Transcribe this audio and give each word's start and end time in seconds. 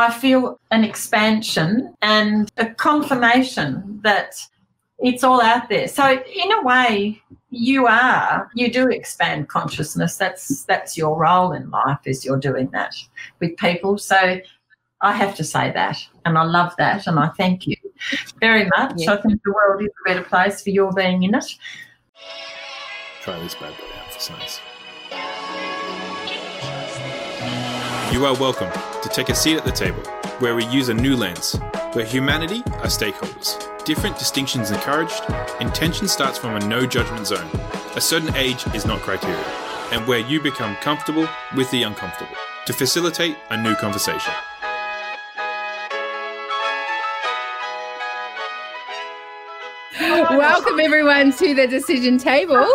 I 0.00 0.10
feel 0.10 0.58
an 0.70 0.82
expansion 0.82 1.94
and 2.00 2.50
a 2.56 2.66
confirmation 2.66 4.00
that 4.02 4.34
it's 4.98 5.22
all 5.22 5.42
out 5.42 5.68
there. 5.68 5.88
So 5.88 6.10
in 6.10 6.52
a 6.52 6.62
way, 6.62 7.20
you 7.50 7.86
are 7.86 8.50
you 8.54 8.72
do 8.72 8.88
expand 8.88 9.48
consciousness. 9.48 10.16
That's 10.16 10.64
that's 10.64 10.96
your 10.96 11.18
role 11.18 11.52
in 11.52 11.68
life 11.68 11.98
is 12.06 12.24
you're 12.24 12.38
doing 12.38 12.70
that 12.70 12.94
with 13.40 13.58
people. 13.58 13.98
So 13.98 14.40
I 15.02 15.12
have 15.12 15.34
to 15.36 15.44
say 15.44 15.70
that, 15.72 15.98
and 16.24 16.38
I 16.38 16.44
love 16.44 16.74
that, 16.78 17.06
and 17.06 17.18
I 17.18 17.28
thank 17.36 17.66
you 17.66 17.76
very 18.40 18.70
much. 18.76 18.94
Yeah. 18.96 19.14
I 19.14 19.20
think 19.20 19.42
the 19.44 19.52
world 19.52 19.82
is 19.82 19.88
a 19.88 20.08
better 20.08 20.24
place 20.24 20.62
for 20.62 20.70
your 20.70 20.92
being 20.92 21.24
in 21.24 21.34
it. 21.34 21.44
Try 23.22 23.38
this 23.40 23.54
bad 23.54 23.76
boy 23.76 23.84
out 23.98 24.14
for 24.14 24.20
size. 24.20 24.60
You 28.12 28.24
are 28.24 28.34
welcome 28.38 28.70
to 29.02 29.08
take 29.08 29.28
a 29.28 29.34
seat 29.34 29.56
at 29.56 29.64
the 29.64 29.72
table, 29.72 30.02
where 30.40 30.54
we 30.54 30.64
use 30.66 30.88
a 30.88 30.94
new 30.94 31.16
lens, 31.16 31.58
where 31.92 32.04
humanity 32.04 32.62
are 32.66 32.86
stakeholders. 32.86 33.56
Different 33.84 34.18
distinctions 34.18 34.70
encouraged, 34.70 35.22
intention 35.60 36.06
starts 36.06 36.38
from 36.38 36.56
a 36.56 36.66
no 36.66 36.86
judgment 36.86 37.26
zone. 37.26 37.48
A 37.96 38.00
certain 38.00 38.34
age 38.36 38.64
is 38.74 38.84
not 38.84 39.00
criteria, 39.00 39.36
and 39.92 40.06
where 40.06 40.20
you 40.20 40.40
become 40.40 40.76
comfortable 40.76 41.28
with 41.56 41.70
the 41.70 41.82
uncomfortable 41.82 42.36
to 42.66 42.72
facilitate 42.72 43.36
a 43.50 43.62
new 43.62 43.74
conversation. 43.76 44.32
Welcome, 49.98 50.78
everyone, 50.78 51.32
to 51.32 51.54
the 51.54 51.66
decision 51.66 52.18
table. 52.18 52.66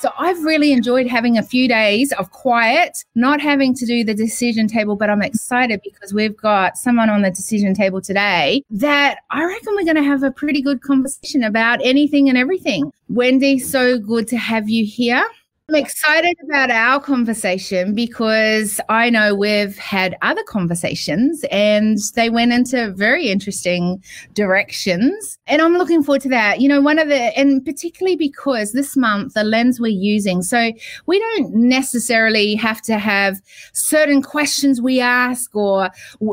So 0.00 0.12
I've 0.16 0.40
really 0.44 0.72
enjoyed 0.72 1.08
having 1.08 1.38
a 1.38 1.42
few 1.42 1.66
days 1.66 2.12
of 2.12 2.30
quiet, 2.30 3.04
not 3.16 3.40
having 3.40 3.74
to 3.74 3.84
do 3.84 4.04
the 4.04 4.14
decision 4.14 4.68
table, 4.68 4.94
but 4.94 5.10
I'm 5.10 5.22
excited 5.22 5.80
because 5.82 6.14
we've 6.14 6.36
got 6.36 6.76
someone 6.76 7.10
on 7.10 7.22
the 7.22 7.30
decision 7.30 7.74
table 7.74 8.00
today 8.00 8.62
that 8.70 9.18
I 9.30 9.44
reckon 9.44 9.74
we're 9.74 9.84
going 9.84 9.96
to 9.96 10.04
have 10.04 10.22
a 10.22 10.30
pretty 10.30 10.62
good 10.62 10.82
conversation 10.82 11.42
about 11.42 11.80
anything 11.82 12.28
and 12.28 12.38
everything. 12.38 12.92
Wendy, 13.08 13.58
so 13.58 13.98
good 13.98 14.28
to 14.28 14.36
have 14.36 14.68
you 14.68 14.86
here. 14.86 15.26
I'm 15.70 15.74
excited 15.74 16.34
about 16.42 16.70
our 16.70 16.98
conversation 16.98 17.94
because 17.94 18.80
I 18.88 19.10
know 19.10 19.34
we've 19.34 19.76
had 19.76 20.16
other 20.22 20.42
conversations 20.44 21.44
and 21.50 21.98
they 22.14 22.30
went 22.30 22.54
into 22.54 22.90
very 22.92 23.28
interesting 23.28 24.02
directions. 24.32 25.38
And 25.46 25.60
I'm 25.60 25.74
looking 25.74 26.02
forward 26.02 26.22
to 26.22 26.30
that. 26.30 26.62
You 26.62 26.70
know, 26.70 26.80
one 26.80 26.98
of 26.98 27.08
the, 27.08 27.38
and 27.38 27.62
particularly 27.66 28.16
because 28.16 28.72
this 28.72 28.96
month, 28.96 29.34
the 29.34 29.44
lens 29.44 29.78
we're 29.78 29.88
using, 29.88 30.40
so 30.40 30.72
we 31.04 31.18
don't 31.18 31.52
necessarily 31.52 32.54
have 32.54 32.80
to 32.82 32.96
have 32.96 33.38
certain 33.74 34.22
questions 34.22 34.80
we 34.80 35.00
ask 35.00 35.54
or 35.54 35.90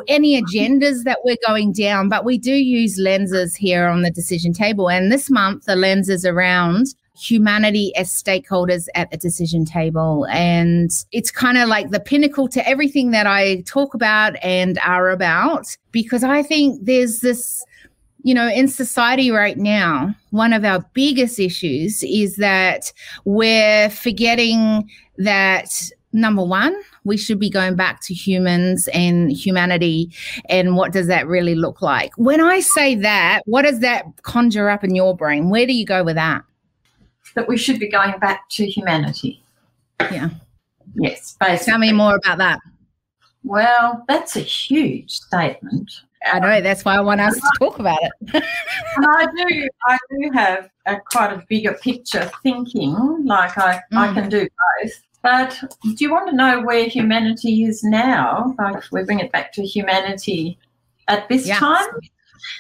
any 0.07 0.41
agendas 0.41 1.03
that 1.03 1.19
we're 1.25 1.35
going 1.45 1.73
down, 1.73 2.07
but 2.07 2.23
we 2.23 2.37
do 2.37 2.53
use 2.53 2.97
lenses 2.97 3.53
here 3.53 3.87
on 3.87 4.01
the 4.01 4.11
decision 4.11 4.53
table. 4.53 4.89
And 4.89 5.11
this 5.11 5.29
month, 5.29 5.65
the 5.65 5.75
lens 5.75 6.07
is 6.07 6.23
around 6.23 6.95
humanity 7.17 7.95
as 7.95 8.09
stakeholders 8.09 8.87
at 8.95 9.11
the 9.11 9.17
decision 9.17 9.65
table. 9.65 10.27
And 10.29 10.91
it's 11.11 11.31
kind 11.31 11.57
of 11.57 11.69
like 11.69 11.89
the 11.89 11.99
pinnacle 11.99 12.47
to 12.49 12.67
everything 12.67 13.11
that 13.11 13.27
I 13.27 13.61
talk 13.61 13.93
about 13.93 14.35
and 14.43 14.79
are 14.85 15.09
about, 15.09 15.75
because 15.91 16.23
I 16.23 16.43
think 16.43 16.85
there's 16.85 17.19
this. 17.19 17.63
You 18.27 18.33
know, 18.33 18.47
in 18.47 18.67
society 18.67 19.29
right 19.29 19.55
now, 19.55 20.15
one 20.31 20.51
of 20.51 20.65
our 20.65 20.83
biggest 20.93 21.39
issues 21.39 22.03
is 22.03 22.37
that 22.37 22.91
we're 23.23 23.87
forgetting 23.91 24.89
that 25.19 25.91
number 26.11 26.43
one, 26.43 26.75
we 27.03 27.17
should 27.17 27.39
be 27.39 27.51
going 27.51 27.75
back 27.75 28.01
to 28.05 28.15
humans 28.15 28.89
and 28.93 29.31
humanity 29.31 30.11
and 30.49 30.75
what 30.75 30.91
does 30.91 31.05
that 31.05 31.27
really 31.27 31.53
look 31.53 31.83
like? 31.83 32.13
When 32.17 32.41
I 32.41 32.61
say 32.61 32.95
that, 32.95 33.41
what 33.45 33.61
does 33.61 33.81
that 33.81 34.05
conjure 34.23 34.69
up 34.69 34.83
in 34.83 34.95
your 34.95 35.15
brain? 35.15 35.51
Where 35.51 35.67
do 35.67 35.73
you 35.73 35.85
go 35.85 36.03
with 36.03 36.15
that? 36.15 36.41
That 37.33 37.47
we 37.47 37.57
should 37.57 37.79
be 37.79 37.89
going 37.89 38.17
back 38.19 38.49
to 38.49 38.65
humanity. 38.65 39.43
Yeah. 39.99 40.29
Yes, 40.95 41.35
basically. 41.39 41.71
Tell 41.71 41.79
me 41.79 41.91
more 41.91 42.15
about 42.15 42.37
that. 42.37 42.59
Well, 43.43 44.03
that's 44.07 44.35
a 44.35 44.41
huge 44.41 45.11
statement. 45.11 45.91
I 46.25 46.39
know 46.39 46.61
that's 46.61 46.83
why 46.83 46.95
I 46.95 47.01
want 47.01 47.21
us 47.21 47.35
to 47.35 47.51
talk 47.59 47.77
about 47.79 47.99
it. 48.01 48.11
and 48.33 49.05
I 49.07 49.27
do, 49.35 49.69
I 49.87 49.97
do 50.09 50.31
have 50.33 50.69
a 50.87 50.99
quite 50.99 51.31
a 51.33 51.45
bigger 51.47 51.73
picture 51.73 52.31
thinking. 52.41 52.95
Like 53.23 53.57
I, 53.57 53.81
mm. 53.93 53.97
I 53.97 54.13
can 54.13 54.29
do 54.29 54.47
both. 54.81 54.91
But 55.21 55.59
do 55.83 55.95
you 55.99 56.11
want 56.11 56.29
to 56.29 56.35
know 56.35 56.61
where 56.61 56.85
humanity 56.87 57.63
is 57.63 57.83
now? 57.83 58.55
Like 58.57 58.83
we 58.91 59.03
bring 59.03 59.19
it 59.19 59.31
back 59.31 59.53
to 59.53 59.63
humanity 59.63 60.57
at 61.07 61.27
this 61.29 61.47
time. 61.49 61.87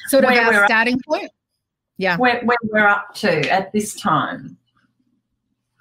Sort 0.07 0.23
of 0.23 0.31
our 0.31 0.65
starting 0.65 0.99
point. 1.07 1.31
Yeah. 1.97 2.17
Where, 2.17 2.41
where 2.43 2.57
we're 2.63 2.87
up 2.87 3.13
to 3.15 3.49
at 3.49 3.71
this 3.71 3.95
time. 3.95 4.57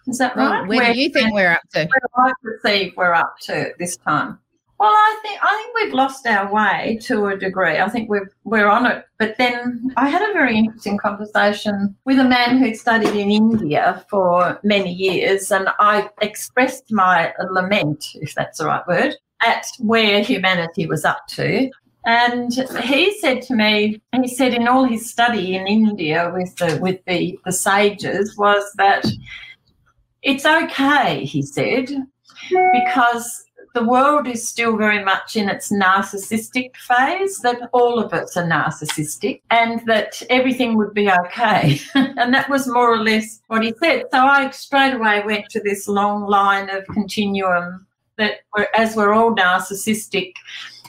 Is 0.06 0.18
that 0.18 0.36
right? 0.36 0.50
Well, 0.50 0.68
where, 0.68 0.78
where, 0.78 0.92
do 0.92 1.00
you 1.00 1.08
think 1.08 1.32
we're 1.32 1.52
up 1.52 1.62
to? 1.72 1.86
Where 1.86 2.26
I 2.26 2.32
perceive 2.42 2.92
we're 2.96 3.14
up 3.14 3.36
to 3.42 3.72
this 3.78 3.96
time. 3.96 4.38
Well, 4.78 4.90
I 4.90 5.18
think 5.22 5.38
I 5.42 5.56
think 5.56 5.74
we've 5.74 5.94
lost 5.94 6.26
our 6.26 6.52
way 6.52 6.98
to 7.02 7.26
a 7.28 7.38
degree. 7.38 7.78
I 7.78 7.88
think 7.88 8.10
we're 8.10 8.30
we're 8.42 8.68
on 8.68 8.86
it. 8.86 9.04
But 9.18 9.38
then 9.38 9.92
I 9.96 10.08
had 10.08 10.28
a 10.28 10.32
very 10.32 10.58
interesting 10.58 10.98
conversation 10.98 11.96
with 12.04 12.18
a 12.18 12.24
man 12.24 12.58
who'd 12.58 12.76
studied 12.76 13.14
in 13.14 13.30
India 13.30 14.04
for 14.10 14.58
many 14.62 14.92
years, 14.92 15.50
and 15.52 15.68
I 15.78 16.10
expressed 16.20 16.92
my 16.92 17.32
lament, 17.50 18.08
if 18.16 18.34
that's 18.34 18.58
the 18.58 18.66
right 18.66 18.86
word, 18.86 19.14
at 19.42 19.66
where 19.78 20.22
humanity 20.22 20.86
was 20.86 21.04
up 21.04 21.26
to. 21.28 21.70
And 22.06 22.52
he 22.82 23.18
said 23.18 23.40
to 23.42 23.54
me, 23.54 24.00
he 24.20 24.28
said 24.28 24.52
in 24.52 24.68
all 24.68 24.84
his 24.84 25.08
study 25.08 25.56
in 25.56 25.66
India 25.66 26.30
with 26.34 26.54
the 26.56 26.78
with 26.80 27.00
the, 27.06 27.38
the 27.44 27.52
sages 27.52 28.36
was 28.36 28.64
that 28.76 29.06
it's 30.22 30.46
okay, 30.46 31.24
he 31.24 31.42
said, 31.42 31.90
because 32.72 33.44
the 33.74 33.84
world 33.84 34.28
is 34.28 34.46
still 34.48 34.76
very 34.76 35.04
much 35.04 35.34
in 35.36 35.48
its 35.48 35.72
narcissistic 35.72 36.76
phase, 36.76 37.38
that 37.40 37.68
all 37.72 37.98
of 37.98 38.12
us 38.12 38.36
are 38.36 38.46
narcissistic 38.46 39.42
and 39.50 39.84
that 39.86 40.22
everything 40.30 40.76
would 40.76 40.94
be 40.94 41.10
okay. 41.10 41.80
and 41.94 42.32
that 42.32 42.48
was 42.48 42.68
more 42.68 42.92
or 42.92 43.02
less 43.02 43.40
what 43.48 43.64
he 43.64 43.74
said. 43.82 44.04
So 44.12 44.18
I 44.18 44.48
straight 44.50 44.94
away 44.94 45.22
went 45.24 45.48
to 45.50 45.60
this 45.60 45.88
long 45.88 46.26
line 46.26 46.70
of 46.70 46.86
continuum 46.86 47.86
that 48.16 48.40
we're, 48.56 48.68
as 48.76 48.94
we're 48.94 49.12
all 49.12 49.34
narcissistic 49.34 50.32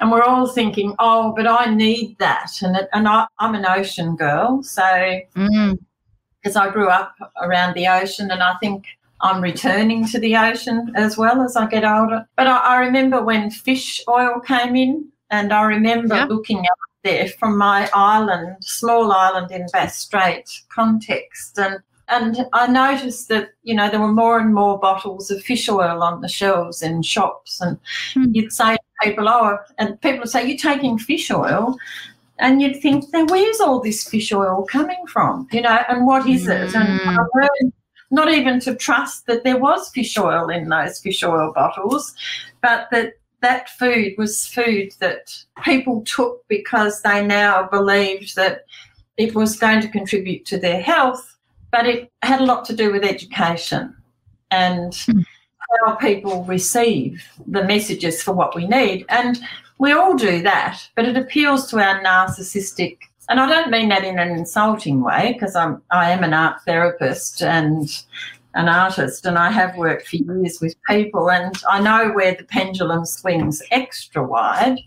and 0.01 0.11
we're 0.11 0.23
all 0.23 0.47
thinking, 0.47 0.93
oh, 0.99 1.33
but 1.35 1.47
I 1.47 1.73
need 1.73 2.17
that. 2.19 2.51
And, 2.61 2.75
it, 2.75 2.89
and 2.93 3.07
I, 3.07 3.27
am 3.39 3.55
an 3.55 3.65
ocean 3.65 4.15
girl. 4.15 4.61
So, 4.63 5.19
because 5.33 6.55
mm. 6.55 6.55
I 6.55 6.69
grew 6.69 6.89
up 6.89 7.15
around 7.41 7.75
the 7.75 7.87
ocean 7.87 8.29
and 8.31 8.43
I 8.43 8.55
think 8.55 8.85
I'm 9.21 9.41
returning 9.41 10.05
to 10.09 10.19
the 10.19 10.35
ocean 10.35 10.91
as 10.95 11.17
well 11.17 11.41
as 11.41 11.55
I 11.55 11.67
get 11.67 11.85
older. 11.85 12.27
But 12.35 12.47
I, 12.47 12.57
I 12.57 12.79
remember 12.79 13.23
when 13.23 13.49
fish 13.49 14.01
oil 14.09 14.39
came 14.39 14.75
in, 14.75 15.07
and 15.31 15.51
I 15.51 15.63
remember 15.63 16.15
yeah. 16.15 16.25
looking 16.25 16.59
up 16.59 16.79
there 17.03 17.29
from 17.29 17.57
my 17.57 17.89
island, 17.93 18.57
small 18.61 19.11
island 19.11 19.51
in 19.51 19.65
Bass 19.71 19.97
Strait 19.97 20.49
context, 20.69 21.57
and 21.57 21.79
and 22.07 22.45
I 22.53 22.67
noticed 22.67 23.27
that 23.29 23.49
you 23.63 23.75
know 23.75 23.89
there 23.89 23.99
were 23.99 24.11
more 24.11 24.39
and 24.39 24.53
more 24.53 24.79
bottles 24.79 25.31
of 25.31 25.43
fish 25.43 25.67
oil 25.69 26.03
on 26.03 26.21
the 26.21 26.27
shelves 26.27 26.81
in 26.81 27.01
shops, 27.01 27.61
and 27.61 27.77
mm. 28.13 28.33
you'd 28.33 28.53
say 28.53 28.75
to 28.75 28.81
people, 29.03 29.27
"Oh," 29.27 29.57
and 29.77 29.99
people 30.01 30.19
would 30.19 30.29
say, 30.29 30.45
"You're 30.45 30.57
taking 30.57 30.97
fish 30.97 31.31
oil," 31.31 31.77
and 32.39 32.61
you'd 32.61 32.81
think, 32.81 33.05
"Now 33.11 33.25
where's 33.25 33.59
all 33.59 33.81
this 33.81 34.07
fish 34.07 34.31
oil 34.31 34.65
coming 34.69 35.05
from?" 35.07 35.47
You 35.51 35.61
know, 35.61 35.79
and 35.89 36.05
what 36.05 36.27
is 36.27 36.45
mm. 36.45 36.63
it? 36.63 36.75
And 36.75 37.01
I 37.01 37.13
hmm. 37.13 37.39
learned 37.39 37.73
not 38.11 38.31
even 38.31 38.59
to 38.61 38.75
trust 38.75 39.25
that 39.25 39.43
there 39.43 39.57
was 39.57 39.89
fish 39.89 40.17
oil 40.17 40.49
in 40.49 40.69
those 40.69 40.99
fish 40.99 41.23
oil 41.23 41.51
bottles, 41.53 42.15
but 42.61 42.87
that 42.91 43.13
that 43.41 43.69
food 43.69 44.13
was 44.17 44.47
food 44.47 44.91
that 44.99 45.31
people 45.63 46.01
took 46.03 46.47
because 46.47 47.01
they 47.01 47.23
now 47.25 47.67
believed 47.67 48.35
that 48.35 48.65
it 49.17 49.35
was 49.35 49.59
going 49.59 49.81
to 49.81 49.87
contribute 49.87 50.45
to 50.45 50.57
their 50.57 50.81
health, 50.81 51.34
but 51.75 51.85
it 51.85 52.09
had 52.21 52.39
a 52.39 52.45
lot 52.45 52.63
to 52.63 52.73
do 52.73 52.89
with 52.89 53.03
education 53.03 53.93
and 54.49 54.93
mm. 54.93 55.25
how 55.83 55.95
people 55.95 56.45
receive 56.45 57.27
the 57.47 57.65
messages 57.65 58.23
for 58.23 58.31
what 58.31 58.55
we 58.55 58.65
need. 58.65 59.05
And 59.09 59.37
we 59.77 59.91
all 59.91 60.15
do 60.15 60.41
that, 60.43 60.79
but 60.95 61.03
it 61.03 61.17
appeals 61.17 61.69
to 61.71 61.79
our 61.79 62.01
narcissistic 62.01 62.97
and 63.27 63.39
I 63.39 63.49
don't 63.49 63.71
mean 63.71 63.89
that 63.89 64.03
in 64.05 64.19
an 64.19 64.29
insulting 64.29 65.01
way 65.01 65.33
because 65.33 65.55
I'm 65.55 65.81
I 65.89 66.11
am 66.11 66.23
an 66.23 66.33
art 66.33 66.61
therapist 66.63 67.41
and 67.41 67.89
an 68.53 68.69
artist 68.69 69.25
and 69.25 69.37
I 69.37 69.49
have 69.49 69.75
worked 69.75 70.07
for 70.07 70.17
years 70.17 70.61
with 70.61 70.75
people 70.87 71.31
and 71.31 71.55
I 71.67 71.81
know 71.81 72.13
where 72.13 72.35
the 72.35 72.43
pendulum 72.43 73.03
swings 73.03 73.63
extra 73.71 74.23
wide, 74.23 74.77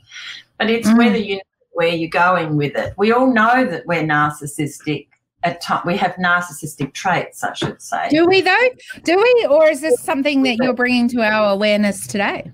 but 0.56 0.70
it's 0.70 0.88
mm. 0.88 0.98
whether 0.98 1.18
you 1.18 1.36
know 1.36 1.42
where 1.72 1.88
you're 1.88 2.08
going 2.08 2.56
with 2.56 2.76
it. 2.76 2.94
We 2.96 3.12
all 3.12 3.32
know 3.32 3.66
that 3.66 3.86
we're 3.86 4.04
narcissistic 4.04 5.07
at 5.44 5.60
time 5.60 5.82
we 5.86 5.96
have 5.96 6.14
narcissistic 6.14 6.92
traits, 6.94 7.44
I 7.44 7.52
should 7.54 7.80
say. 7.80 8.08
Do 8.10 8.26
we 8.26 8.40
though? 8.40 8.68
Do 9.04 9.16
we, 9.16 9.46
or 9.48 9.68
is 9.68 9.80
this 9.80 10.00
something 10.00 10.42
that 10.42 10.56
you're 10.56 10.74
bringing 10.74 11.08
to 11.08 11.22
our 11.22 11.52
awareness 11.52 12.06
today? 12.06 12.50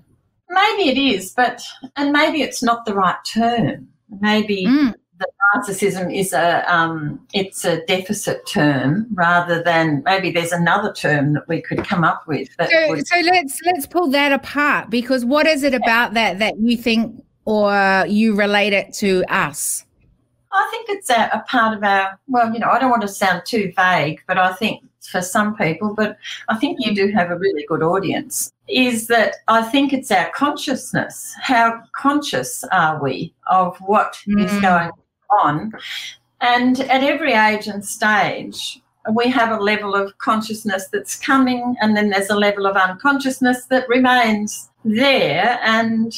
maybe 0.49 0.89
it 0.89 0.97
is, 0.97 1.31
but 1.31 1.61
and 1.95 2.11
maybe 2.11 2.41
it's 2.41 2.61
not 2.63 2.85
the 2.85 2.93
right 2.93 3.17
term. 3.25 3.87
Maybe 4.21 4.65
Mm. 4.67 4.93
the 5.19 5.27
narcissism 5.55 6.13
is 6.15 6.33
a 6.33 6.63
um, 6.73 7.19
it's 7.33 7.65
a 7.65 7.83
deficit 7.85 8.45
term 8.47 9.07
rather 9.13 9.63
than 9.63 10.03
maybe 10.05 10.31
there's 10.31 10.51
another 10.51 10.93
term 10.93 11.33
that 11.33 11.47
we 11.47 11.61
could 11.61 11.83
come 11.83 12.03
up 12.03 12.27
with. 12.27 12.47
That 12.57 12.69
So, 12.69 12.89
would, 12.89 13.07
so 13.07 13.19
let's 13.21 13.59
let's 13.65 13.87
pull 13.87 14.09
that 14.11 14.31
apart 14.31 14.89
because 14.89 15.25
what 15.25 15.47
is 15.47 15.63
it 15.63 15.73
about 15.73 16.13
that 16.13 16.39
that 16.39 16.59
you 16.59 16.77
think 16.77 17.23
or 17.45 18.05
you 18.07 18.35
relate 18.35 18.73
it 18.73 18.93
to 18.95 19.23
us? 19.29 19.84
I 20.55 20.67
think 20.71 20.89
it's 20.89 21.09
a, 21.09 21.29
a 21.33 21.43
part 21.47 21.75
of 21.77 21.83
our. 21.83 22.17
Well, 22.27 22.53
you 22.53 22.59
know, 22.59 22.69
I 22.69 22.79
don't 22.79 22.89
want 22.89 23.01
to 23.03 23.07
sound 23.07 23.43
too 23.45 23.73
vague, 23.75 24.21
but 24.27 24.37
I 24.37 24.53
think 24.53 24.83
for 25.11 25.21
some 25.21 25.55
people, 25.55 25.93
but 25.93 26.17
I 26.49 26.55
think 26.57 26.79
you 26.79 26.95
do 26.95 27.11
have 27.11 27.29
a 27.29 27.37
really 27.37 27.65
good 27.67 27.83
audience. 27.83 28.51
Is 28.67 29.07
that 29.07 29.35
I 29.47 29.61
think 29.61 29.93
it's 29.93 30.11
our 30.11 30.31
consciousness. 30.31 31.35
How 31.41 31.83
conscious 31.95 32.63
are 32.71 33.01
we 33.01 33.33
of 33.47 33.77
what 33.79 34.17
is 34.27 34.51
Mm. 34.51 34.61
going 34.61 34.91
on? 35.43 35.73
And 36.41 36.79
at 36.81 37.03
every 37.03 37.33
age 37.33 37.67
and 37.67 37.83
stage, 37.85 38.81
we 39.13 39.29
have 39.29 39.51
a 39.51 39.61
level 39.61 39.93
of 39.95 40.17
consciousness 40.17 40.87
that's 40.91 41.15
coming, 41.19 41.75
and 41.81 41.95
then 41.95 42.09
there's 42.09 42.29
a 42.31 42.35
level 42.35 42.65
of 42.65 42.75
unconsciousness 42.75 43.65
that 43.65 43.87
remains 43.87 44.69
there. 44.83 45.59
And 45.63 46.15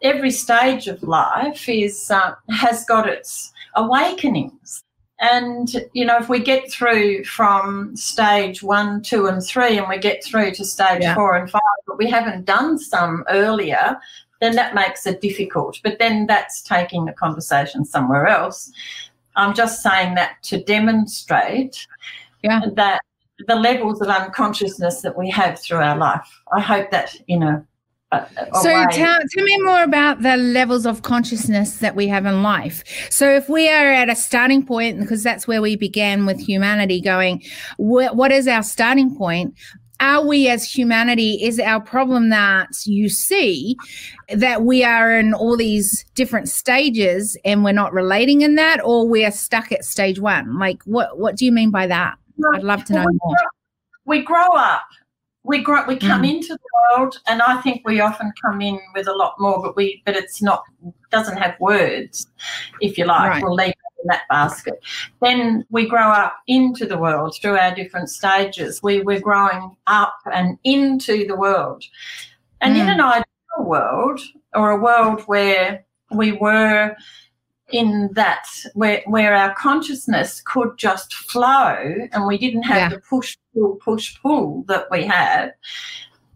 every 0.00 0.30
stage 0.30 0.88
of 0.88 1.02
life 1.02 1.68
is 1.68 2.10
uh, 2.10 2.34
has 2.50 2.84
got 2.86 3.08
its 3.08 3.51
awakenings. 3.74 4.82
And, 5.20 5.68
you 5.92 6.04
know, 6.04 6.18
if 6.18 6.28
we 6.28 6.40
get 6.40 6.70
through 6.70 7.24
from 7.24 7.94
stage 7.96 8.62
one, 8.62 9.02
two, 9.02 9.26
and 9.26 9.42
three, 9.42 9.78
and 9.78 9.88
we 9.88 9.98
get 9.98 10.24
through 10.24 10.50
to 10.52 10.64
stage 10.64 11.02
Yeah. 11.02 11.14
four 11.14 11.36
and 11.36 11.48
five, 11.48 11.60
but 11.86 11.96
we 11.96 12.10
haven't 12.10 12.44
done 12.44 12.76
some 12.78 13.24
earlier, 13.28 13.98
then 14.40 14.56
that 14.56 14.74
makes 14.74 15.06
it 15.06 15.20
difficult. 15.20 15.78
But 15.84 16.00
then 16.00 16.26
that's 16.26 16.60
taking 16.62 17.04
the 17.04 17.12
conversation 17.12 17.84
somewhere 17.84 18.26
else. 18.26 18.72
I'm 19.36 19.54
just 19.54 19.80
saying 19.80 20.16
that 20.16 20.42
to 20.44 20.62
demonstrate 20.64 21.86
Yeah. 22.42 22.62
that 22.74 23.00
the 23.46 23.54
levels 23.56 24.00
of 24.00 24.08
unconsciousness 24.08 25.02
that 25.02 25.16
we 25.16 25.30
have 25.30 25.58
through 25.58 25.78
our 25.78 25.96
life. 25.96 26.28
I 26.52 26.60
hope 26.60 26.90
that, 26.90 27.14
you 27.28 27.38
know, 27.38 27.64
a, 28.12 28.26
a 28.36 28.60
So 28.62 28.70
tell, 28.90 29.18
tell 29.30 29.44
me 29.44 29.58
more 29.62 29.82
about 29.82 30.22
the 30.22 30.36
levels 30.36 30.86
of 30.86 31.02
consciousness 31.02 31.78
that 31.78 31.96
we 31.96 32.06
have 32.08 32.26
in 32.26 32.42
life. 32.42 32.84
So 33.10 33.28
if 33.28 33.48
we 33.48 33.68
are 33.68 33.92
at 33.92 34.08
a 34.08 34.14
starting 34.14 34.64
point, 34.64 35.00
because 35.00 35.22
that's 35.22 35.48
where 35.48 35.62
we 35.62 35.76
began 35.76 36.26
with 36.26 36.38
humanity, 36.38 37.00
going, 37.00 37.42
wh- 37.76 38.14
what 38.14 38.30
is 38.30 38.46
our 38.46 38.62
starting 38.62 39.16
point? 39.16 39.54
Are 40.00 40.26
we 40.26 40.48
as 40.48 40.64
humanity, 40.64 41.42
is 41.44 41.60
our 41.60 41.80
problem 41.80 42.30
that 42.30 42.68
you 42.86 43.08
see 43.08 43.76
that 44.34 44.64
we 44.64 44.82
are 44.82 45.16
in 45.16 45.32
all 45.32 45.56
these 45.56 46.04
different 46.14 46.48
stages 46.48 47.36
and 47.44 47.62
we're 47.62 47.72
not 47.72 47.92
relating 47.92 48.40
in 48.40 48.56
that, 48.56 48.80
or 48.84 49.06
we 49.06 49.24
are 49.24 49.30
stuck 49.30 49.70
at 49.70 49.84
stage 49.84 50.18
one? 50.18 50.58
Like, 50.58 50.82
what, 50.84 51.18
what 51.18 51.36
do 51.36 51.44
you 51.44 51.52
mean 51.52 51.70
by 51.70 51.86
that? 51.86 52.16
I'd 52.52 52.64
love 52.64 52.84
to 52.86 52.94
know 52.94 53.06
more. 53.24 53.36
We 54.04 54.22
grow 54.22 54.48
up. 54.56 54.82
We 55.44 55.62
grow. 55.62 55.84
We 55.86 55.96
come 55.96 56.22
Mm. 56.22 56.36
into 56.36 56.54
the 56.54 56.96
world, 56.96 57.20
and 57.26 57.42
I 57.42 57.60
think 57.62 57.82
we 57.84 58.00
often 58.00 58.32
come 58.40 58.60
in 58.60 58.78
with 58.94 59.08
a 59.08 59.12
lot 59.12 59.34
more, 59.40 59.60
but 59.60 59.74
we, 59.76 60.02
but 60.06 60.16
it's 60.16 60.40
not 60.40 60.62
doesn't 61.10 61.36
have 61.36 61.58
words, 61.60 62.26
if 62.80 62.96
you 62.96 63.04
like. 63.04 63.30
Right. 63.30 63.42
We'll 63.42 63.54
leave 63.54 63.70
it 63.70 64.00
in 64.02 64.06
that 64.08 64.22
basket. 64.30 64.80
Then 65.20 65.64
we 65.70 65.86
grow 65.88 66.08
up 66.08 66.36
into 66.46 66.86
the 66.86 66.96
world 66.96 67.36
through 67.40 67.58
our 67.58 67.74
different 67.74 68.08
stages. 68.08 68.82
We 68.82 69.00
we're 69.02 69.20
growing 69.20 69.76
up 69.86 70.16
and 70.32 70.58
into 70.64 71.26
the 71.26 71.36
world, 71.36 71.84
and 72.60 72.76
in 72.76 72.86
Mm. 72.86 72.92
an 72.94 73.00
ideal 73.00 73.64
world 73.66 74.20
or 74.54 74.70
a 74.70 74.76
world 74.80 75.22
where 75.22 75.84
we 76.10 76.32
were 76.32 76.94
in 77.72 78.10
that 78.12 78.46
where 78.74 79.02
where 79.06 79.34
our 79.34 79.54
consciousness 79.54 80.42
could 80.44 80.76
just 80.76 81.14
flow 81.14 81.94
and 82.12 82.26
we 82.26 82.36
didn't 82.38 82.62
have 82.64 82.76
Yeah. 82.76 82.88
the 82.90 83.00
push 83.00 83.36
pull 83.54 83.76
push 83.76 84.16
pull 84.22 84.64
that 84.68 84.86
we 84.90 85.04
have 85.06 85.50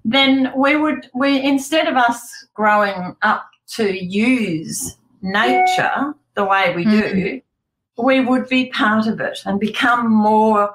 then 0.04 0.52
we 0.56 0.76
would 0.76 1.08
we 1.14 1.40
instead 1.42 1.88
of 1.88 1.96
us 1.96 2.46
growing 2.54 3.16
up 3.22 3.48
to 3.68 3.92
use 4.04 4.96
nature 5.22 6.14
the 6.34 6.44
way 6.44 6.74
we 6.74 6.84
do 6.84 7.40
we 7.98 8.20
would 8.20 8.48
be 8.48 8.66
part 8.70 9.06
of 9.06 9.20
it 9.20 9.38
and 9.46 9.58
become 9.60 10.10
more 10.10 10.74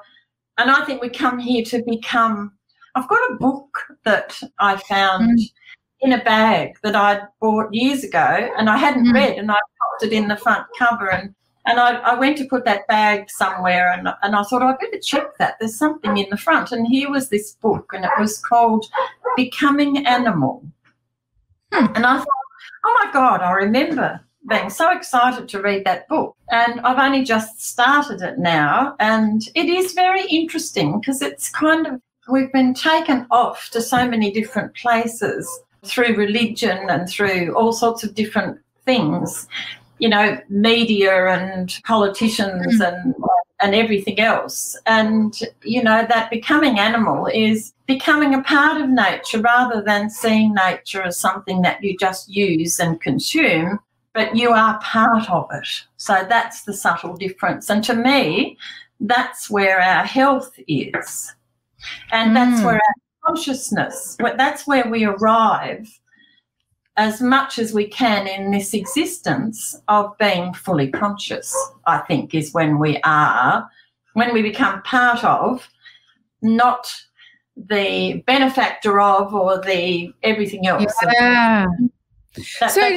and 0.58 0.70
i 0.70 0.84
think 0.84 1.00
we 1.02 1.08
come 1.08 1.38
here 1.38 1.64
to 1.64 1.82
become 1.88 2.52
i've 2.94 3.08
got 3.08 3.30
a 3.30 3.34
book 3.36 3.78
that 4.04 4.38
i 4.58 4.76
found 4.76 5.38
Mm. 5.38 5.52
in 6.00 6.12
a 6.14 6.24
bag 6.24 6.76
that 6.82 6.96
i'd 6.96 7.22
bought 7.40 7.72
years 7.72 8.02
ago 8.04 8.50
and 8.58 8.68
i 8.68 8.76
hadn't 8.76 9.06
Mm. 9.06 9.14
read 9.14 9.38
and 9.38 9.50
i 9.50 9.58
popped 9.92 10.04
it 10.04 10.12
in 10.12 10.28
the 10.28 10.36
front 10.36 10.66
cover 10.78 11.10
and 11.10 11.34
and 11.64 11.78
I, 11.78 11.98
I 11.98 12.18
went 12.18 12.38
to 12.38 12.44
put 12.46 12.64
that 12.64 12.86
bag 12.88 13.30
somewhere 13.30 13.92
and, 13.92 14.08
and 14.22 14.34
I 14.34 14.42
thought, 14.42 14.62
I 14.62 14.72
better 14.72 14.98
check 14.98 15.38
that. 15.38 15.56
There's 15.60 15.78
something 15.78 16.16
in 16.16 16.26
the 16.28 16.36
front. 16.36 16.72
And 16.72 16.86
here 16.86 17.08
was 17.08 17.28
this 17.28 17.52
book, 17.52 17.92
and 17.92 18.04
it 18.04 18.10
was 18.18 18.38
called 18.38 18.86
Becoming 19.36 20.04
Animal. 20.04 20.64
Hmm. 21.72 21.86
And 21.94 22.04
I 22.04 22.18
thought, 22.18 22.26
oh 22.84 23.00
my 23.04 23.12
God, 23.12 23.42
I 23.42 23.52
remember 23.52 24.20
being 24.48 24.70
so 24.70 24.90
excited 24.90 25.48
to 25.50 25.62
read 25.62 25.84
that 25.84 26.08
book. 26.08 26.36
And 26.50 26.80
I've 26.80 26.98
only 26.98 27.22
just 27.22 27.64
started 27.64 28.22
it 28.22 28.38
now. 28.40 28.96
And 28.98 29.42
it 29.54 29.66
is 29.66 29.92
very 29.92 30.26
interesting 30.26 30.98
because 30.98 31.22
it's 31.22 31.48
kind 31.48 31.86
of, 31.86 32.00
we've 32.28 32.52
been 32.52 32.74
taken 32.74 33.24
off 33.30 33.70
to 33.70 33.80
so 33.80 34.08
many 34.08 34.32
different 34.32 34.74
places 34.74 35.48
through 35.84 36.16
religion 36.16 36.90
and 36.90 37.08
through 37.08 37.54
all 37.54 37.72
sorts 37.72 38.02
of 38.02 38.16
different 38.16 38.58
things 38.84 39.46
you 40.02 40.08
know, 40.08 40.36
media 40.48 41.28
and 41.28 41.80
politicians 41.84 42.80
and 42.80 43.14
and 43.60 43.76
everything 43.76 44.18
else. 44.18 44.76
And 44.86 45.32
you 45.62 45.80
know, 45.80 46.04
that 46.08 46.28
becoming 46.28 46.80
animal 46.80 47.26
is 47.26 47.72
becoming 47.86 48.34
a 48.34 48.42
part 48.42 48.80
of 48.82 48.88
nature 48.88 49.40
rather 49.40 49.80
than 49.80 50.10
seeing 50.10 50.54
nature 50.54 51.02
as 51.02 51.16
something 51.16 51.62
that 51.62 51.80
you 51.84 51.96
just 51.96 52.28
use 52.28 52.80
and 52.80 53.00
consume, 53.00 53.78
but 54.12 54.34
you 54.34 54.50
are 54.50 54.80
part 54.80 55.30
of 55.30 55.46
it. 55.52 55.68
So 55.98 56.26
that's 56.28 56.64
the 56.64 56.74
subtle 56.74 57.16
difference. 57.16 57.70
And 57.70 57.84
to 57.84 57.94
me, 57.94 58.58
that's 58.98 59.48
where 59.48 59.80
our 59.80 60.04
health 60.04 60.52
is. 60.66 61.32
And 62.10 62.34
that's 62.34 62.60
Mm. 62.60 62.64
where 62.64 62.80
our 62.88 62.94
consciousness, 63.26 64.16
that's 64.36 64.66
where 64.66 64.88
we 64.90 65.04
arrive 65.04 65.86
as 66.96 67.20
much 67.20 67.58
as 67.58 67.72
we 67.72 67.86
can 67.86 68.26
in 68.26 68.50
this 68.50 68.74
existence 68.74 69.80
of 69.88 70.16
being 70.18 70.52
fully 70.52 70.90
conscious, 70.90 71.56
I 71.86 71.98
think, 71.98 72.34
is 72.34 72.52
when 72.52 72.78
we 72.78 72.98
are, 73.04 73.68
when 74.12 74.34
we 74.34 74.42
become 74.42 74.82
part 74.82 75.24
of, 75.24 75.66
not 76.42 76.92
the 77.56 78.22
benefactor 78.26 79.00
of 79.00 79.34
or 79.34 79.60
the 79.60 80.12
everything 80.22 80.66
else. 80.66 80.94
Yeah. 81.14 81.66
That- 82.60 82.70
so, 82.70 82.88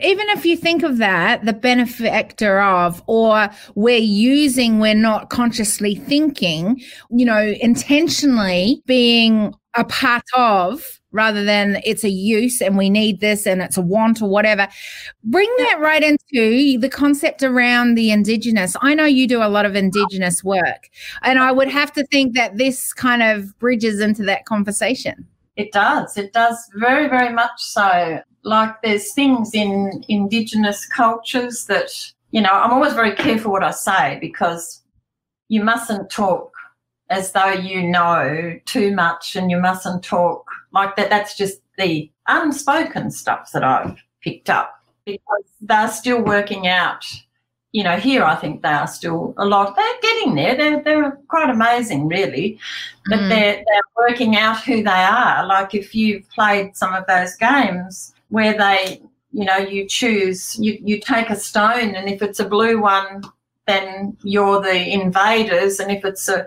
even 0.00 0.28
if 0.30 0.44
you 0.44 0.56
think 0.56 0.82
of 0.82 0.98
that, 0.98 1.44
the 1.44 1.52
benefactor 1.52 2.60
of, 2.60 3.02
or 3.06 3.48
we're 3.74 3.98
using, 3.98 4.78
we're 4.78 4.94
not 4.94 5.30
consciously 5.30 5.94
thinking, 5.94 6.80
you 7.10 7.24
know, 7.24 7.54
intentionally 7.60 8.82
being 8.86 9.54
a 9.74 9.84
part 9.84 10.24
of 10.34 11.00
rather 11.16 11.42
than 11.42 11.80
it's 11.84 12.04
a 12.04 12.10
use 12.10 12.60
and 12.60 12.76
we 12.76 12.90
need 12.90 13.20
this 13.20 13.46
and 13.46 13.62
it's 13.62 13.76
a 13.76 13.82
want 13.82 14.22
or 14.22 14.28
whatever. 14.28 14.68
Bring 15.24 15.52
that 15.58 15.80
right 15.80 16.02
into 16.02 16.78
the 16.78 16.88
concept 16.88 17.42
around 17.42 17.96
the 17.96 18.10
Indigenous. 18.10 18.76
I 18.82 18.94
know 18.94 19.06
you 19.06 19.26
do 19.26 19.42
a 19.42 19.48
lot 19.48 19.66
of 19.66 19.74
Indigenous 19.74 20.44
work, 20.44 20.90
and 21.22 21.38
I 21.38 21.50
would 21.50 21.68
have 21.68 21.92
to 21.94 22.04
think 22.06 22.34
that 22.34 22.58
this 22.58 22.92
kind 22.92 23.22
of 23.22 23.58
bridges 23.58 24.00
into 24.00 24.22
that 24.24 24.44
conversation. 24.44 25.26
It 25.56 25.72
does. 25.72 26.16
It 26.16 26.32
does 26.32 26.56
very, 26.74 27.08
very 27.08 27.32
much 27.32 27.58
so. 27.58 28.20
Like 28.42 28.80
there's 28.82 29.12
things 29.14 29.50
in 29.54 30.04
Indigenous 30.08 30.86
cultures 30.86 31.64
that, 31.64 31.90
you 32.30 32.40
know, 32.42 32.50
I'm 32.50 32.72
always 32.72 32.92
very 32.92 33.14
careful 33.14 33.52
what 33.52 33.64
I 33.64 33.70
say 33.70 34.18
because 34.20 34.82
you 35.48 35.64
mustn't 35.64 36.10
talk 36.10 36.52
as 37.10 37.32
though 37.32 37.52
you 37.52 37.82
know 37.82 38.58
too 38.64 38.94
much 38.94 39.36
and 39.36 39.50
you 39.50 39.58
mustn't 39.58 40.02
talk 40.02 40.44
like 40.72 40.96
that. 40.96 41.10
That's 41.10 41.36
just 41.36 41.60
the 41.78 42.10
unspoken 42.26 43.10
stuff 43.10 43.52
that 43.52 43.62
I've 43.64 43.96
picked 44.20 44.50
up 44.50 44.82
because 45.04 45.44
they're 45.60 45.88
still 45.88 46.22
working 46.22 46.66
out. 46.66 47.04
You 47.72 47.84
know, 47.84 47.96
here 47.98 48.24
I 48.24 48.34
think 48.36 48.62
they 48.62 48.70
are 48.70 48.86
still 48.86 49.34
a 49.36 49.44
lot. 49.44 49.76
They're 49.76 50.00
getting 50.00 50.34
there. 50.34 50.56
They're, 50.56 50.82
they're 50.82 51.10
quite 51.28 51.50
amazing, 51.50 52.08
really 52.08 52.58
but 53.08 53.20
Mm. 53.20 53.28
they're, 53.28 53.54
they're 53.56 54.08
working 54.08 54.36
out 54.36 54.62
who 54.64 54.82
they 54.82 54.90
are. 54.90 55.46
Like 55.46 55.74
if 55.74 55.94
you've 55.94 56.28
played 56.30 56.76
some 56.76 56.92
of 56.94 57.06
those 57.06 57.36
games 57.36 58.14
where 58.30 58.56
they, 58.56 59.00
you 59.32 59.44
know, 59.44 59.58
you 59.58 59.86
choose, 59.86 60.58
you, 60.58 60.78
you 60.82 61.00
take 61.00 61.30
a 61.30 61.36
stone, 61.36 61.94
and 61.94 62.08
if 62.08 62.22
it's 62.22 62.40
a 62.40 62.48
blue 62.48 62.80
one, 62.80 63.22
then 63.66 64.16
you're 64.22 64.60
the 64.60 64.92
invaders, 64.92 65.78
and 65.80 65.90
if 65.90 66.04
it's 66.04 66.28
a 66.28 66.46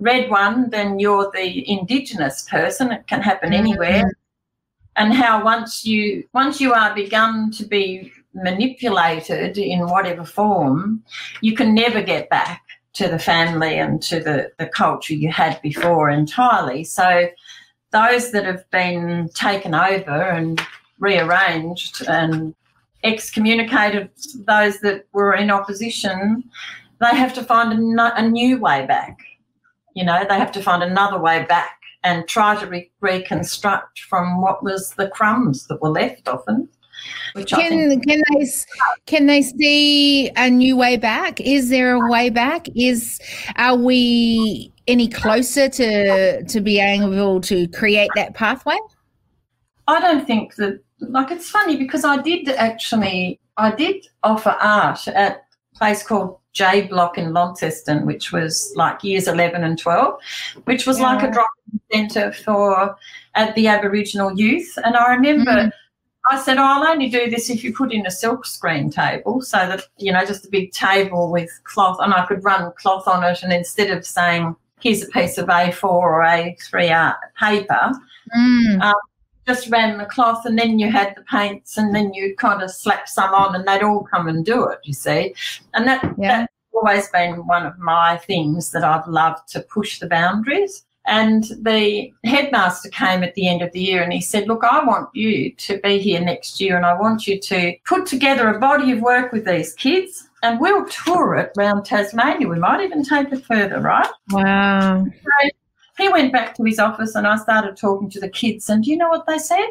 red 0.00 0.30
one, 0.30 0.70
then 0.70 0.98
you're 0.98 1.30
the 1.32 1.68
indigenous 1.70 2.46
person. 2.50 2.90
It 2.90 3.06
can 3.06 3.22
happen 3.22 3.52
anywhere. 3.52 4.04
Mm-hmm. 4.04 5.02
and 5.02 5.14
how 5.14 5.44
once 5.44 5.84
you 5.84 6.24
once 6.32 6.60
you 6.60 6.72
are 6.72 6.94
begun 6.94 7.50
to 7.52 7.64
be 7.64 8.12
manipulated 8.34 9.58
in 9.58 9.86
whatever 9.86 10.24
form, 10.24 11.02
you 11.40 11.54
can 11.54 11.74
never 11.74 12.02
get 12.02 12.28
back 12.28 12.62
to 12.92 13.08
the 13.08 13.18
family 13.18 13.78
and 13.78 14.02
to 14.02 14.20
the, 14.20 14.50
the 14.58 14.66
culture 14.66 15.14
you 15.14 15.30
had 15.30 15.60
before 15.62 16.10
entirely. 16.10 16.84
So 16.84 17.28
those 17.92 18.32
that 18.32 18.44
have 18.44 18.68
been 18.70 19.30
taken 19.34 19.74
over 19.74 20.10
and 20.10 20.60
rearranged 20.98 22.06
and 22.08 22.54
excommunicated 23.02 24.10
those 24.46 24.80
that 24.80 25.06
were 25.12 25.34
in 25.34 25.50
opposition, 25.50 26.44
they 27.00 27.16
have 27.16 27.34
to 27.34 27.42
find 27.42 27.98
a, 27.98 28.16
a 28.16 28.28
new 28.28 28.58
way 28.58 28.86
back. 28.86 29.18
You 29.94 30.04
know, 30.04 30.24
they 30.28 30.38
have 30.38 30.52
to 30.52 30.62
find 30.62 30.82
another 30.82 31.18
way 31.18 31.44
back 31.44 31.80
and 32.02 32.26
try 32.26 32.56
to 32.56 32.66
re- 32.66 32.90
reconstruct 33.00 34.00
from 34.00 34.40
what 34.40 34.62
was 34.62 34.94
the 34.94 35.08
crumbs 35.08 35.66
that 35.66 35.80
were 35.82 35.90
left 35.90 36.28
often. 36.28 36.68
can 37.46 38.00
can 38.00 38.22
they 38.30 38.46
can 39.06 39.26
they 39.26 39.42
see 39.42 40.30
a 40.36 40.50
new 40.50 40.76
way 40.76 40.96
back? 40.96 41.40
Is 41.40 41.70
there 41.70 41.94
a 41.94 42.10
way 42.10 42.30
back? 42.30 42.68
Is 42.74 43.20
are 43.56 43.76
we 43.76 44.72
any 44.86 45.08
closer 45.08 45.68
to 45.68 46.42
to 46.44 46.60
being 46.60 47.02
able 47.02 47.40
to 47.42 47.68
create 47.68 48.10
that 48.16 48.34
pathway? 48.34 48.78
I 49.86 50.00
don't 50.00 50.26
think 50.26 50.54
that. 50.56 50.80
Like 51.02 51.30
it's 51.30 51.48
funny 51.48 51.78
because 51.78 52.04
I 52.04 52.20
did 52.20 52.46
actually 52.50 53.40
I 53.56 53.70
did 53.74 54.06
offer 54.22 54.50
art 54.60 55.08
at 55.08 55.44
place 55.80 56.02
called 56.02 56.38
J 56.52 56.86
Block 56.88 57.16
in 57.16 57.32
Launceston, 57.32 58.06
which 58.06 58.32
was 58.32 58.72
like 58.76 59.02
years 59.02 59.26
11 59.28 59.64
and 59.64 59.78
12, 59.78 60.20
which 60.64 60.86
was 60.86 60.98
yeah. 60.98 61.12
like 61.12 61.22
a 61.22 61.32
drop 61.32 61.48
centre 61.92 62.32
for 62.32 62.96
at 63.34 63.54
the 63.54 63.66
Aboriginal 63.68 64.36
youth. 64.38 64.72
And 64.84 64.96
I 64.96 65.14
remember 65.14 65.50
mm-hmm. 65.50 65.68
I 66.30 66.38
said, 66.40 66.58
oh, 66.58 66.64
I'll 66.64 66.86
only 66.86 67.08
do 67.08 67.30
this 67.30 67.48
if 67.50 67.64
you 67.64 67.74
put 67.74 67.92
in 67.92 68.06
a 68.06 68.10
silk 68.10 68.44
screen 68.44 68.90
table 68.90 69.40
so 69.40 69.56
that, 69.56 69.84
you 69.96 70.12
know, 70.12 70.24
just 70.24 70.44
a 70.44 70.50
big 70.50 70.72
table 70.72 71.30
with 71.30 71.50
cloth 71.64 71.98
and 72.00 72.12
I 72.12 72.26
could 72.26 72.44
run 72.44 72.72
cloth 72.78 73.08
on 73.08 73.24
it. 73.24 73.42
And 73.42 73.52
instead 73.52 73.90
of 73.90 74.06
saying, 74.06 74.54
here's 74.80 75.02
a 75.02 75.08
piece 75.08 75.38
of 75.38 75.46
A4 75.46 75.84
or 75.84 76.20
A3 76.22 76.94
art 76.94 77.16
paper, 77.38 77.92
mm. 78.36 78.82
um, 78.82 78.94
just 79.50 79.68
ran 79.68 79.98
the 79.98 80.04
cloth 80.04 80.46
and 80.46 80.56
then 80.56 80.78
you 80.78 80.90
had 80.90 81.12
the 81.16 81.22
paints 81.22 81.76
and 81.76 81.92
then 81.92 82.14
you 82.14 82.36
kind 82.36 82.62
of 82.62 82.70
slap 82.70 83.08
some 83.08 83.34
on 83.34 83.56
and 83.56 83.66
they'd 83.66 83.82
all 83.82 84.04
come 84.04 84.28
and 84.28 84.44
do 84.44 84.68
it, 84.68 84.78
you 84.84 84.94
see. 84.94 85.34
And 85.74 85.88
that, 85.88 86.04
yeah. 86.16 86.40
that's 86.40 86.52
always 86.72 87.08
been 87.08 87.46
one 87.48 87.66
of 87.66 87.76
my 87.78 88.16
things 88.18 88.70
that 88.70 88.84
I've 88.84 89.08
loved 89.08 89.48
to 89.48 89.60
push 89.60 89.98
the 89.98 90.06
boundaries. 90.06 90.84
And 91.06 91.42
the 91.62 92.12
headmaster 92.24 92.90
came 92.90 93.24
at 93.24 93.34
the 93.34 93.48
end 93.48 93.62
of 93.62 93.72
the 93.72 93.80
year 93.80 94.02
and 94.02 94.12
he 94.12 94.20
said, 94.20 94.46
Look, 94.46 94.62
I 94.62 94.84
want 94.84 95.08
you 95.14 95.52
to 95.52 95.78
be 95.78 95.98
here 95.98 96.20
next 96.20 96.60
year 96.60 96.76
and 96.76 96.86
I 96.86 96.94
want 96.94 97.26
you 97.26 97.40
to 97.40 97.74
put 97.86 98.06
together 98.06 98.48
a 98.48 98.60
body 98.60 98.92
of 98.92 99.00
work 99.00 99.32
with 99.32 99.46
these 99.46 99.72
kids 99.72 100.28
and 100.44 100.60
we'll 100.60 100.86
tour 100.86 101.34
it 101.36 101.52
around 101.58 101.84
Tasmania. 101.86 102.46
We 102.46 102.58
might 102.58 102.82
even 102.82 103.02
take 103.02 103.32
it 103.32 103.44
further, 103.44 103.80
right? 103.80 104.10
Wow. 104.30 105.06
So 105.06 105.50
he 106.00 106.08
went 106.08 106.32
back 106.32 106.54
to 106.56 106.64
his 106.64 106.78
office 106.78 107.14
and 107.14 107.26
I 107.26 107.36
started 107.36 107.76
talking 107.76 108.10
to 108.10 108.20
the 108.20 108.28
kids. 108.28 108.68
And 108.68 108.84
do 108.84 108.90
you 108.90 108.96
know 108.96 109.08
what 109.08 109.26
they 109.26 109.38
said? 109.38 109.70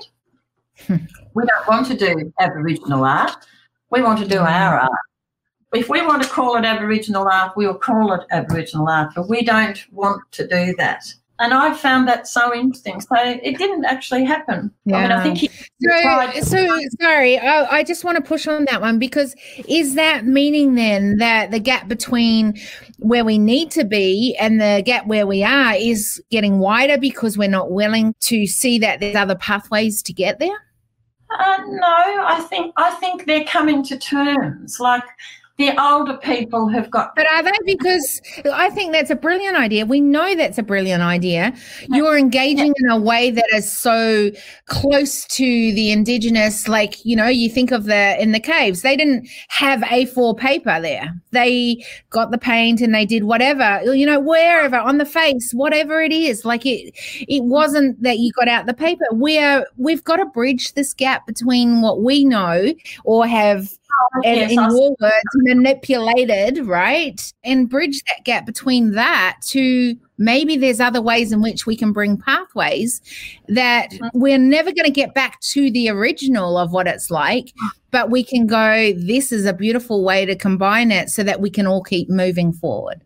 Hmm. 0.87 0.95
we 1.33 1.43
don't 1.45 1.67
want 1.67 1.87
to 1.87 1.97
do 1.97 2.33
Aboriginal 2.39 3.03
art. 3.03 3.35
We 3.89 4.01
want 4.01 4.19
to 4.19 4.27
do 4.27 4.39
our 4.39 4.79
art. 4.79 4.91
If 5.73 5.89
we 5.89 6.01
want 6.01 6.23
to 6.23 6.29
call 6.29 6.55
it 6.55 6.65
Aboriginal 6.65 7.27
art, 7.27 7.55
we'll 7.55 7.77
call 7.77 8.13
it 8.13 8.25
Aboriginal 8.31 8.87
art, 8.87 9.11
but 9.15 9.29
we 9.29 9.43
don't 9.43 9.79
want 9.91 10.23
to 10.31 10.47
do 10.47 10.73
that 10.77 11.13
and 11.39 11.53
I 11.53 11.73
found 11.73 12.07
that 12.09 12.27
so 12.27 12.53
interesting. 12.53 12.99
So 12.99 13.15
it 13.17 13.57
didn't 13.57 13.85
actually 13.85 14.25
happen. 14.25 14.71
Yeah. 14.85 14.97
I 14.97 15.01
mean, 15.01 15.11
I 15.11 15.23
think 15.23 15.37
he. 15.37 15.47
So, 15.81 16.41
so 16.41 16.79
sorry, 16.99 17.39
I, 17.39 17.77
I, 17.77 17.83
just 17.83 18.03
want 18.03 18.17
to 18.17 18.21
push 18.21 18.45
on 18.45 18.65
that 18.65 18.81
one 18.81 18.99
because 18.99 19.33
is 19.67 19.95
that 19.95 20.25
meaning 20.25 20.75
then 20.75 21.17
that 21.17 21.51
the 21.51 21.59
gap 21.59 21.87
between 21.87 22.59
where 22.97 23.23
we 23.23 23.37
need 23.37 23.71
to 23.71 23.85
be 23.85 24.35
and 24.39 24.59
the 24.59 24.83
gap 24.85 25.07
where 25.07 25.25
we 25.25 25.41
are 25.41 25.75
is 25.75 26.21
getting 26.29 26.59
wider 26.59 26.97
because 26.97 27.37
we're 27.37 27.49
not 27.49 27.71
willing 27.71 28.13
to 28.21 28.45
see 28.45 28.77
that 28.79 28.99
there's 28.99 29.15
other 29.15 29.35
pathways 29.35 30.03
to 30.03 30.13
get 30.13 30.39
there? 30.39 30.57
Uh, 31.31 31.57
no, 31.67 31.87
I 31.87 32.45
think 32.49 32.73
I 32.75 32.91
think 32.95 33.25
they're 33.25 33.45
coming 33.45 33.83
to 33.85 33.97
terms. 33.97 34.79
Like 34.79 35.03
the 35.59 35.77
older 35.79 36.15
people 36.17 36.69
have 36.69 36.89
got. 36.89 37.13
But 37.15 37.27
are 37.27 37.43
they? 37.43 37.51
Because 37.65 38.21
I 38.51 38.69
think 38.69 38.93
that's 38.93 39.11
a 39.11 39.15
brilliant 39.15 39.57
idea. 39.57 39.85
We 39.85 39.99
know 39.99 40.33
that's 40.33 40.57
a 40.57 40.63
brilliant 40.63 41.03
idea. 41.03 41.53
You're 41.89 42.17
engaging 42.17 42.73
in 42.77 42.89
a 42.89 42.97
way 42.97 43.29
that 43.29 43.45
is 43.53 43.69
so 43.69 44.31
close 44.67 45.25
to 45.25 45.43
the 45.43 45.91
indigenous. 45.91 46.69
Like 46.69 47.03
you 47.05 47.13
know, 47.13 47.27
you 47.27 47.49
think 47.49 47.71
of 47.71 47.83
the 47.83 48.19
in 48.21 48.31
the 48.31 48.39
caves. 48.39 48.83
They 48.83 48.95
didn't 48.95 49.27
have 49.49 49.81
A4 49.81 50.37
paper 50.37 50.79
there. 50.79 51.13
They 51.31 51.85
got 52.09 52.31
the 52.31 52.37
paint 52.37 52.79
and 52.79 52.95
they 52.95 53.05
did 53.05 53.25
whatever. 53.25 53.81
You 53.83 54.05
know, 54.05 54.19
wherever 54.19 54.77
on 54.77 54.97
the 54.97 55.05
face, 55.05 55.51
whatever 55.51 56.01
it 56.01 56.13
is. 56.13 56.45
Like 56.45 56.65
it, 56.65 56.93
it 57.27 57.43
wasn't 57.43 58.01
that 58.01 58.19
you 58.19 58.31
got 58.31 58.47
out 58.47 58.65
the 58.65 58.73
paper. 58.73 59.03
We're 59.11 59.65
we've 59.75 60.05
got 60.05 60.17
to 60.17 60.25
bridge 60.27 60.73
this 60.73 60.93
gap 60.93 61.27
between 61.27 61.81
what 61.81 62.01
we 62.01 62.23
know 62.23 62.73
or 63.03 63.27
have 63.27 63.77
and 64.23 64.37
yes, 64.37 64.51
in 64.51 64.57
your 64.57 64.95
words, 64.99 65.23
manipulated, 65.35 66.65
right? 66.65 67.33
And 67.43 67.69
bridge 67.69 68.03
that 68.03 68.23
gap 68.23 68.45
between 68.45 68.91
that 68.91 69.37
to 69.47 69.95
maybe 70.17 70.57
there's 70.57 70.79
other 70.79 71.01
ways 71.01 71.31
in 71.31 71.41
which 71.41 71.65
we 71.65 71.75
can 71.75 71.93
bring 71.93 72.17
pathways 72.17 73.01
that 73.47 73.91
mm-hmm. 73.91 74.07
we're 74.13 74.37
never 74.37 74.71
going 74.71 74.85
to 74.85 74.91
get 74.91 75.13
back 75.13 75.39
to 75.41 75.71
the 75.71 75.89
original 75.89 76.57
of 76.57 76.71
what 76.71 76.87
it's 76.87 77.09
like, 77.09 77.53
but 77.91 78.09
we 78.09 78.23
can 78.23 78.45
go, 78.45 78.93
this 78.93 79.31
is 79.31 79.45
a 79.45 79.53
beautiful 79.53 80.03
way 80.03 80.25
to 80.25 80.35
combine 80.35 80.91
it 80.91 81.09
so 81.09 81.23
that 81.23 81.41
we 81.41 81.49
can 81.49 81.65
all 81.65 81.83
keep 81.83 82.09
moving 82.09 82.51
forward. 82.51 83.01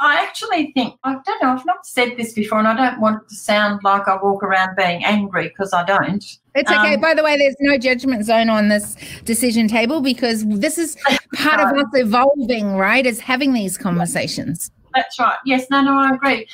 I 0.00 0.14
actually 0.22 0.72
think, 0.72 0.94
I 1.04 1.16
don't 1.24 1.42
know, 1.42 1.50
I've 1.50 1.66
not 1.66 1.84
said 1.84 2.16
this 2.16 2.32
before, 2.32 2.58
and 2.58 2.66
I 2.66 2.74
don't 2.74 3.00
want 3.00 3.28
to 3.28 3.34
sound 3.34 3.80
like 3.84 4.08
I 4.08 4.16
walk 4.16 4.42
around 4.42 4.74
being 4.74 5.04
angry 5.04 5.48
because 5.48 5.74
I 5.74 5.84
don't. 5.84 6.24
It's 6.54 6.70
okay. 6.70 6.94
Um, 6.94 7.00
By 7.00 7.14
the 7.14 7.22
way, 7.22 7.36
there's 7.36 7.56
no 7.60 7.78
judgment 7.78 8.24
zone 8.24 8.50
on 8.50 8.68
this 8.68 8.96
decision 9.24 9.68
table 9.68 10.00
because 10.00 10.44
this 10.46 10.78
is 10.78 10.96
part 11.34 11.60
of 11.60 11.76
us 11.76 11.86
evolving, 11.94 12.76
right? 12.76 13.06
Is 13.06 13.20
having 13.20 13.52
these 13.52 13.78
conversations. 13.78 14.70
That's 14.94 15.18
right. 15.20 15.38
Yes, 15.46 15.66
no, 15.70 15.82
no, 15.82 15.96
I 15.96 16.14
agree. 16.14 16.48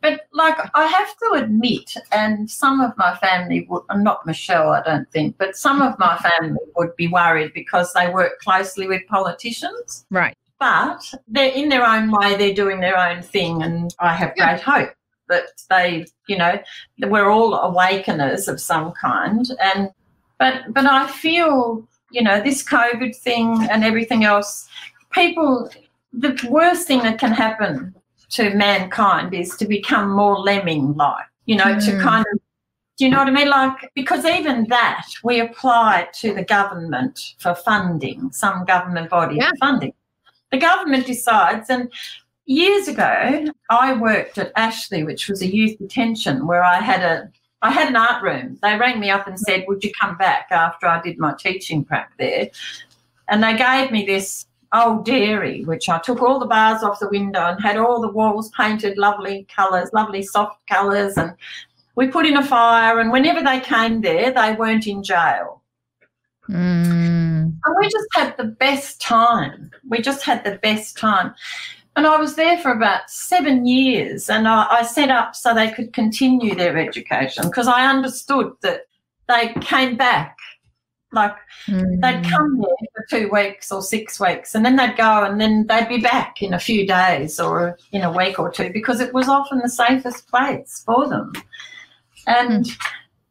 But 0.00 0.22
like, 0.32 0.56
I 0.74 0.86
have 0.86 1.16
to 1.18 1.44
admit, 1.44 1.94
and 2.10 2.50
some 2.50 2.80
of 2.80 2.96
my 2.96 3.14
family 3.16 3.66
would, 3.68 3.82
not 3.94 4.24
Michelle, 4.24 4.70
I 4.70 4.82
don't 4.82 5.10
think, 5.10 5.36
but 5.36 5.56
some 5.56 5.82
of 5.82 5.98
my 5.98 6.16
family 6.16 6.58
would 6.76 6.96
be 6.96 7.08
worried 7.08 7.52
because 7.52 7.92
they 7.92 8.08
work 8.08 8.40
closely 8.40 8.86
with 8.86 9.02
politicians. 9.08 10.06
Right 10.10 10.34
but 10.58 11.02
they're 11.26 11.50
in 11.50 11.68
their 11.68 11.84
own 11.84 12.08
way, 12.08 12.36
they're 12.36 12.54
doing 12.54 12.78
their 12.78 12.96
own 12.96 13.20
thing, 13.20 13.64
and 13.64 13.92
I 13.98 14.12
have 14.14 14.32
great 14.36 14.60
hope 14.60 14.94
that 15.28 15.44
they, 15.70 16.06
you 16.28 16.36
know, 16.36 16.58
we're 17.00 17.30
all 17.30 17.54
awakeners 17.54 18.48
of 18.48 18.60
some 18.60 18.92
kind. 18.92 19.46
And 19.62 19.90
but 20.38 20.62
but 20.70 20.86
I 20.86 21.06
feel, 21.10 21.86
you 22.10 22.22
know, 22.22 22.42
this 22.42 22.62
COVID 22.64 23.16
thing 23.16 23.66
and 23.70 23.84
everything 23.84 24.24
else, 24.24 24.68
people, 25.10 25.70
the 26.12 26.38
worst 26.50 26.86
thing 26.86 27.00
that 27.00 27.18
can 27.18 27.32
happen 27.32 27.94
to 28.30 28.54
mankind 28.54 29.34
is 29.34 29.56
to 29.56 29.66
become 29.66 30.10
more 30.10 30.38
lemming-like, 30.38 31.26
you 31.46 31.56
know, 31.56 31.74
mm. 31.76 31.84
to 31.84 31.98
kind 32.02 32.24
of 32.32 32.40
do 32.98 33.06
you 33.06 33.10
know 33.10 33.18
what 33.18 33.28
I 33.28 33.32
mean? 33.32 33.48
Like, 33.48 33.90
because 33.94 34.24
even 34.26 34.66
that 34.68 35.06
we 35.24 35.40
apply 35.40 36.08
to 36.20 36.34
the 36.34 36.44
government 36.44 37.34
for 37.38 37.54
funding, 37.54 38.30
some 38.32 38.64
government 38.66 39.08
body 39.08 39.36
yeah. 39.36 39.48
for 39.48 39.56
funding 39.56 39.94
the 40.52 40.58
government 40.58 41.06
decides. 41.06 41.68
And 41.68 41.90
years 42.46 42.88
ago, 42.88 43.46
I 43.70 43.94
worked 43.94 44.38
at 44.38 44.52
Ashley, 44.56 45.04
which 45.04 45.28
was 45.28 45.42
a 45.42 45.46
youth 45.46 45.78
detention 45.78 46.46
where 46.46 46.62
I 46.62 46.80
had 46.80 47.02
a 47.02 47.30
I 47.62 47.70
had 47.70 47.88
an 47.88 47.96
art 47.96 48.24
room. 48.24 48.58
They 48.60 48.76
rang 48.76 48.98
me 48.98 49.08
up 49.08 49.28
and 49.28 49.38
said, 49.38 49.64
Would 49.68 49.84
you 49.84 49.92
come 49.98 50.16
back 50.16 50.48
after 50.50 50.86
I 50.86 51.00
did 51.00 51.18
my 51.18 51.32
teaching 51.38 51.84
prep 51.84 52.10
there? 52.18 52.50
And 53.28 53.42
they 53.42 53.56
gave 53.56 53.92
me 53.92 54.04
this 54.04 54.46
old 54.74 55.04
dairy, 55.04 55.64
which 55.64 55.88
I 55.88 55.98
took 55.98 56.22
all 56.22 56.40
the 56.40 56.46
bars 56.46 56.82
off 56.82 56.98
the 56.98 57.08
window 57.08 57.40
and 57.40 57.62
had 57.62 57.76
all 57.76 58.00
the 58.00 58.10
walls 58.10 58.50
painted 58.50 58.98
lovely 58.98 59.46
colours, 59.54 59.90
lovely 59.92 60.22
soft 60.22 60.66
colours. 60.66 61.16
And 61.16 61.34
we 61.94 62.08
put 62.08 62.26
in 62.26 62.36
a 62.36 62.44
fire. 62.44 62.98
And 62.98 63.12
whenever 63.12 63.42
they 63.42 63.60
came 63.60 64.00
there, 64.00 64.32
they 64.32 64.54
weren't 64.54 64.88
in 64.88 65.04
jail. 65.04 65.62
Mm. 66.48 67.54
And 67.64 67.76
we 67.78 67.84
just 67.84 68.08
had 68.12 68.36
the 68.36 68.44
best 68.44 69.00
time. 69.00 69.70
We 69.88 70.00
just 70.00 70.24
had 70.24 70.42
the 70.42 70.58
best 70.62 70.96
time. 70.96 71.34
And 71.94 72.06
I 72.06 72.16
was 72.16 72.36
there 72.36 72.58
for 72.58 72.72
about 72.72 73.10
seven 73.10 73.66
years 73.66 74.30
and 74.30 74.48
I, 74.48 74.66
I 74.70 74.82
set 74.82 75.10
up 75.10 75.36
so 75.36 75.54
they 75.54 75.70
could 75.70 75.92
continue 75.92 76.54
their 76.54 76.78
education 76.78 77.44
because 77.44 77.68
I 77.68 77.86
understood 77.86 78.52
that 78.62 78.86
they 79.28 79.52
came 79.60 79.96
back. 79.96 80.38
Like 81.12 81.36
mm. 81.66 82.00
they'd 82.00 82.30
come 82.30 82.58
there 82.58 82.88
for 82.94 83.04
two 83.10 83.28
weeks 83.30 83.70
or 83.70 83.82
six 83.82 84.18
weeks 84.18 84.54
and 84.54 84.64
then 84.64 84.76
they'd 84.76 84.96
go 84.96 85.24
and 85.24 85.38
then 85.38 85.66
they'd 85.66 85.88
be 85.88 86.00
back 86.00 86.40
in 86.40 86.54
a 86.54 86.58
few 86.58 86.86
days 86.86 87.38
or 87.38 87.76
in 87.92 88.00
a 88.00 88.12
week 88.12 88.38
or 88.38 88.50
two 88.50 88.72
because 88.72 89.00
it 89.00 89.12
was 89.12 89.28
often 89.28 89.58
the 89.58 89.68
safest 89.68 90.26
place 90.28 90.82
for 90.86 91.08
them. 91.08 91.32
And 92.26 92.64
mm 92.64 92.76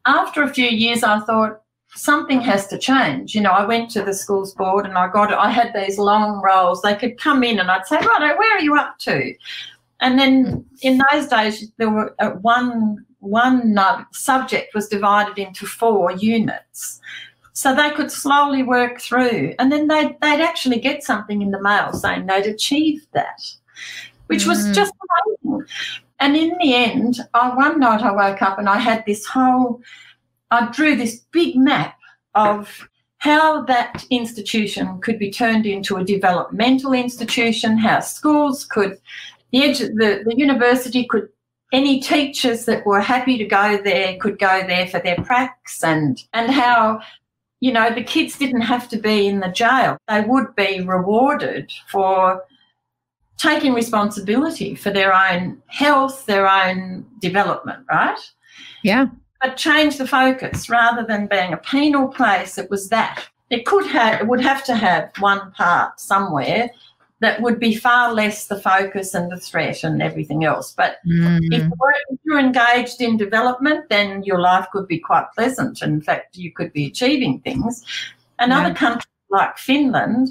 after 0.06 0.44
a 0.44 0.54
few 0.54 0.68
years, 0.68 1.04
I 1.04 1.20
thought 1.20 1.61
something 1.96 2.42
has 2.42 2.68
to 2.68 2.78
change. 2.78 3.36
You 3.36 3.42
know, 3.42 3.52
I 3.52 3.66
went 3.66 3.90
to 3.92 4.04
the 4.04 4.14
schools 4.14 4.54
board 4.56 4.86
and 4.86 4.98
I 4.98 5.12
got 5.12 5.34
I 5.34 5.50
had 5.50 5.74
these 5.74 5.98
long 5.98 6.42
rolls. 6.42 6.82
They 6.82 6.96
could 6.96 7.18
come 7.18 7.44
in 7.44 7.60
and 7.60 7.70
I'd 7.70 7.86
say, 7.86 7.98
right, 7.98 8.38
where 8.38 8.58
are 8.58 8.62
you 8.62 8.76
up 8.76 8.98
to? 9.00 9.34
And 10.00 10.18
then 10.18 10.66
in 10.82 11.00
those 11.12 11.28
days, 11.28 11.72
there 11.78 11.90
were 11.90 12.16
uh, 12.20 12.32
one 12.42 13.06
one 13.20 13.78
uh, 13.78 14.04
subject 14.14 14.74
was 14.74 14.88
divided 14.88 15.38
into 15.38 15.66
four 15.68 16.12
units. 16.12 17.00
So 17.54 17.76
they 17.76 17.92
could 17.92 18.12
slowly 18.12 18.64
work 18.64 19.00
through, 19.02 19.54
and 19.60 19.72
then 19.72 19.88
they'd, 19.88 20.16
they'd 20.22 20.42
actually 20.42 20.80
get 20.80 21.04
something 21.04 21.42
in 21.42 21.52
the 21.52 21.62
mail 21.62 21.94
saying 21.94 22.26
they'd 22.26 22.48
achieved 22.48 23.06
that, 23.14 23.42
which 24.28 24.48
was 24.48 24.66
Mm. 24.66 24.74
just 24.74 24.94
amazing. 25.44 25.68
And 26.22 26.38
in 26.38 26.58
the 26.60 26.74
end, 26.74 27.20
I, 27.34 27.54
one 27.54 27.80
night 27.80 28.02
I 28.02 28.12
woke 28.12 28.42
up 28.42 28.58
and 28.58 28.70
I 28.70 28.78
had 28.78 29.04
this 29.06 29.26
whole, 29.26 29.82
I 30.52 30.70
drew 30.72 30.96
this 30.96 31.22
big 31.32 31.56
map 31.56 31.98
of 32.36 32.88
how 33.18 33.64
that 33.64 34.06
institution 34.10 35.00
could 35.00 35.20
be 35.20 35.32
turned 35.32 35.66
into 35.66 35.98
a 35.98 36.04
developmental 36.04 36.94
institution, 36.94 37.78
how 37.78 38.00
schools 38.00 38.66
could, 38.66 39.00
the, 39.52 39.60
edu- 39.60 39.96
the, 39.96 40.24
the 40.26 40.36
university 40.36 41.06
could, 41.06 41.30
any 41.72 42.02
teachers 42.02 42.66
that 42.66 42.86
were 42.86 43.00
happy 43.00 43.38
to 43.38 43.46
go 43.46 43.80
there 43.82 44.18
could 44.18 44.38
go 44.40 44.66
there 44.68 44.88
for 44.88 45.00
their 45.00 45.16
pracs 45.18 45.84
and, 45.84 46.22
and 46.34 46.52
how, 46.52 47.00
you 47.60 47.72
know, 47.72 47.94
the 47.94 48.04
kids 48.04 48.38
didn't 48.38 48.62
have 48.62 48.90
to 48.90 48.98
be 48.98 49.28
in 49.28 49.40
the 49.40 49.50
jail. 49.50 49.98
They 50.08 50.22
would 50.22 50.56
be 50.56 50.82
rewarded 50.82 51.72
for 51.90 52.44
taking 53.38 53.74
responsibility 53.74 54.76
for 54.76 54.90
their 54.90 55.14
own 55.14 55.62
health, 55.68 56.26
their 56.26 56.50
own 56.50 57.06
development, 57.20 57.86
right? 57.90 58.20
Yeah. 58.84 59.08
But 59.42 59.58
change 59.58 59.98
the 59.98 60.08
focus 60.08 60.70
rather 60.70 61.04
than 61.04 61.28
being 61.28 61.52
a 61.52 61.58
penal 61.58 62.08
place. 62.08 62.58
It 62.58 62.70
was 62.70 62.90
that 62.90 63.28
it 63.50 63.66
could 63.66 63.88
have, 63.88 64.22
it 64.22 64.28
would 64.28 64.42
have 64.42 64.64
to 64.66 64.76
have 64.76 65.12
one 65.20 65.52
part 65.52 66.00
somewhere 66.00 66.70
that 67.22 67.42
would 67.42 67.60
be 67.60 67.76
far 67.76 68.14
less 68.14 68.48
the 68.48 68.60
focus 68.60 69.14
and 69.14 69.32
the 69.32 69.38
threat 69.38 69.84
and 69.84 70.02
everything 70.02 70.44
else. 70.44 70.74
But 70.74 70.98
Mm. 71.06 71.40
if 71.52 71.64
you 71.64 71.74
were- 71.80 71.94
if 72.10 72.20
you're 72.24 72.40
engaged 72.40 73.02
in 73.02 73.18
development, 73.18 73.90
then 73.90 74.24
your 74.24 74.40
life 74.40 74.68
could 74.72 74.88
be 74.88 74.98
quite 75.00 75.26
pleasant. 75.36 75.82
In 75.82 76.02
fact, 76.02 76.36
you 76.36 76.52
could 76.52 76.74
be 76.74 76.88
achieving 76.88 77.40
things. 77.40 77.84
And 78.40 78.52
Yeah. 78.52 78.62
other 78.62 78.74
countries 78.74 79.06
like 79.30 79.58
Finland, 79.58 80.30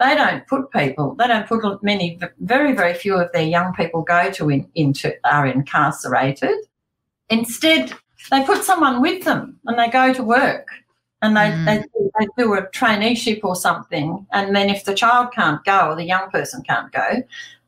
they 0.00 0.14
don't 0.14 0.46
put 0.46 0.70
people, 0.70 1.14
they 1.18 1.26
don't 1.26 1.46
put 1.46 1.82
many, 1.82 2.18
very, 2.40 2.72
very 2.72 2.94
few 2.94 3.14
of 3.16 3.30
their 3.32 3.42
young 3.42 3.74
people 3.74 4.02
go 4.02 4.30
to 4.30 4.50
in, 4.50 4.66
into 4.74 5.14
are 5.24 5.46
incarcerated. 5.46 6.56
Instead, 7.28 7.92
they 8.30 8.44
put 8.44 8.64
someone 8.64 9.00
with 9.00 9.24
them 9.24 9.58
and 9.66 9.78
they 9.78 9.88
go 9.88 10.12
to 10.12 10.22
work 10.22 10.68
and 11.22 11.36
they, 11.36 11.50
Mm. 11.50 11.64
they, 11.66 11.78
do- 11.82 12.10
they 12.18 12.26
do 12.42 12.54
a 12.54 12.66
traineeship 12.68 13.40
or 13.44 13.56
something. 13.56 14.26
And 14.32 14.54
then 14.54 14.70
if 14.70 14.84
the 14.84 14.94
child 14.94 15.32
can't 15.32 15.62
go 15.64 15.90
or 15.90 15.96
the 15.96 16.04
young 16.04 16.30
person 16.30 16.62
can't 16.62 16.90
go, 16.92 17.22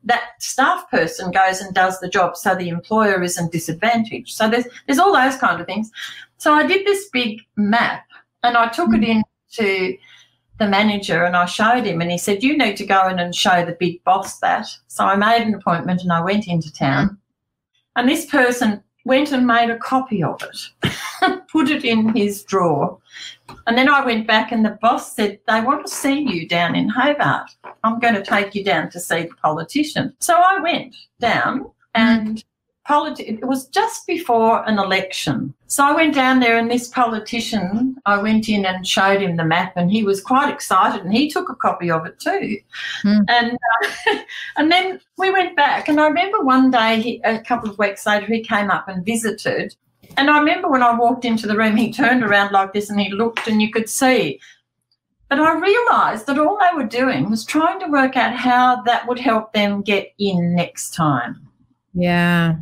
that 0.05 0.23
staff 0.39 0.91
person 0.91 1.31
goes 1.31 1.61
and 1.61 1.75
does 1.75 1.99
the 2.01 2.09
job 2.09 2.37
so 2.37 2.55
the 2.55 2.69
employer 2.69 3.23
isn't 3.23 3.53
disadvantaged. 3.53 4.35
So 4.37 4.51
there's 4.51 4.67
there's 4.87 4.99
all 4.99 5.15
those 5.15 5.37
kind 5.37 5.61
of 5.61 5.67
things. 5.67 5.91
So 6.37 6.53
I 6.53 6.67
did 6.67 6.87
this 6.87 7.09
big 7.11 7.41
map 7.57 8.05
and 8.43 8.57
I 8.57 8.69
took 8.69 8.93
it 8.93 9.03
in 9.03 9.23
to 9.53 9.97
the 10.59 10.69
manager 10.69 11.25
and 11.25 11.35
I 11.35 11.47
showed 11.47 11.85
him 11.87 12.01
and 12.03 12.11
he 12.11 12.19
said, 12.19 12.43
You 12.43 12.57
need 12.59 12.77
to 12.77 12.87
go 12.87 13.09
in 13.09 13.19
and 13.19 13.35
show 13.35 13.65
the 13.65 13.73
big 13.81 14.05
boss 14.05 14.39
that. 14.41 14.67
So 14.89 15.05
I 15.07 15.17
made 15.17 15.43
an 15.47 15.55
appointment 15.55 16.03
and 16.03 16.13
I 16.13 16.21
went 16.21 16.47
into 16.49 16.71
town. 16.73 17.17
And 17.97 18.07
this 18.09 18.27
person 18.27 18.83
went 19.05 19.33
and 19.33 19.47
made 19.47 19.71
a 19.71 19.79
copy 19.79 20.23
of 20.23 20.43
it, 20.43 20.91
put 21.53 21.71
it 21.71 21.85
in 21.85 22.15
his 22.15 22.43
drawer. 22.45 22.99
And 23.67 23.77
then 23.77 23.89
I 23.89 24.05
went 24.05 24.27
back 24.27 24.53
and 24.53 24.65
the 24.65 24.79
boss 24.81 25.15
said, 25.15 25.39
They 25.47 25.61
want 25.61 25.87
to 25.87 25.93
see 25.93 26.21
you 26.21 26.49
down 26.49 26.75
in 26.75 26.89
Hobart. 26.89 27.51
I'm 27.83 28.01
going 28.01 28.15
to 28.15 28.25
take 28.25 28.55
you 28.55 28.65
down 28.65 28.91
to 28.91 29.01
see 29.01 29.23
the 29.23 29.35
politician. 29.43 30.15
So 30.21 30.35
I 30.35 30.61
went 30.61 30.97
down 31.21 31.71
and 31.95 32.39
mm. 32.39 32.45
Politi- 32.89 33.39
it 33.39 33.47
was 33.47 33.67
just 33.69 34.07
before 34.07 34.67
an 34.69 34.79
election. 34.79 35.55
So 35.67 35.85
I 35.85 35.93
went 35.93 36.15
down 36.15 36.41
there 36.41 36.59
and 36.59 36.71
this 36.71 36.89
politician, 36.89 37.97
I 38.07 38.21
went 38.21 38.49
in 38.49 38.65
and 38.65 38.87
showed 38.87 39.21
him 39.21 39.37
the 39.37 39.45
map 39.45 39.73
and 39.77 39.91
he 39.91 40.03
was 40.03 40.21
quite 40.21 40.53
excited 40.53 41.03
and 41.05 41.13
he 41.13 41.29
took 41.29 41.49
a 41.49 41.55
copy 41.55 41.91
of 41.91 42.07
it 42.07 42.19
too. 42.21 42.59
Hmm. 43.03 43.23
And 43.29 43.53
uh, 43.53 44.19
and 44.57 44.71
then 44.71 45.01
we 45.19 45.31
went 45.31 45.57
back 45.57 45.89
and 45.89 46.01
I 46.01 46.07
remember 46.07 46.43
one 46.43 46.71
day, 46.71 47.01
he, 47.01 47.21
a 47.25 47.41
couple 47.41 47.71
of 47.71 47.79
weeks 47.79 48.07
later, 48.07 48.27
he 48.27 48.43
came 48.43 48.71
up 48.71 48.89
and 48.89 49.05
visited. 49.05 49.75
And 50.17 50.31
I 50.31 50.39
remember 50.39 50.69
when 50.69 50.83
I 50.83 50.97
walked 50.97 51.25
into 51.25 51.47
the 51.47 51.57
room, 51.57 51.77
he 51.77 51.93
turned 51.93 52.23
around 52.23 52.53
like 52.53 52.73
this 52.73 52.91
and 52.91 53.01
he 53.01 53.11
looked 53.11 53.49
and 53.49 53.61
you 53.61 53.73
could 53.73 53.89
see 53.89 54.39
but 55.29 55.41
I 55.41 55.59
realised 55.59 56.27
that 56.27 56.39
all 56.39 56.59
they 56.61 56.77
were 56.77 56.89
doing 56.89 57.29
was 57.29 57.45
trying 57.45 57.81
to 57.81 57.89
work 57.89 58.17
out 58.17 58.37
how 58.37 58.83
that 58.83 59.09
would 59.09 59.19
help 59.19 59.53
them 59.53 59.83
get 59.83 60.13
in 60.19 60.55
next 60.55 60.95
time. 60.95 61.49
Yeah. 61.95 62.57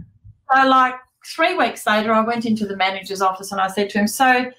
So, 0.55 0.67
like 0.69 0.95
three 1.25 1.57
weeks 1.57 1.87
later, 1.87 2.13
I 2.13 2.21
went 2.21 2.45
into 2.47 2.67
the 2.67 2.77
manager's 2.77 3.23
office 3.23 3.53
and 3.53 3.61
I 3.61 3.69
said 3.69 3.91
to 3.91 3.99
him, 3.99 4.07
So, 4.07 4.51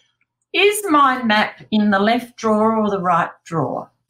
is 0.54 0.84
my 0.90 1.22
map 1.24 1.62
in 1.72 1.92
the 1.92 2.00
left 2.00 2.38
drawer 2.38 2.78
or 2.78 2.90
the 2.90 3.02
right 3.02 3.30
drawer? 3.46 3.90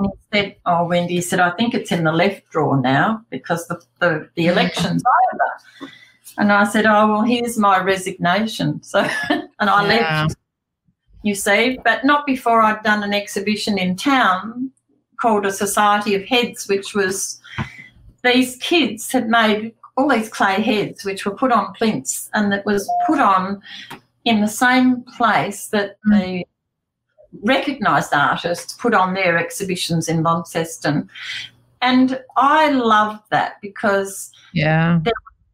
And 0.00 0.12
he 0.12 0.38
said, 0.38 0.56
Oh, 0.64 0.86
Wendy, 0.86 1.14
he 1.16 1.20
said, 1.20 1.40
I 1.40 1.50
think 1.50 1.74
it's 1.74 1.90
in 1.90 2.04
the 2.04 2.12
left 2.12 2.48
drawer 2.50 2.80
now 2.80 3.24
because 3.30 3.66
the, 3.66 3.82
the, 3.98 4.28
the 4.36 4.46
election's 4.46 5.02
over. 5.32 5.88
And 6.36 6.52
I 6.52 6.64
said, 6.64 6.86
Oh, 6.86 7.08
well, 7.08 7.22
here's 7.22 7.58
my 7.58 7.82
resignation. 7.82 8.80
So, 8.84 9.00
and 9.30 9.48
I 9.70 9.82
Yeah. 9.82 10.22
left, 10.22 10.36
you 11.22 11.34
see, 11.34 11.80
but 11.84 12.04
not 12.04 12.26
before 12.26 12.60
I'd 12.60 12.82
done 12.84 13.02
an 13.02 13.12
exhibition 13.12 13.76
in 13.76 13.96
town 13.96 14.70
called 15.20 15.44
A 15.46 15.50
Society 15.52 16.14
of 16.14 16.24
Heads, 16.24 16.68
which 16.68 16.94
was 16.94 17.40
these 18.22 18.56
kids 18.56 19.10
had 19.10 19.28
made 19.28 19.74
all 19.98 20.08
these 20.08 20.28
clay 20.28 20.62
heads, 20.62 21.04
which 21.04 21.26
were 21.26 21.34
put 21.34 21.50
on 21.50 21.74
plinths, 21.74 22.30
and 22.32 22.52
that 22.52 22.64
was 22.64 22.88
put 23.06 23.18
on 23.18 23.60
in 24.24 24.40
the 24.40 24.46
same 24.48 25.02
place 25.16 25.66
that 25.68 25.98
the 26.04 26.44
recognised 27.42 28.14
artists 28.14 28.72
put 28.74 28.94
on 28.94 29.12
their 29.12 29.36
exhibitions 29.36 30.08
in 30.08 30.22
Launceston. 30.22 31.10
And 31.82 32.22
I 32.36 32.70
loved 32.70 33.24
that 33.30 33.60
because 33.60 34.30
Yeah. 34.52 35.00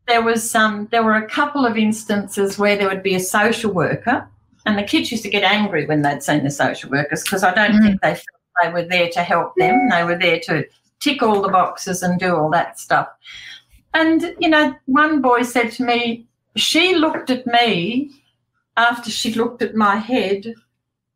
there 0.06 0.22
was 0.22 0.48
some 0.48 0.88
there 0.90 1.02
were 1.02 1.16
a 1.16 1.26
couple 1.28 1.64
of 1.66 1.76
instances 1.78 2.58
where 2.58 2.76
there 2.76 2.88
would 2.88 3.02
be 3.02 3.14
a 3.14 3.20
social 3.20 3.72
worker 3.72 4.28
and 4.66 4.78
the 4.78 4.82
kids 4.82 5.10
used 5.10 5.22
to 5.24 5.30
get 5.30 5.42
angry 5.42 5.86
when 5.86 6.02
they'd 6.02 6.22
seen 6.22 6.44
the 6.44 6.50
social 6.50 6.90
workers 6.90 7.22
because 7.22 7.42
I 7.42 7.52
don't 7.54 7.72
Mm. 7.72 7.82
think 7.82 8.00
they 8.02 8.14
felt 8.14 8.26
they 8.62 8.70
were 8.70 8.84
there 8.88 9.08
to 9.10 9.22
help 9.22 9.54
them. 9.56 9.88
They 9.90 10.04
were 10.04 10.18
there 10.18 10.40
to 10.40 10.64
tick 11.00 11.22
all 11.22 11.40
the 11.42 11.48
boxes 11.48 12.02
and 12.02 12.20
do 12.20 12.36
all 12.36 12.50
that 12.50 12.78
stuff. 12.78 13.08
And 13.94 14.34
you 14.40 14.48
know, 14.48 14.74
one 14.86 15.22
boy 15.22 15.42
said 15.42 15.70
to 15.72 15.84
me, 15.84 16.26
she 16.56 16.94
looked 16.96 17.30
at 17.30 17.46
me 17.46 18.10
after 18.76 19.10
she 19.10 19.32
looked 19.34 19.62
at 19.62 19.74
my 19.74 19.96
head 19.96 20.54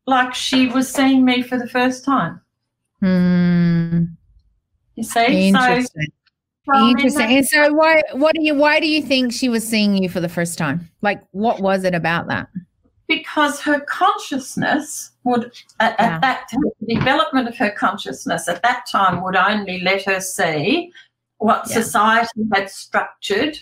like 0.06 0.34
she 0.34 0.68
was 0.68 0.88
seeing 0.88 1.24
me 1.24 1.42
for 1.42 1.58
the 1.58 1.68
first 1.68 2.04
time. 2.04 2.40
Hmm. 3.00 4.04
You 4.94 5.02
see? 5.04 5.48
Interesting. 5.48 6.06
So, 6.64 6.72
I 6.74 6.80
mean, 6.80 6.90
Interesting. 6.90 7.36
And 7.36 7.46
so 7.46 7.72
why 7.72 8.02
what 8.12 8.34
do 8.34 8.42
you 8.42 8.54
why 8.54 8.80
do 8.80 8.88
you 8.88 9.02
think 9.02 9.32
she 9.32 9.48
was 9.48 9.66
seeing 9.66 10.02
you 10.02 10.08
for 10.08 10.20
the 10.20 10.28
first 10.28 10.56
time? 10.58 10.88
Like 11.02 11.22
what 11.32 11.60
was 11.60 11.84
it 11.84 11.94
about 11.94 12.28
that? 12.28 12.48
because 13.08 13.58
her 13.60 13.80
consciousness 13.80 15.12
would 15.24 15.50
at, 15.80 15.96
Yeah. 15.98 16.14
at 16.16 16.20
that 16.20 16.50
the 16.80 16.94
development 16.94 17.48
of 17.48 17.56
her 17.56 17.70
consciousness 17.70 18.48
at 18.48 18.62
that 18.62 18.86
time 18.86 19.22
would 19.24 19.34
only 19.34 19.80
let 19.80 20.04
her 20.04 20.20
see 20.20 20.92
what 21.38 21.64
Yeah. 21.68 21.74
society 21.82 22.42
had 22.54 22.70
structured 22.70 23.58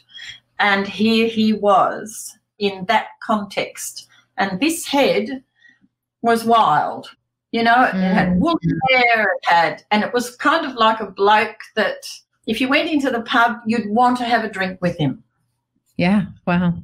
and 0.59 0.87
here 0.89 1.29
he 1.29 1.53
was 1.53 2.39
in 2.59 2.85
that 2.87 3.09
context 3.23 4.09
and 4.39 4.59
this 4.61 4.87
head 4.87 5.43
was 6.23 6.45
wild 6.45 7.11
you 7.53 7.62
know 7.62 7.83
it 7.85 7.95
had 7.95 8.29
Mm. 8.31 8.39
woolly 8.39 8.73
hair 8.91 9.23
it 9.37 9.45
had 9.47 9.85
and 9.91 10.03
it 10.03 10.12
was 10.12 10.35
kind 10.37 10.65
of 10.67 10.75
like 10.75 11.01
a 11.01 11.11
bloke 11.11 11.61
that 11.75 12.07
if 12.47 12.61
you 12.61 12.69
went 12.69 12.89
into 12.89 13.11
the 13.11 13.23
pub 13.23 13.59
you'd 13.67 13.89
want 13.91 14.17
to 14.19 14.25
have 14.25 14.45
a 14.45 14.51
drink 14.51 14.81
with 14.81 14.97
him 14.99 15.23
Yeah. 15.97 16.27
Wow. 16.47 16.75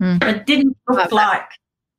it 0.00 0.46
didn't 0.46 0.76
look 0.88 1.12
like 1.12 1.48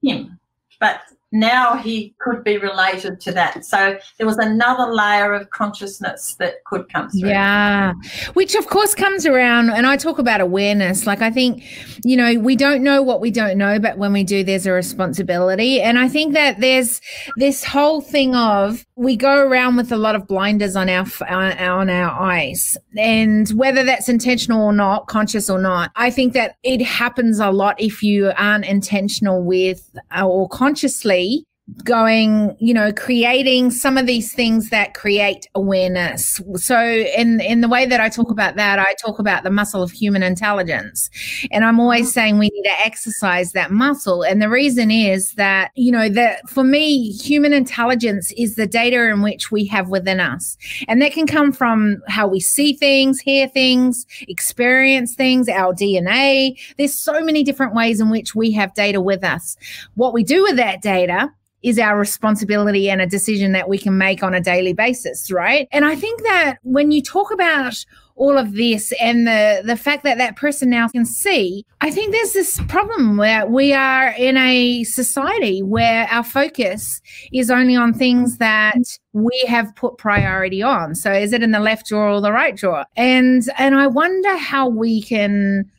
him. 0.01 0.37
But 0.79 1.01
now 1.33 1.75
he 1.75 2.13
could 2.19 2.43
be 2.43 2.59
related 2.59 3.19
to 3.21 3.31
that. 3.31 3.65
So 3.65 3.97
there 4.17 4.27
was 4.27 4.37
another 4.37 4.93
layer 4.93 5.33
of 5.33 5.49
consciousness 5.49 6.35
that 6.35 6.63
could 6.65 6.87
come 6.93 7.09
through. 7.09 7.27
Yeah, 7.29 7.93
which 8.35 8.53
of 8.53 8.67
course 8.67 8.93
comes 8.93 9.25
around, 9.25 9.71
and 9.71 9.87
I 9.87 9.97
talk 9.97 10.19
about 10.19 10.41
awareness. 10.41 11.07
Like 11.07 11.21
I 11.21 11.31
think, 11.31 11.63
you 12.05 12.15
know, 12.15 12.39
we 12.39 12.55
don't 12.55 12.83
know 12.83 13.01
what 13.01 13.19
we 13.19 13.31
don't 13.31 13.57
know, 13.57 13.79
but 13.79 13.97
when 13.97 14.13
we 14.13 14.23
do, 14.23 14.43
there's 14.43 14.67
a 14.67 14.71
responsibility. 14.71 15.81
And 15.81 15.97
I 15.97 16.07
think 16.07 16.33
that 16.35 16.59
there's 16.59 17.01
this 17.37 17.63
whole 17.63 17.99
thing 17.99 18.35
of 18.35 18.85
we 18.95 19.15
go 19.17 19.39
around 19.47 19.75
with 19.75 19.91
a 19.91 19.97
lot 19.97 20.13
of 20.13 20.27
blinders 20.27 20.75
on 20.75 20.87
our 20.87 21.07
uh, 21.27 21.55
on 21.67 21.89
our 21.89 22.11
eyes, 22.11 22.77
and 22.95 23.49
whether 23.49 23.83
that's 23.83 24.07
intentional 24.07 24.61
or 24.61 24.73
not, 24.73 25.07
conscious 25.07 25.49
or 25.49 25.57
not, 25.57 25.89
I 25.95 26.11
think 26.11 26.33
that 26.33 26.57
it 26.61 26.83
happens 26.83 27.39
a 27.39 27.49
lot 27.49 27.81
if 27.81 28.03
you 28.03 28.31
aren't 28.37 28.65
intentional 28.65 29.43
with 29.43 29.89
uh, 30.15 30.27
or 30.27 30.47
consciously 30.47 31.22
free 31.23 31.45
going 31.85 32.55
you 32.59 32.73
know 32.73 32.91
creating 32.91 33.71
some 33.71 33.97
of 33.97 34.05
these 34.05 34.33
things 34.33 34.69
that 34.69 34.93
create 34.93 35.47
awareness. 35.55 36.41
So 36.55 36.77
in 36.81 37.39
in 37.39 37.61
the 37.61 37.69
way 37.69 37.85
that 37.85 38.01
i 38.01 38.09
talk 38.09 38.29
about 38.29 38.57
that 38.57 38.79
i 38.79 38.93
talk 38.95 39.17
about 39.17 39.43
the 39.43 39.49
muscle 39.49 39.81
of 39.81 39.89
human 39.89 40.23
intelligence. 40.23 41.09
And 41.51 41.63
i'm 41.63 41.79
always 41.79 42.07
mm-hmm. 42.07 42.11
saying 42.11 42.37
we 42.37 42.49
need 42.49 42.63
to 42.63 42.85
exercise 42.85 43.53
that 43.53 43.71
muscle. 43.71 44.23
And 44.23 44.41
the 44.41 44.49
reason 44.49 44.91
is 44.91 45.33
that 45.33 45.71
you 45.75 45.91
know 45.91 46.09
that 46.09 46.49
for 46.49 46.65
me 46.65 47.11
human 47.13 47.53
intelligence 47.53 48.33
is 48.35 48.55
the 48.55 48.67
data 48.67 49.09
in 49.09 49.21
which 49.21 49.49
we 49.49 49.63
have 49.67 49.87
within 49.87 50.19
us. 50.19 50.57
And 50.89 51.01
that 51.01 51.13
can 51.13 51.25
come 51.25 51.53
from 51.53 52.03
how 52.09 52.27
we 52.27 52.41
see 52.41 52.73
things 52.73 53.21
hear 53.21 53.47
things 53.47 54.05
experience 54.27 55.15
things 55.15 55.47
our 55.47 55.73
dna 55.73 56.59
there's 56.77 56.93
so 56.93 57.21
many 57.21 57.41
different 57.41 57.73
ways 57.73 58.01
in 58.01 58.09
which 58.09 58.35
we 58.35 58.51
have 58.51 58.73
data 58.73 58.99
with 58.99 59.23
us. 59.23 59.55
What 59.95 60.13
we 60.13 60.25
do 60.25 60.43
with 60.43 60.57
that 60.57 60.81
data 60.81 61.31
is 61.63 61.79
our 61.79 61.97
responsibility 61.97 62.89
and 62.89 63.01
a 63.01 63.07
decision 63.07 63.53
that 63.53 63.69
we 63.69 63.77
can 63.77 63.97
make 63.97 64.21
on 64.21 64.33
a 64.33 64.41
daily 64.41 64.73
basis, 64.73 65.31
right? 65.31 65.67
And 65.71 65.85
I 65.85 65.95
think 65.95 66.21
that 66.23 66.57
when 66.63 66.91
you 66.91 67.01
talk 67.01 67.31
about 67.31 67.85
all 68.15 68.37
of 68.37 68.53
this 68.53 68.93
and 69.01 69.25
the 69.25 69.63
the 69.65 69.75
fact 69.75 70.03
that 70.03 70.17
that 70.17 70.35
person 70.35 70.69
now 70.69 70.87
can 70.87 71.05
see 71.05 71.65
i 71.81 71.89
think 71.89 72.11
there's 72.11 72.33
this 72.33 72.59
problem 72.67 73.17
where 73.17 73.45
we 73.47 73.73
are 73.73 74.09
in 74.09 74.37
a 74.37 74.83
society 74.83 75.63
where 75.63 76.07
our 76.11 76.23
focus 76.23 77.01
is 77.31 77.49
only 77.49 77.75
on 77.75 77.93
things 77.93 78.37
that 78.37 78.77
we 79.13 79.43
have 79.47 79.75
put 79.75 79.97
priority 79.97 80.61
on 80.61 80.93
so 80.93 81.11
is 81.11 81.33
it 81.33 81.41
in 81.41 81.51
the 81.51 81.59
left 81.59 81.87
drawer 81.87 82.09
or 82.09 82.21
the 82.21 82.31
right 82.31 82.55
drawer 82.55 82.85
and 82.95 83.49
and 83.57 83.75
i 83.75 83.87
wonder 83.87 84.37
how 84.37 84.67
we 84.67 85.01
can 85.01 85.69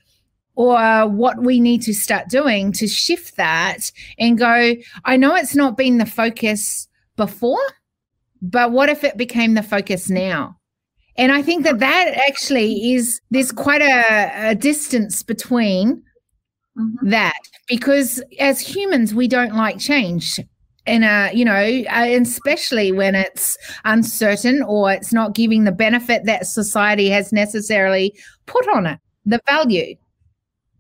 or 0.57 1.09
what 1.09 1.43
we 1.43 1.61
need 1.61 1.83
to 1.83 1.95
start 1.95 2.29
doing 2.29 2.73
to 2.73 2.87
shift 2.87 3.37
that 3.37 3.91
and 4.19 4.39
go, 4.39 4.75
I 5.05 5.17
know 5.17 5.35
it's 5.35 5.55
not 5.55 5.77
been 5.77 5.99
the 5.99 6.07
focus 6.07 6.89
before, 7.17 7.61
but 8.41 8.73
what 8.73 8.89
if 8.89 9.05
it 9.05 9.17
became 9.17 9.55
the 9.55 9.63
focus 9.63 10.09
now? 10.09 10.57
And 11.17 11.33
I 11.33 11.43
think 11.43 11.65
that 11.65 11.79
that 11.79 12.09
actually 12.29 12.95
is, 12.95 13.21
there's 13.31 13.53
quite 13.53 13.83
a, 13.83 14.51
a 14.51 14.55
distance 14.55 15.23
between 15.23 16.03
mm-hmm. 16.77 17.11
that 17.11 17.39
because 17.69 18.23
as 18.41 18.61
humans, 18.61 19.15
we 19.15 19.29
don't 19.29 19.55
like 19.55 19.79
change. 19.79 20.41
And, 20.87 21.05
uh, 21.05 21.31
you 21.33 21.45
know, 21.45 21.83
uh, 21.91 22.07
especially 22.21 22.93
when 22.93 23.15
it's 23.15 23.57
uncertain 23.85 24.63
or 24.63 24.93
it's 24.93 25.13
not 25.13 25.35
giving 25.35 25.65
the 25.65 25.73
benefit 25.73 26.27
that 26.27 26.47
society 26.47 27.09
has 27.09 27.33
necessarily 27.33 28.15
put 28.47 28.69
on 28.69 28.87
it, 28.87 28.99
the 29.25 29.41
value. 29.47 29.97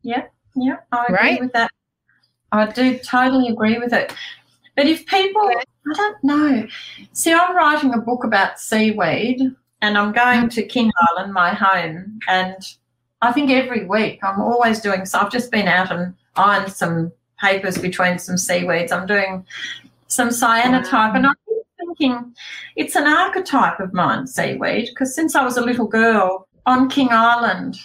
Yeah, 0.05 0.27
yeah, 0.55 0.77
I 0.93 1.05
agree 1.07 1.17
right? 1.17 1.41
with 1.41 1.53
that. 1.55 1.71
I 2.53 2.67
do 2.71 2.99
totally 2.99 3.49
agree 3.49 3.79
with 3.79 3.93
it. 3.93 4.15
But 4.77 4.87
if 4.87 5.07
people, 5.07 5.43
I 5.43 5.95
don't 5.95 6.23
know. 6.23 6.67
See, 7.13 7.33
I'm 7.33 7.57
writing 7.57 7.95
a 7.95 7.99
book 7.99 8.23
about 8.23 8.61
seaweed 8.61 9.41
and 9.83 9.99
I'm 9.99 10.13
going 10.13 10.49
to 10.51 10.63
King 10.63 10.93
Island, 11.11 11.33
my 11.33 11.53
home, 11.53 12.21
and 12.29 12.57
I 13.23 13.33
think 13.33 13.51
every 13.51 13.87
week 13.87 14.21
I'm 14.23 14.41
always 14.41 14.81
doing 14.81 15.05
so. 15.07 15.19
I've 15.19 15.33
just 15.33 15.51
been 15.51 15.69
out 15.69 15.91
and 15.91 16.15
ironed 16.37 16.73
some 16.73 17.13
papers 17.41 17.79
between 17.79 18.19
some 18.19 18.37
seaweeds. 18.37 18.93
I'm 18.93 19.07
doing 19.07 19.45
some 20.09 20.29
cyanotype, 20.29 21.17
and 21.17 21.27
I'm 21.27 21.35
thinking 21.79 22.35
it's 22.77 22.97
an 22.97 23.07
archetype 23.07 23.81
of 23.81 23.93
mine, 23.93 24.27
seaweed, 24.27 24.89
because 24.89 25.15
since 25.15 25.35
I 25.35 25.45
was 25.45 25.57
a 25.57 25.65
little 25.65 25.87
girl 25.87 26.49
on 26.67 26.89
King 26.89 27.09
Island, 27.11 27.77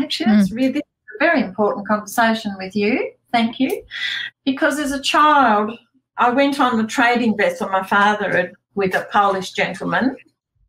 actually, 0.00 0.32
that's 0.32 0.50
mm. 0.50 0.56
really 0.56 0.82
very 1.18 1.40
important 1.40 1.86
conversation 1.86 2.54
with 2.58 2.74
you. 2.74 3.12
Thank 3.32 3.60
you. 3.60 3.82
Because 4.44 4.78
as 4.78 4.92
a 4.92 5.02
child, 5.02 5.78
I 6.16 6.30
went 6.30 6.60
on 6.60 6.76
the 6.76 6.86
trading 6.86 7.36
vessel 7.36 7.68
my 7.68 7.84
father 7.84 8.36
had 8.36 8.52
with 8.74 8.94
a 8.94 9.06
Polish 9.12 9.52
gentleman 9.52 10.16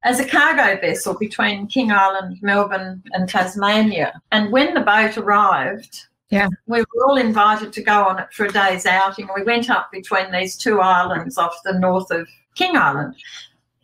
as 0.04 0.20
a 0.20 0.26
cargo 0.26 0.80
vessel 0.80 1.18
between 1.18 1.68
King 1.68 1.92
Island, 1.92 2.38
Melbourne, 2.42 3.04
and 3.12 3.28
Tasmania. 3.28 4.22
And 4.32 4.52
when 4.52 4.74
the 4.74 4.82
boat 4.82 5.18
arrived, 5.18 6.08
yeah. 6.30 6.48
We 6.68 6.82
were 6.82 7.06
all 7.08 7.18
invited 7.18 7.74
to 7.74 7.82
go 7.82 8.04
on 8.04 8.20
it 8.20 8.28
for 8.32 8.46
a 8.46 8.52
day's 8.52 8.86
outing. 8.86 9.28
We 9.36 9.44
went 9.44 9.70
up 9.70 9.92
between 9.92 10.32
these 10.32 10.56
two 10.56 10.80
islands 10.80 11.38
off 11.38 11.56
the 11.66 11.80
north 11.80 12.12
of 12.12 12.28
King 12.56 12.78
Island. 12.78 13.16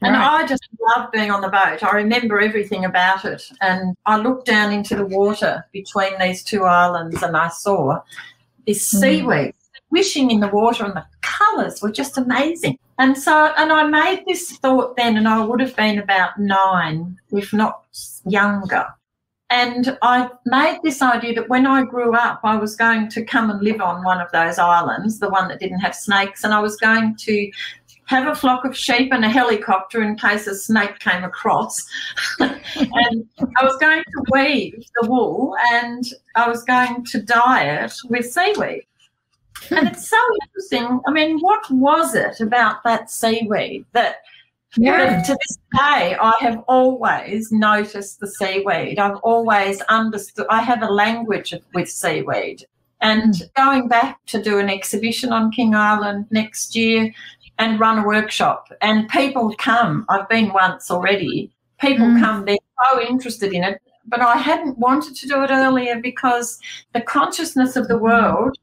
And 0.06 0.13
right. 0.13 0.44
I 0.44 0.48
just 0.48 0.68
loved 0.96 1.12
being 1.12 1.32
on 1.32 1.41
the 1.41 1.50
boat. 1.50 1.84
I 1.84 1.91
remember 1.96 2.39
everything 2.39 2.86
about 2.86 3.26
it. 3.26 3.52
And 3.62 3.96
I 4.06 4.18
looked 4.18 4.46
down 4.46 4.72
into 4.72 4.96
the 4.96 5.06
water 5.06 5.65
between 5.72 6.18
these 6.20 6.44
two 6.44 6.63
islands 6.63 7.24
and 7.24 7.36
I 7.36 7.50
saw 7.50 8.02
this 8.68 8.94
mm. 8.94 9.00
seaweed 9.00 9.56
wishing 9.89 10.30
in 10.30 10.41
the 10.41 10.48
water 10.50 10.84
and 10.84 10.94
the 10.94 11.06
colours 11.22 11.82
were 11.82 11.91
just 11.91 12.18
amazing. 12.18 12.78
And 12.98 13.18
so, 13.18 13.54
and 13.58 13.72
I 13.72 13.84
made 13.88 14.24
this 14.26 14.58
thought 14.58 14.96
then, 14.96 15.18
and 15.18 15.28
I 15.28 15.44
would 15.44 15.60
have 15.60 15.76
been 15.76 16.00
about 16.00 16.38
nine, 16.38 17.18
if 17.32 17.52
not 17.52 17.84
younger. 18.26 18.86
And 19.50 19.98
I 20.02 20.30
made 20.46 20.80
this 20.84 21.02
idea 21.02 21.36
that 21.36 21.50
when 21.50 21.68
I 21.68 21.84
grew 21.84 22.15
up, 22.15 22.39
I 22.44 22.56
was 22.58 22.76
going 22.76 23.10
to 23.10 23.24
come 23.24 23.50
and 23.50 23.62
live 23.62 23.80
on 23.80 24.04
one 24.04 24.20
of 24.20 24.32
those 24.32 24.58
islands, 24.58 25.20
the 25.20 25.30
one 25.30 25.48
that 25.50 25.60
didn't 25.60 25.80
have 25.80 25.96
snakes, 25.96 26.44
and 26.44 26.54
I 26.54 26.60
was 26.60 26.78
going 26.78 27.15
to 27.18 27.52
have 28.06 28.28
a 28.28 28.36
flock 28.36 28.65
of 28.65 28.78
sheep 28.78 29.12
and 29.12 29.26
a 29.26 29.30
helicopter 29.30 30.02
in 30.02 30.15
case 30.15 30.48
a 30.48 30.56
snake 30.56 31.00
came 31.00 31.24
across. 31.24 31.86
and 32.39 33.28
I 33.39 33.63
was 33.63 33.78
going 33.80 34.04
to 34.04 34.24
weave 34.32 34.86
the 35.02 35.08
wool 35.10 35.56
and 35.72 36.04
I 36.36 36.48
was 36.48 36.63
going 36.63 37.06
to 37.06 37.22
dye 37.22 37.84
it 37.84 37.94
with 38.10 38.32
seaweed. 38.32 38.86
and 39.72 39.88
it's 39.88 40.08
so 40.08 40.18
interesting. 40.44 41.02
I 41.08 41.12
mean, 41.12 41.39
what 41.39 41.70
was 41.72 42.13
it 42.13 42.39
about 42.41 42.84
that 42.84 43.10
seaweed 43.10 43.86
that 43.94 44.18
yeah. 44.78 45.24
to 45.24 45.32
this 45.32 45.58
day 45.76 46.15
I 46.20 46.34
have 46.41 46.63
always 46.68 47.52
noticed 47.52 48.20
the 48.20 48.28
seaweed? 48.28 49.00
I've 49.00 49.18
always 49.18 49.82
understood, 49.82 50.46
I 50.50 50.62
have 50.62 50.84
a 50.84 50.91
language 50.91 51.54
with 51.74 51.89
seaweed. 51.89 52.65
And 53.02 53.34
mm. 53.34 53.54
going 53.56 53.88
back 53.88 54.26
to 54.28 54.41
do 54.41 54.60
an 54.60 54.70
exhibition 54.70 55.32
on 55.32 55.52
King 55.52 55.76
Island 55.76 56.28
next 56.32 56.76
year, 56.76 57.13
and 57.58 57.80
run 57.80 58.00
a 58.00 58.08
workshop. 58.08 58.72
And 58.82 59.08
people 59.10 59.54
come. 59.58 60.06
I've 60.10 60.30
been 60.30 60.52
once 60.54 60.91
already. 60.91 61.52
People 61.80 62.08
mm. 62.08 62.20
come. 62.20 62.46
They're 62.46 62.58
so 62.91 63.02
interested 63.02 63.54
in 63.54 63.63
it. 63.63 63.82
But 64.08 64.22
I 64.22 64.38
hadn't 64.38 64.78
wanted 64.78 65.15
to 65.15 65.28
do 65.28 65.44
it 65.44 65.50
earlier 65.50 66.00
because 66.00 66.60
the 66.94 67.02
consciousness 67.02 67.76
of 67.76 67.88
the 67.88 67.98
world, 67.98 68.58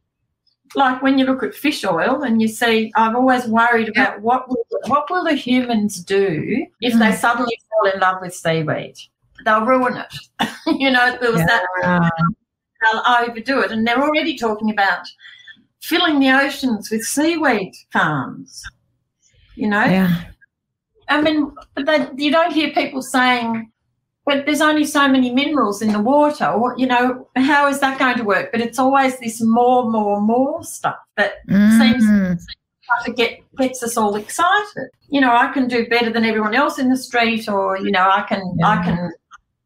like 0.76 1.02
when 1.02 1.18
you 1.18 1.24
look 1.24 1.42
at 1.42 1.55
fish 1.55 1.85
oil 1.85 2.22
and 2.22 2.40
you 2.40 2.48
see, 2.48 2.92
I've 2.94 3.16
always 3.16 3.46
worried 3.46 3.88
about 3.88 4.20
what 4.20 4.48
will, 4.48 4.64
what 4.87 5.11
will 5.11 5.24
the 5.24 5.35
humans 5.35 6.02
do 6.05 6.66
if 6.81 6.94
mm. 6.94 6.98
they 6.98 7.12
suddenly 7.16 7.59
fall 7.68 7.92
in 7.92 8.00
love 8.00 8.18
with 8.20 8.35
seaweed? 8.35 8.94
They'll 9.44 9.66
ruin 9.66 9.96
it. 9.96 10.48
you 10.78 10.90
know, 10.90 11.18
there 11.20 11.33
was 11.33 11.40
yeah. 11.40 11.46
that. 11.83 12.11
They'll 12.83 13.02
overdo 13.07 13.61
it, 13.61 13.70
and 13.70 13.87
they're 13.87 14.02
already 14.02 14.37
talking 14.37 14.70
about 14.70 15.07
filling 15.81 16.18
the 16.18 16.31
oceans 16.31 16.90
with 16.90 17.02
seaweed 17.02 17.72
farms 17.92 18.64
you 19.62 19.68
know? 19.68 19.85
Yeah. 19.85 20.25
I 21.09 21.20
mean, 21.20 21.53
but 21.77 21.87
they, 21.87 22.09
you 22.16 22.33
don't 22.33 22.53
hear 22.53 22.72
people 22.72 23.01
saying, 23.01 23.70
but 24.27 24.44
there's 24.44 24.61
only 24.61 24.85
so 24.85 25.07
many 25.07 25.33
minerals 25.33 25.83
in 25.83 25.92
the 25.92 26.01
water. 26.01 26.46
Or, 26.46 26.75
you 26.77 26.87
know, 26.87 27.29
how 27.37 27.68
is 27.68 27.79
that 27.79 27.96
going 27.96 28.16
to 28.16 28.25
work? 28.25 28.51
But 28.51 28.61
it's 28.61 28.81
always 28.81 29.20
this 29.20 29.40
more, 29.40 29.88
more, 29.88 30.20
more 30.20 30.64
stuff 30.64 30.96
that 31.16 31.46
mm. 31.48 31.79
seems 31.79 32.44
to 33.05 33.12
get 33.12 33.38
gets 33.57 33.85
us 33.85 33.96
all 33.96 34.16
excited. 34.16 34.88
You 35.11 35.20
know, 35.20 35.33
I 35.33 35.53
can 35.53 35.68
do 35.68 35.87
better 35.88 36.11
than 36.11 36.25
everyone 36.25 36.57
else 36.57 36.81
in 36.81 36.90
the 36.90 36.96
street, 36.96 37.48
or 37.48 37.79
you 37.79 37.92
know, 37.92 38.11
I 38.11 38.22
can, 38.22 38.42
yeah. 38.59 38.68
I 38.68 38.85
can, 38.85 39.12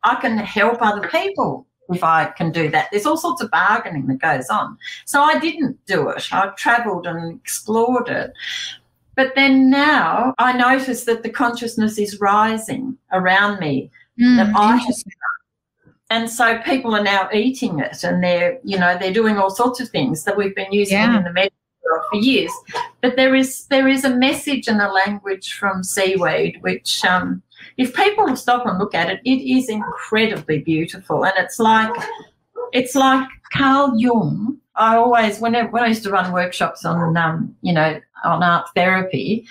I 0.05 0.15
can 0.17 0.37
help 0.37 0.83
other 0.83 1.09
people 1.09 1.67
if 1.89 2.05
I 2.05 2.27
can 2.37 2.53
do 2.53 2.69
that. 2.71 2.89
There's 2.93 3.07
all 3.07 3.17
sorts 3.17 3.41
of 3.41 3.51
bargaining 3.51 4.07
that 4.09 4.21
goes 4.21 4.49
on. 4.51 4.77
So 5.07 5.23
I 5.23 5.39
didn't 5.39 5.79
do 5.87 6.11
it. 6.11 6.29
I 6.33 6.49
travelled 6.59 7.07
and 7.07 7.41
explored 7.41 8.09
it. 8.09 8.33
But 9.17 9.35
then 9.35 9.71
now 9.71 10.35
I 10.39 10.53
notice 10.53 11.05
that 11.05 11.23
the 11.23 11.31
consciousness 11.31 11.99
is 11.99 12.21
rising 12.21 12.97
around 13.13 13.59
me. 13.61 13.91
Mm, 14.21 14.37
that 14.37 14.53
I 14.55 14.81
and 16.11 16.31
so 16.31 16.59
people 16.59 16.95
are 16.95 17.03
now 17.03 17.29
eating 17.33 17.81
it 17.81 18.05
and 18.05 18.23
they're, 18.23 18.59
you 18.63 18.79
know, 18.79 18.97
they're 18.97 19.13
doing 19.13 19.39
all 19.39 19.51
sorts 19.51 19.81
of 19.81 19.89
things 19.89 20.23
that 20.25 20.37
we've 20.37 20.55
been 20.55 20.73
using 20.73 20.99
yeah. 20.99 21.19
in 21.19 21.25
the 21.25 21.33
medical 21.33 21.57
world 21.85 22.05
for 22.11 22.19
years. 22.19 22.53
But 23.01 23.17
there 23.17 23.35
is 23.35 23.67
there 23.67 23.89
is 23.89 24.05
a 24.05 24.17
message 24.17 24.69
and 24.69 24.81
a 24.81 24.93
language 24.93 25.55
from 25.55 25.83
seaweed 25.83 26.63
which 26.63 27.05
um, 27.05 27.43
if 27.77 27.95
people 27.95 28.35
stop 28.37 28.67
and 28.67 28.79
look 28.79 28.95
at 28.95 29.11
it, 29.11 29.21
it 29.25 29.59
is 29.59 29.69
incredibly 29.69 30.61
beautiful. 30.61 31.25
And 31.25 31.35
it's 31.39 31.59
like 31.59 31.93
it's 32.73 32.95
like 32.95 33.29
Carl 33.53 33.95
Jung. 33.97 34.59
I 34.77 34.97
always 34.97 35.41
when 35.41 35.57
I, 35.57 35.65
when 35.65 35.83
I 35.83 35.89
used 35.89 36.05
to 36.05 36.11
run 36.11 36.33
workshops 36.33 36.85
on 36.85 37.17
um, 37.17 37.57
you 37.63 37.73
know 37.73 38.01
on 38.27 38.43
art 38.43 38.69
therapy, 38.75 39.47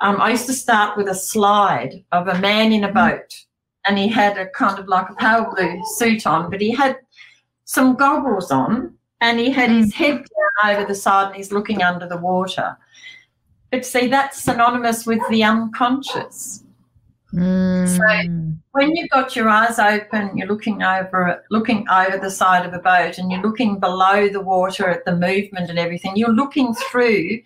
um, 0.00 0.20
I 0.20 0.30
used 0.30 0.46
to 0.46 0.52
start 0.52 0.96
with 0.96 1.08
a 1.08 1.14
slide 1.14 2.04
of 2.12 2.28
a 2.28 2.38
man 2.38 2.72
in 2.72 2.84
a 2.84 2.92
boat, 2.92 3.34
and 3.86 3.98
he 3.98 4.08
had 4.08 4.38
a 4.38 4.48
kind 4.50 4.78
of 4.78 4.86
like 4.86 5.10
a 5.10 5.14
pale 5.14 5.52
blue 5.54 5.80
suit 5.96 6.26
on, 6.26 6.50
but 6.50 6.60
he 6.60 6.70
had 6.70 6.98
some 7.64 7.96
goggles 7.96 8.50
on, 8.50 8.94
and 9.20 9.38
he 9.38 9.50
had 9.50 9.70
his 9.70 9.92
head 9.94 10.16
down 10.16 10.76
over 10.76 10.84
the 10.84 10.94
side, 10.94 11.28
and 11.28 11.36
he's 11.36 11.52
looking 11.52 11.82
under 11.82 12.06
the 12.06 12.16
water. 12.16 12.76
But 13.70 13.84
see, 13.84 14.06
that's 14.06 14.42
synonymous 14.42 15.04
with 15.04 15.20
the 15.28 15.42
unconscious. 15.42 16.64
So 17.38 18.02
mm. 18.02 18.58
when 18.72 18.96
you've 18.96 19.10
got 19.10 19.36
your 19.36 19.48
eyes 19.48 19.78
open, 19.78 20.36
you're 20.36 20.48
looking 20.48 20.82
over 20.82 21.44
looking 21.50 21.86
over 21.88 22.18
the 22.18 22.30
side 22.30 22.66
of 22.66 22.72
a 22.72 22.78
boat 22.78 23.18
and 23.18 23.30
you're 23.30 23.42
looking 23.42 23.78
below 23.78 24.28
the 24.28 24.40
water 24.40 24.88
at 24.88 25.04
the 25.04 25.16
movement 25.16 25.70
and 25.70 25.78
everything, 25.78 26.16
you're 26.16 26.32
looking 26.32 26.74
through 26.74 27.40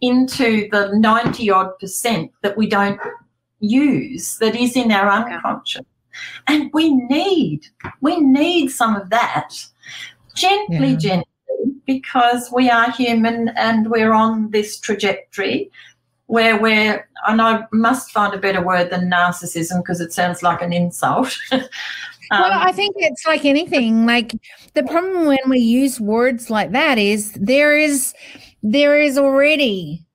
into 0.00 0.68
the 0.70 0.92
90 0.94 1.50
odd 1.50 1.78
percent 1.78 2.30
that 2.42 2.56
we 2.56 2.68
don't 2.68 3.00
use 3.60 4.38
that 4.38 4.56
is 4.56 4.76
in 4.76 4.92
our 4.92 5.10
unconscious. 5.10 5.84
And 6.46 6.70
we 6.72 6.94
need, 6.94 7.66
we 8.00 8.20
need 8.20 8.68
some 8.68 8.94
of 8.94 9.10
that 9.10 9.54
gently, 10.34 10.90
Yeah. 10.90 10.96
gently, 10.96 11.24
because 11.86 12.50
we 12.52 12.70
are 12.70 12.90
human 12.90 13.48
and 13.48 13.90
we're 13.90 14.12
on 14.12 14.50
this 14.50 14.78
trajectory 14.78 15.70
where 16.26 16.60
we're, 16.60 17.08
and 17.26 17.40
I 17.40 17.64
must 17.72 18.10
find 18.10 18.34
a 18.34 18.38
better 18.38 18.62
word 18.62 18.90
than 18.90 19.10
narcissism 19.10 19.78
because 19.78 20.00
it 20.00 20.12
sounds 20.12 20.42
like 20.42 20.62
an 20.62 20.72
insult. 20.72 21.36
Um, 22.30 22.40
well, 22.40 22.58
I 22.58 22.72
think 22.72 22.96
it's 22.98 23.26
like 23.26 23.44
anything. 23.44 24.06
Like 24.06 24.32
the 24.72 24.82
problem 24.84 25.26
when 25.26 25.38
we 25.46 25.58
use 25.58 26.00
words 26.00 26.48
like 26.48 26.72
that 26.72 26.96
is 26.96 27.32
there 27.32 27.78
is 27.78 28.14
there 28.62 28.98
is 28.98 29.18
already 29.18 30.06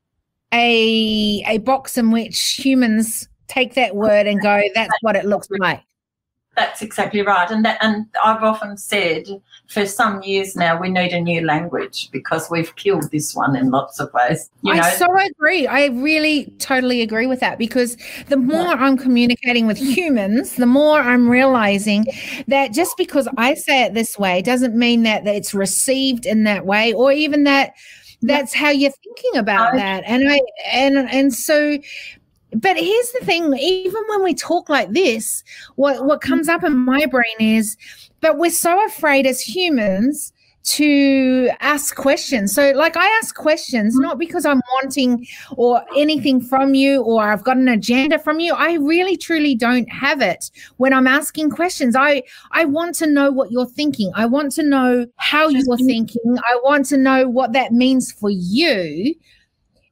a 0.51 1.43
a 1.47 1.59
box 1.59 1.99
in 1.99 2.09
which 2.09 2.55
humans 2.55 3.27
take 3.47 3.75
that 3.75 3.95
word 3.95 4.27
and 4.27 4.41
go, 4.41 4.61
that's 4.73 4.93
what 5.01 5.15
it 5.15 5.25
looks 5.25 5.47
like. 5.59 5.83
That's 6.59 6.81
exactly 6.81 7.21
right, 7.21 7.49
and 7.49 7.63
that, 7.63 7.77
and 7.81 8.05
I've 8.21 8.43
often 8.43 8.75
said 8.75 9.27
for 9.69 9.85
some 9.85 10.21
years 10.23 10.57
now 10.57 10.77
we 10.77 10.89
need 10.89 11.13
a 11.13 11.21
new 11.21 11.45
language 11.45 12.09
because 12.11 12.49
we've 12.51 12.75
killed 12.75 13.09
this 13.11 13.33
one 13.33 13.55
in 13.55 13.71
lots 13.71 14.01
of 14.01 14.11
ways. 14.13 14.49
You 14.61 14.73
know, 14.73 14.81
I 14.81 14.91
so 14.91 15.05
agree. 15.17 15.67
I 15.67 15.85
really 15.85 16.53
totally 16.59 17.01
agree 17.01 17.27
with 17.27 17.39
that 17.39 17.57
because 17.57 17.95
the 18.27 18.35
more 18.35 18.73
I'm 18.73 18.97
communicating 18.97 19.67
with 19.67 19.77
humans, 19.77 20.55
the 20.55 20.65
more 20.65 20.99
I'm 20.99 21.29
realizing 21.29 22.05
that 22.47 22.73
just 22.73 22.97
because 22.97 23.29
I 23.37 23.53
say 23.53 23.83
it 23.83 23.93
this 23.93 24.19
way 24.19 24.41
doesn't 24.41 24.75
mean 24.75 25.03
that, 25.03 25.23
that 25.23 25.35
it's 25.35 25.53
received 25.53 26.25
in 26.25 26.43
that 26.43 26.65
way 26.65 26.91
or 26.91 27.13
even 27.13 27.45
that 27.45 27.73
that's 28.21 28.53
how 28.53 28.69
you're 28.69 28.91
thinking 28.91 29.39
about 29.39 29.73
that. 29.75 30.03
And 30.05 30.29
I 30.29 30.41
and 30.73 30.97
and 30.97 31.33
so 31.33 31.77
but 32.53 32.77
here's 32.77 33.11
the 33.11 33.25
thing 33.25 33.53
even 33.53 34.01
when 34.07 34.23
we 34.23 34.33
talk 34.33 34.69
like 34.69 34.91
this 34.91 35.43
what 35.75 36.05
what 36.05 36.21
comes 36.21 36.49
up 36.49 36.63
in 36.63 36.75
my 36.75 37.05
brain 37.05 37.25
is 37.39 37.77
but 38.21 38.37
we're 38.37 38.49
so 38.49 38.83
afraid 38.85 39.25
as 39.25 39.39
humans 39.39 40.33
to 40.63 41.49
ask 41.61 41.95
questions. 41.95 42.53
So, 42.53 42.71
like, 42.71 42.97
I 42.97 43.05
ask 43.19 43.35
questions 43.35 43.95
not 43.95 44.19
because 44.19 44.45
I'm 44.45 44.61
wanting 44.73 45.25
or 45.55 45.81
anything 45.97 46.41
from 46.41 46.73
you 46.73 47.01
or 47.01 47.23
I've 47.23 47.43
got 47.43 47.57
an 47.57 47.69
agenda 47.69 48.19
from 48.19 48.39
you. 48.39 48.53
I 48.53 48.73
really, 48.73 49.17
truly 49.17 49.55
don't 49.55 49.89
have 49.89 50.21
it 50.21 50.51
when 50.77 50.93
I'm 50.93 51.07
asking 51.07 51.51
questions. 51.51 51.95
I 51.95 52.23
I 52.51 52.65
want 52.65 52.95
to 52.95 53.07
know 53.07 53.31
what 53.31 53.51
you're 53.51 53.65
thinking. 53.65 54.11
I 54.15 54.25
want 54.25 54.51
to 54.53 54.63
know 54.63 55.07
how 55.15 55.47
you're 55.47 55.77
thinking. 55.77 56.37
I 56.47 56.59
want 56.63 56.85
to 56.87 56.97
know 56.97 57.27
what 57.27 57.53
that 57.53 57.71
means 57.71 58.11
for 58.11 58.29
you. 58.29 59.15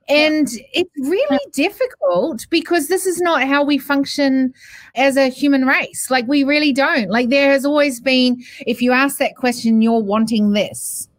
And 0.10 0.48
it's 0.74 0.92
really 0.98 1.40
difficult 1.52 2.48
because 2.50 2.88
this 2.88 3.06
is 3.06 3.20
not 3.20 3.44
how 3.44 3.64
we 3.64 3.78
function 3.78 4.54
as 4.96 5.18
a 5.18 5.28
human 5.28 5.66
race. 5.66 6.10
Like, 6.10 6.26
we 6.28 6.46
really 6.46 6.72
don't. 6.72 7.10
Like, 7.10 7.30
there 7.30 7.52
has 7.52 7.66
always 7.66 8.00
been, 8.00 8.42
if 8.66 8.82
you 8.82 8.94
ask 8.94 9.18
that 9.18 9.36
question, 9.36 9.82
you're 9.82 10.00
wanting 10.00 10.54
this. 10.54 11.10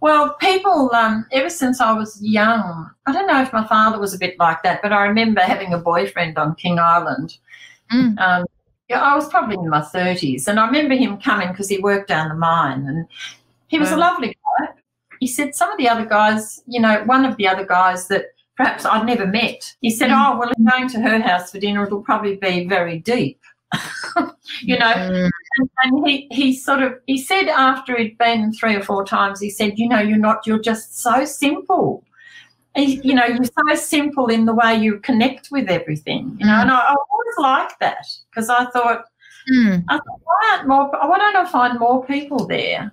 Well, 0.00 0.34
people, 0.34 0.90
um, 0.94 1.26
ever 1.32 1.50
since 1.50 1.80
I 1.80 1.92
was 1.92 2.22
young, 2.22 2.90
I 3.06 3.12
don't 3.12 3.26
know 3.26 3.42
if 3.42 3.52
my 3.52 3.66
father 3.66 3.98
was 3.98 4.14
a 4.14 4.18
bit 4.18 4.38
like 4.38 4.62
that, 4.62 4.80
but 4.80 4.92
I 4.92 5.02
remember 5.04 5.42
having 5.42 5.74
a 5.74 5.78
boyfriend 5.78 6.38
on 6.38 6.54
King 6.54 6.78
Island. 6.78 7.36
Mm. 7.92 8.18
Um, 8.18 8.46
yeah, 8.88 9.02
I 9.02 9.14
was 9.14 9.28
probably 9.28 9.56
in 9.56 9.68
my 9.68 9.82
30s, 9.82 10.48
and 10.48 10.58
I 10.58 10.66
remember 10.66 10.94
him 10.94 11.18
coming 11.18 11.48
because 11.48 11.68
he 11.68 11.78
worked 11.78 12.08
down 12.08 12.28
the 12.28 12.34
mine, 12.34 12.86
and 12.86 13.06
he 13.68 13.78
was 13.78 13.92
a 13.92 13.96
lovely 13.96 14.28
guy. 14.28 14.34
He 15.20 15.26
said 15.26 15.54
some 15.54 15.70
of 15.70 15.78
the 15.78 15.88
other 15.88 16.04
guys, 16.04 16.62
you 16.66 16.80
know, 16.80 17.02
one 17.04 17.24
of 17.24 17.36
the 17.36 17.46
other 17.46 17.64
guys 17.64 18.08
that 18.08 18.26
perhaps 18.56 18.84
I'd 18.84 19.06
never 19.06 19.26
met, 19.26 19.74
he 19.80 19.90
said, 19.90 20.10
Mm. 20.10 20.18
Oh, 20.34 20.38
well, 20.38 20.50
if 20.50 20.70
going 20.70 20.88
to 20.88 21.00
her 21.00 21.20
house 21.20 21.50
for 21.52 21.60
dinner, 21.60 21.84
it'll 21.86 22.02
probably 22.02 22.36
be 22.36 22.66
very 22.66 22.98
deep. 22.98 23.40
you 24.62 24.76
know, 24.78 24.92
Mm. 24.92 25.30
and, 25.58 25.70
and 25.84 26.08
he, 26.08 26.26
he 26.32 26.52
sort 26.52 26.82
of 26.82 26.94
he 27.06 27.16
said 27.18 27.46
after 27.48 27.96
he'd 27.96 28.18
been 28.18 28.52
three 28.52 28.74
or 28.74 28.82
four 28.82 29.04
times 29.04 29.40
he 29.40 29.48
said 29.50 29.78
you 29.78 29.88
know 29.88 30.00
you're 30.00 30.18
not 30.18 30.46
you're 30.46 30.58
just 30.60 31.00
so 31.00 31.24
simple 31.24 32.04
you 32.76 33.14
know 33.14 33.24
you're 33.26 33.44
so 33.44 33.74
simple 33.74 34.26
in 34.28 34.44
the 34.44 34.54
way 34.54 34.74
you 34.76 34.98
connect 35.00 35.48
with 35.50 35.68
everything 35.68 36.36
you 36.38 36.46
know 36.46 36.52
and 36.62 36.70
I, 36.70 36.78
I 36.78 36.94
always 37.12 37.38
liked 37.38 37.78
that 37.80 38.04
because 38.30 38.48
I 38.48 38.64
thought 38.66 39.04
Mm. 39.50 39.84
I 39.88 39.94
thought 39.96 40.20
why 40.22 40.50
aren't 40.52 40.68
more 40.68 40.90
why 40.90 41.18
don't 41.18 41.36
I 41.36 41.50
find 41.50 41.78
more 41.80 42.04
people 42.04 42.46
there 42.46 42.92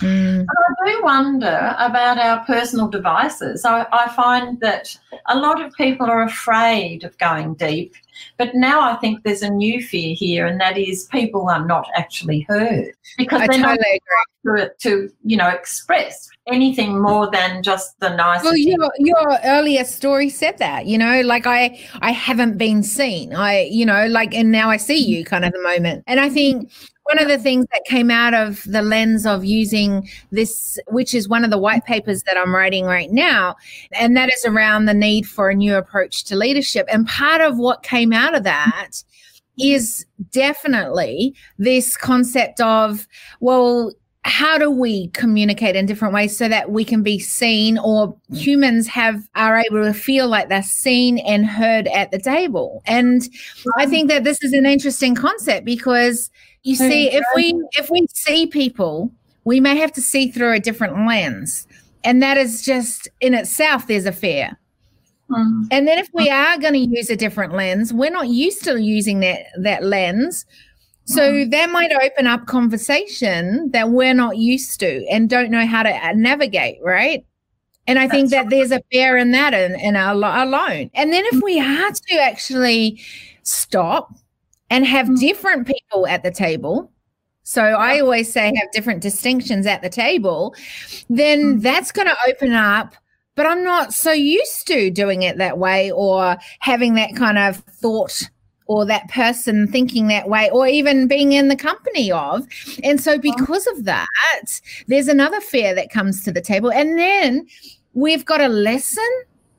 Mm. 0.00 0.46
but 0.46 0.56
I 0.56 0.90
do 0.90 1.02
wonder 1.02 1.74
about 1.78 2.18
our 2.18 2.44
personal 2.44 2.88
devices. 2.88 3.64
I, 3.64 3.86
I 3.92 4.08
find 4.14 4.60
that 4.60 4.96
a 5.26 5.38
lot 5.38 5.62
of 5.62 5.72
people 5.74 6.06
are 6.06 6.22
afraid 6.22 7.04
of 7.04 7.16
going 7.18 7.54
deep, 7.54 7.94
but 8.36 8.54
now 8.54 8.80
I 8.80 8.96
think 8.96 9.22
there's 9.22 9.42
a 9.42 9.50
new 9.50 9.82
fear 9.82 10.14
here, 10.14 10.46
and 10.46 10.60
that 10.60 10.76
is 10.76 11.04
people 11.06 11.48
are 11.48 11.64
not 11.64 11.88
actually 11.96 12.40
heard 12.48 12.92
because 13.16 13.42
I 13.42 13.46
they're 13.46 13.60
not 13.60 13.78
totally 13.78 14.00
agree. 14.44 14.60
to, 14.66 14.74
to 14.80 15.12
you 15.24 15.36
know 15.36 15.48
express 15.48 16.28
anything 16.46 17.00
more 17.00 17.30
than 17.30 17.62
just 17.62 17.98
the 18.00 18.14
nice. 18.14 18.42
Well, 18.42 18.56
your 18.56 18.90
your 18.98 19.38
earlier 19.44 19.84
story 19.84 20.28
said 20.28 20.58
that, 20.58 20.86
you 20.86 20.98
know, 20.98 21.20
like 21.22 21.46
I 21.46 21.80
I 22.00 22.12
haven't 22.12 22.58
been 22.58 22.82
seen. 22.82 23.34
I, 23.34 23.62
you 23.70 23.86
know, 23.86 24.06
like 24.06 24.34
and 24.34 24.52
now 24.52 24.70
I 24.70 24.76
see 24.76 24.98
you 24.98 25.24
kind 25.24 25.44
of 25.44 25.52
the 25.52 25.62
moment. 25.62 26.04
And 26.06 26.20
I 26.20 26.28
think 26.28 26.70
one 27.06 27.18
of 27.18 27.28
the 27.28 27.38
things 27.38 27.66
that 27.72 27.84
came 27.84 28.10
out 28.10 28.34
of 28.34 28.64
the 28.64 28.82
lens 28.82 29.26
of 29.26 29.44
using 29.44 30.08
this, 30.30 30.78
which 30.88 31.14
is 31.14 31.28
one 31.28 31.44
of 31.44 31.50
the 31.50 31.58
white 31.58 31.84
papers 31.84 32.22
that 32.24 32.36
I'm 32.36 32.54
writing 32.54 32.84
right 32.84 33.10
now, 33.10 33.56
and 33.92 34.16
that 34.16 34.32
is 34.32 34.44
around 34.44 34.86
the 34.86 34.94
need 34.94 35.26
for 35.26 35.50
a 35.50 35.54
new 35.54 35.76
approach 35.76 36.24
to 36.24 36.36
leadership. 36.36 36.86
And 36.90 37.06
part 37.06 37.40
of 37.40 37.58
what 37.58 37.82
came 37.82 38.12
out 38.12 38.34
of 38.34 38.42
that 38.42 39.02
is 39.58 40.04
definitely 40.32 41.34
this 41.58 41.96
concept 41.96 42.60
of, 42.60 43.06
well, 43.40 43.92
how 44.24 44.58
do 44.58 44.68
we 44.68 45.06
communicate 45.08 45.76
in 45.76 45.86
different 45.86 46.12
ways 46.12 46.36
so 46.36 46.48
that 46.48 46.72
we 46.72 46.84
can 46.84 47.04
be 47.04 47.16
seen 47.16 47.78
or 47.78 48.16
humans 48.32 48.88
have 48.88 49.28
are 49.36 49.58
able 49.58 49.84
to 49.84 49.94
feel 49.94 50.26
like 50.26 50.48
they're 50.48 50.64
seen 50.64 51.18
and 51.18 51.46
heard 51.46 51.86
at 51.88 52.10
the 52.10 52.18
table 52.18 52.82
and 52.86 53.28
i 53.78 53.86
think 53.86 54.08
that 54.08 54.24
this 54.24 54.42
is 54.42 54.52
an 54.52 54.66
interesting 54.66 55.14
concept 55.14 55.64
because 55.64 56.28
you 56.66 56.76
see 56.76 57.08
if 57.10 57.24
we 57.34 57.54
if 57.72 57.90
we 57.90 58.06
see 58.12 58.46
people 58.46 59.10
we 59.44 59.60
may 59.60 59.76
have 59.76 59.92
to 59.92 60.00
see 60.00 60.30
through 60.30 60.52
a 60.52 60.60
different 60.60 61.06
lens 61.06 61.66
and 62.04 62.22
that 62.22 62.36
is 62.36 62.64
just 62.64 63.08
in 63.20 63.34
itself 63.34 63.86
there's 63.86 64.06
a 64.06 64.12
fear 64.12 64.56
Mm. 65.30 65.66
and 65.72 65.88
then 65.88 65.98
if 65.98 66.08
we 66.12 66.30
are 66.30 66.56
going 66.56 66.74
to 66.74 66.78
use 66.78 67.10
a 67.10 67.16
different 67.16 67.52
lens, 67.52 67.92
we're 67.92 68.12
not 68.12 68.28
used 68.28 68.62
to 68.64 68.80
using 68.80 69.20
that 69.20 69.46
that 69.58 69.82
lens. 69.82 70.46
So 71.08 71.44
that 71.44 71.70
might 71.70 71.92
open 71.92 72.26
up 72.26 72.46
conversation 72.46 73.70
that 73.70 73.90
we're 73.90 74.14
not 74.14 74.38
used 74.38 74.80
to 74.80 75.06
and 75.06 75.30
don't 75.30 75.52
know 75.52 75.64
how 75.64 75.84
to 75.84 75.90
uh, 75.90 76.12
navigate, 76.14 76.78
right? 76.82 77.24
And 77.86 78.00
I 78.00 78.08
think 78.08 78.30
That's 78.30 78.44
that 78.44 78.50
there's 78.50 78.72
a 78.72 78.82
fear 78.90 79.16
in 79.16 79.30
that 79.30 79.54
in, 79.54 79.78
in 79.78 79.94
our 79.94 80.14
alone. 80.14 80.90
And 80.94 81.12
then 81.12 81.24
if 81.26 81.40
we 81.42 81.60
are 81.60 81.92
to 81.92 82.14
actually 82.20 83.00
stop 83.44 84.12
and 84.70 84.86
have 84.86 85.06
Mm. 85.06 85.20
different 85.20 85.66
people 85.66 86.06
at 86.06 86.22
the 86.22 86.30
table, 86.30 86.90
so 87.42 87.62
I 87.62 88.00
always 88.00 88.32
say 88.32 88.46
have 88.46 88.72
different 88.72 89.00
distinctions 89.02 89.66
at 89.66 89.82
the 89.82 89.88
table, 89.88 90.54
then 91.08 91.58
Mm. 91.58 91.62
that's 91.62 91.92
going 91.92 92.08
to 92.08 92.16
open 92.28 92.52
up 92.52 92.94
but 93.36 93.44
I'm 93.46 93.62
not 93.62 93.92
so 93.92 94.12
used 94.12 94.66
to 94.68 94.90
doing 94.90 95.22
it 95.22 95.36
that 95.36 95.58
way 95.58 95.90
or 95.92 96.36
having 96.60 96.94
that 96.94 97.14
kind 97.14 97.36
of 97.38 97.56
thought 97.58 98.22
or 98.66 98.84
that 98.86 99.08
person 99.10 99.68
thinking 99.68 100.08
that 100.08 100.28
way 100.28 100.50
or 100.50 100.66
even 100.66 101.06
being 101.06 101.32
in 101.32 101.48
the 101.48 101.54
company 101.54 102.10
of. 102.10 102.46
And 102.82 102.98
so, 103.00 103.18
because 103.18 103.66
of 103.68 103.84
that, 103.84 104.60
there's 104.88 105.06
another 105.06 105.40
fear 105.40 105.74
that 105.74 105.90
comes 105.90 106.24
to 106.24 106.32
the 106.32 106.40
table. 106.40 106.72
And 106.72 106.98
then 106.98 107.46
we've 107.92 108.24
got 108.24 108.40
a 108.40 108.48
lesson. 108.48 109.06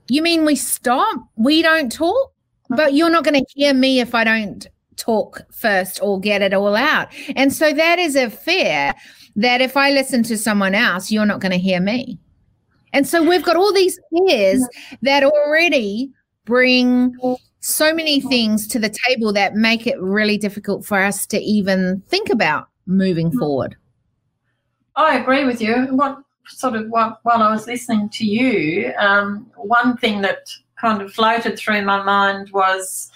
You 0.10 0.24
mean 0.24 0.43
we 0.43 0.56
stop? 0.56 1.22
We 1.36 1.62
don't 1.62 1.91
talk? 1.91 2.34
But 2.70 2.96
you're 2.96 3.12
not 3.12 3.24
going 3.24 3.39
to 3.41 3.46
hear 3.56 3.74
me 3.76 4.00
if 4.02 4.13
I 4.15 4.24
don't 4.24 4.67
talk 4.97 5.41
first 5.51 5.99
or 6.01 6.19
get 6.19 6.41
it 6.41 6.53
all 6.53 6.75
out. 6.75 7.07
And 7.36 7.53
so 7.53 7.71
that 7.73 7.99
is 7.99 8.15
a 8.15 8.29
fear 8.29 8.93
that 9.36 9.62
if 9.62 9.77
I 9.77 9.91
listen 9.91 10.23
to 10.23 10.38
someone 10.38 10.75
else, 10.75 11.12
you're 11.12 11.25
not 11.25 11.39
going 11.39 11.51
to 11.51 11.57
hear 11.57 11.79
me. 11.79 12.19
And 12.93 13.07
so 13.07 13.23
we've 13.27 13.43
got 13.43 13.55
all 13.55 13.73
these 13.73 13.99
fears 14.12 14.67
that 15.01 15.23
already 15.23 16.12
bring 16.45 17.15
so 17.60 17.93
many 17.93 18.21
things 18.21 18.67
to 18.67 18.79
the 18.79 18.93
table 19.07 19.33
that 19.33 19.55
make 19.55 19.86
it 19.86 19.99
really 20.01 20.38
difficult 20.38 20.86
for 20.86 20.99
us 20.99 21.25
to 21.27 21.38
even 21.39 22.01
think 22.07 22.29
about 22.29 22.69
moving 22.86 23.31
forward. 23.38 23.75
I 24.95 25.17
agree 25.17 25.45
with 25.45 25.62
you. 25.62 25.88
What 25.91 26.19
sort 26.47 26.75
of 26.75 26.88
while, 26.88 27.19
while 27.23 27.43
I 27.43 27.51
was 27.51 27.67
listening 27.67 28.10
to 28.10 28.25
you, 28.25 28.93
um, 28.97 29.51
one 29.57 29.97
thing 29.97 30.21
that 30.21 30.49
kind 30.79 31.01
of 31.01 31.13
floated 31.13 31.60
through 31.60 31.83
my 31.83 32.01
mind 32.01 32.49
was, 32.51 33.12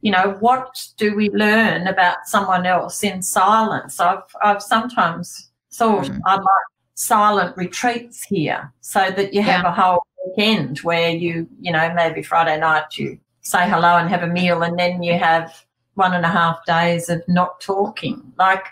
you 0.00 0.12
know, 0.12 0.36
what 0.40 0.86
do 0.96 1.14
we 1.14 1.30
learn 1.30 1.86
about 1.86 2.26
someone 2.26 2.66
else 2.66 3.02
in 3.02 3.22
silence? 3.22 3.98
I've 4.00 4.22
I've 4.42 4.62
sometimes 4.62 5.50
thought 5.72 6.06
mm. 6.06 6.20
I 6.26 6.34
like 6.34 6.68
silent 6.94 7.56
retreats 7.56 8.22
here, 8.22 8.72
so 8.80 9.10
that 9.10 9.34
you 9.34 9.42
have 9.42 9.64
yeah. 9.64 9.70
a 9.70 9.72
whole 9.72 10.06
weekend 10.26 10.78
where 10.78 11.10
you, 11.10 11.48
you 11.60 11.72
know, 11.72 11.92
maybe 11.94 12.22
Friday 12.22 12.58
night 12.58 12.96
you 12.96 13.18
say 13.40 13.68
hello 13.68 13.96
and 13.96 14.08
have 14.08 14.22
a 14.22 14.28
meal, 14.28 14.62
and 14.62 14.78
then 14.78 15.02
you 15.02 15.18
have 15.18 15.64
one 15.94 16.14
and 16.14 16.24
a 16.24 16.28
half 16.28 16.64
days 16.64 17.08
of 17.08 17.22
not 17.26 17.60
talking. 17.60 18.32
Like 18.38 18.64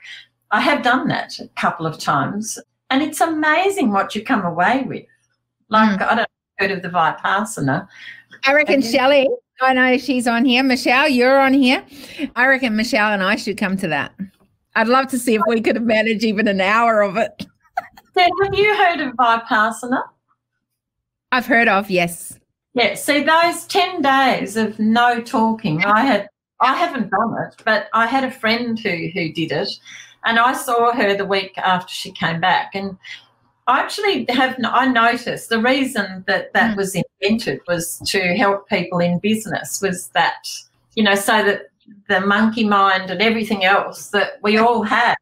I 0.53 0.61
have 0.61 0.83
done 0.83 1.09
that 1.09 1.39
a 1.41 1.49
couple 1.61 1.87
of 1.87 1.99
times, 1.99 2.59
and 2.91 3.03
it's 3.03 3.21
amazing 3.21 3.91
what 3.91 4.15
you 4.15 4.23
come 4.25 4.45
away 4.45 4.85
with. 4.87 5.07
Like 5.71 5.99
mm. 5.99 6.03
I 6.03 6.15
don't 6.15 6.19
know, 6.19 6.27
heard 6.59 6.71
of 6.71 6.83
the 6.83 6.89
Vipassana. 6.89 7.89
I 8.45 8.55
reckon 8.55 8.81
Shelley. 8.81 9.29
I 9.61 9.73
know 9.73 9.97
she's 9.99 10.27
on 10.27 10.45
here. 10.45 10.63
Michelle, 10.63 11.09
you're 11.09 11.39
on 11.39 11.55
here. 11.55 11.85
I 12.35 12.47
reckon 12.47 12.77
Michelle 12.77 13.13
and 13.13 13.23
I 13.23 13.37
should 13.37 13.57
come 13.57 13.77
to 13.79 13.89
that. 13.89 14.13
I'd 14.75 14.89
love 14.89 15.07
to 15.09 15.19
see 15.19 15.35
if 15.35 15.43
we 15.49 15.61
could 15.61 15.81
manage 15.83 16.25
even 16.25 16.47
an 16.49 16.61
hour 16.61 17.03
of 17.03 17.17
it. 17.17 17.47
have 18.17 18.55
you 18.55 18.77
heard 18.77 19.01
of 19.01 19.15
Vipassana? 19.15 20.03
I've 21.33 21.47
heard 21.47 21.69
of, 21.69 21.91
yes. 21.91 22.39
Yeah, 22.75 22.95
see 22.95 23.23
those 23.23 23.67
10 23.67 24.03
days 24.03 24.57
of 24.57 24.79
no 24.79 25.21
talking. 25.21 25.85
I 25.85 26.03
had 26.03 26.29
I 26.61 26.75
haven't 26.75 27.11
done 27.11 27.35
it, 27.47 27.63
but 27.65 27.89
I 27.93 28.07
had 28.07 28.25
a 28.25 28.31
friend 28.31 28.79
who 28.79 29.09
who 29.15 29.33
did 29.33 29.53
it 29.53 29.69
and 30.27 30.39
I 30.39 30.53
saw 30.53 30.93
her 30.93 31.17
the 31.17 31.25
week 31.25 31.57
after 31.57 31.93
she 31.93 32.13
came 32.13 32.41
back 32.41 32.75
and 32.75 32.99
I 33.67 33.81
actually 33.81 34.27
have 34.29 34.57
I 34.65 34.87
noticed 34.87 35.49
the 35.49 35.61
reason 35.61 36.25
that 36.27 36.53
that 36.53 36.75
mm. 36.75 36.77
was 36.77 36.97
invented 36.97 37.61
was 37.67 37.99
to 38.07 38.37
help 38.37 38.69
people 38.69 39.01
in 39.01 39.19
business 39.19 39.81
was 39.83 40.09
that 40.09 40.49
you 40.95 41.03
know 41.03 41.15
so 41.15 41.45
that 41.45 41.71
the 42.09 42.21
monkey 42.21 42.65
mind 42.65 43.11
and 43.11 43.21
everything 43.21 43.65
else 43.65 44.09
that 44.09 44.39
we 44.43 44.57
all 44.57 44.83
have 44.83 45.17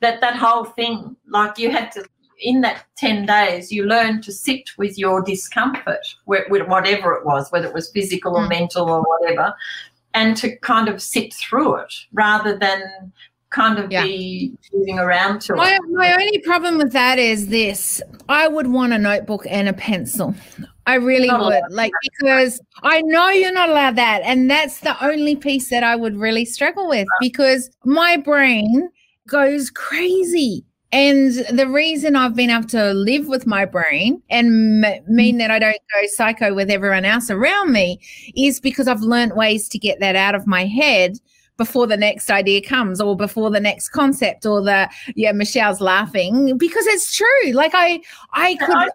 that 0.00 0.20
that 0.20 0.36
whole 0.36 0.64
thing 0.64 1.16
like 1.28 1.58
you 1.58 1.70
had 1.70 1.92
to 1.92 2.04
in 2.40 2.60
that 2.60 2.84
10 2.96 3.26
days, 3.26 3.72
you 3.72 3.84
learn 3.84 4.22
to 4.22 4.32
sit 4.32 4.70
with 4.78 4.98
your 4.98 5.22
discomfort, 5.22 6.06
whatever 6.24 7.12
it 7.12 7.26
was, 7.26 7.50
whether 7.50 7.66
it 7.66 7.74
was 7.74 7.90
physical 7.90 8.36
or 8.36 8.44
mm. 8.44 8.50
mental 8.50 8.88
or 8.88 9.02
whatever, 9.02 9.54
and 10.14 10.36
to 10.36 10.56
kind 10.58 10.88
of 10.88 11.02
sit 11.02 11.34
through 11.34 11.76
it 11.76 11.92
rather 12.12 12.56
than 12.56 13.12
kind 13.50 13.78
of 13.78 13.90
yeah. 13.90 14.04
be 14.04 14.52
moving 14.72 14.98
around 14.98 15.40
to 15.42 15.54
my, 15.54 15.74
it. 15.74 15.80
My 15.90 16.12
only 16.12 16.38
problem 16.40 16.78
with 16.78 16.92
that 16.92 17.18
is 17.18 17.48
this 17.48 18.02
I 18.28 18.48
would 18.48 18.66
want 18.66 18.92
a 18.92 18.98
notebook 18.98 19.46
and 19.48 19.68
a 19.68 19.72
pencil. 19.72 20.34
I 20.86 20.94
really 20.94 21.30
would. 21.30 21.62
Like, 21.70 21.92
because 22.02 22.60
I 22.82 23.02
know 23.02 23.28
you're 23.28 23.52
not 23.52 23.68
allowed 23.68 23.96
that. 23.96 24.22
And 24.24 24.50
that's 24.50 24.80
the 24.80 25.02
only 25.04 25.36
piece 25.36 25.68
that 25.68 25.82
I 25.82 25.96
would 25.96 26.16
really 26.16 26.46
struggle 26.46 26.88
with 26.88 27.06
because 27.20 27.70
my 27.84 28.16
brain 28.16 28.88
goes 29.26 29.68
crazy. 29.68 30.64
And 30.90 31.32
the 31.52 31.68
reason 31.68 32.16
I've 32.16 32.34
been 32.34 32.48
able 32.48 32.66
to 32.68 32.94
live 32.94 33.28
with 33.28 33.46
my 33.46 33.66
brain 33.66 34.22
and 34.30 34.82
m- 34.82 35.04
mean 35.06 35.36
that 35.36 35.50
I 35.50 35.58
don't 35.58 35.76
go 35.94 36.06
psycho 36.06 36.54
with 36.54 36.70
everyone 36.70 37.04
else 37.04 37.28
around 37.28 37.72
me 37.72 38.00
is 38.34 38.58
because 38.58 38.88
I've 38.88 39.02
learned 39.02 39.36
ways 39.36 39.68
to 39.68 39.78
get 39.78 40.00
that 40.00 40.16
out 40.16 40.34
of 40.34 40.46
my 40.46 40.64
head 40.64 41.18
before 41.58 41.86
the 41.86 41.96
next 41.96 42.30
idea 42.30 42.62
comes 42.62 43.00
or 43.00 43.14
before 43.14 43.50
the 43.50 43.60
next 43.60 43.90
concept 43.90 44.46
or 44.46 44.62
the 44.62 44.88
yeah 45.14 45.32
michelle's 45.32 45.80
laughing 45.80 46.56
because 46.56 46.86
it's 46.86 47.14
true 47.14 47.52
like 47.52 47.72
i 47.74 48.00
i 48.32 48.54
could 48.56 48.74
I, 48.74 48.88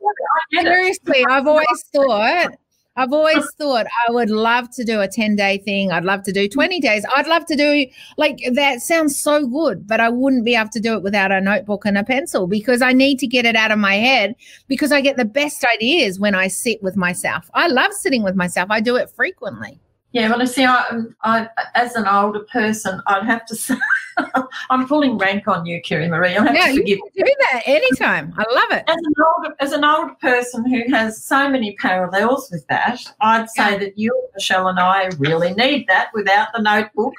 I 0.57 0.63
seriously 0.63 1.23
i've 1.29 1.45
always 1.45 1.83
thought 1.93 2.49
I've 2.95 3.11
always 3.11 3.43
thought 3.57 3.87
I 4.07 4.11
would 4.11 4.29
love 4.29 4.69
to 4.75 4.83
do 4.83 5.01
a 5.01 5.07
10 5.07 5.35
day 5.35 5.57
thing. 5.59 5.91
I'd 5.91 6.05
love 6.05 6.23
to 6.23 6.31
do 6.31 6.47
20 6.47 6.79
days. 6.79 7.05
I'd 7.15 7.27
love 7.27 7.45
to 7.47 7.55
do 7.55 7.87
like 8.17 8.39
that 8.53 8.81
sounds 8.81 9.19
so 9.19 9.47
good, 9.47 9.87
but 9.87 9.99
I 9.99 10.09
wouldn't 10.09 10.45
be 10.45 10.55
able 10.55 10.69
to 10.69 10.79
do 10.79 10.93
it 10.93 11.03
without 11.03 11.31
a 11.31 11.41
notebook 11.41 11.85
and 11.85 11.97
a 11.97 12.03
pencil 12.03 12.47
because 12.47 12.81
I 12.81 12.93
need 12.93 13.19
to 13.19 13.27
get 13.27 13.45
it 13.45 13.55
out 13.55 13.71
of 13.71 13.79
my 13.79 13.95
head 13.95 14.35
because 14.67 14.91
I 14.91 15.01
get 15.01 15.17
the 15.17 15.25
best 15.25 15.65
ideas 15.65 16.19
when 16.19 16.35
I 16.35 16.47
sit 16.47 16.81
with 16.83 16.95
myself. 16.95 17.49
I 17.53 17.67
love 17.67 17.93
sitting 17.93 18.23
with 18.23 18.35
myself. 18.35 18.69
I 18.69 18.79
do 18.79 18.95
it 18.95 19.09
frequently. 19.09 19.79
Yeah, 20.13 20.29
well, 20.29 20.43
I 20.43 20.45
see, 20.45 20.63
I, 20.63 20.99
I, 21.23 21.49
as 21.73 21.95
an 21.95 22.07
older 22.07 22.41
person, 22.41 23.01
I'd 23.07 23.25
have 23.25 23.47
to 23.47 23.55
say, 23.55 23.75
I'm 24.69 24.87
pulling 24.87 25.17
rank 25.17 25.47
on 25.47 25.65
you, 25.65 25.81
Kiri 25.81 26.07
Maree. 26.07 26.37
I'll 26.37 26.45
have 26.45 26.55
yeah, 26.55 26.67
to 26.67 26.77
forgive 26.77 26.99
you. 26.99 27.09
Can 27.17 27.25
do 27.25 27.33
that 27.51 27.63
anytime. 27.65 28.31
I 28.37 28.45
love 28.53 28.71
it. 28.77 28.83
As 28.87 28.95
an 28.95 29.13
older, 29.27 29.55
as 29.59 29.71
an 29.71 29.83
older 29.83 30.13
person 30.21 30.69
who 30.69 30.83
has 30.93 31.23
so 31.23 31.49
many 31.49 31.75
parallels 31.77 32.51
with 32.51 32.65
that, 32.67 32.99
I'd 33.21 33.49
say 33.49 33.71
yeah. 33.71 33.77
that 33.79 33.97
you, 33.97 34.29
Michelle, 34.35 34.67
and 34.67 34.79
I 34.79 35.09
really 35.17 35.55
need 35.55 35.87
that 35.87 36.09
without 36.13 36.49
the 36.53 36.61
notebook, 36.61 37.13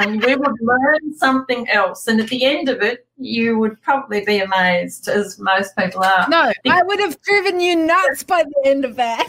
and 0.00 0.22
we 0.22 0.36
would 0.36 0.56
learn 0.60 1.14
something 1.16 1.66
else. 1.70 2.08
And 2.08 2.20
at 2.20 2.28
the 2.28 2.44
end 2.44 2.68
of 2.68 2.82
it, 2.82 3.06
you 3.16 3.58
would 3.58 3.80
probably 3.80 4.22
be 4.22 4.40
amazed, 4.40 5.08
as 5.08 5.38
most 5.38 5.74
people 5.78 6.02
are. 6.02 6.28
No, 6.28 6.52
I 6.68 6.82
would 6.82 7.00
have 7.00 7.18
driven 7.22 7.58
you 7.58 7.74
nuts 7.74 8.22
by 8.22 8.44
the 8.44 8.68
end 8.68 8.84
of 8.84 8.96
that. 8.96 9.26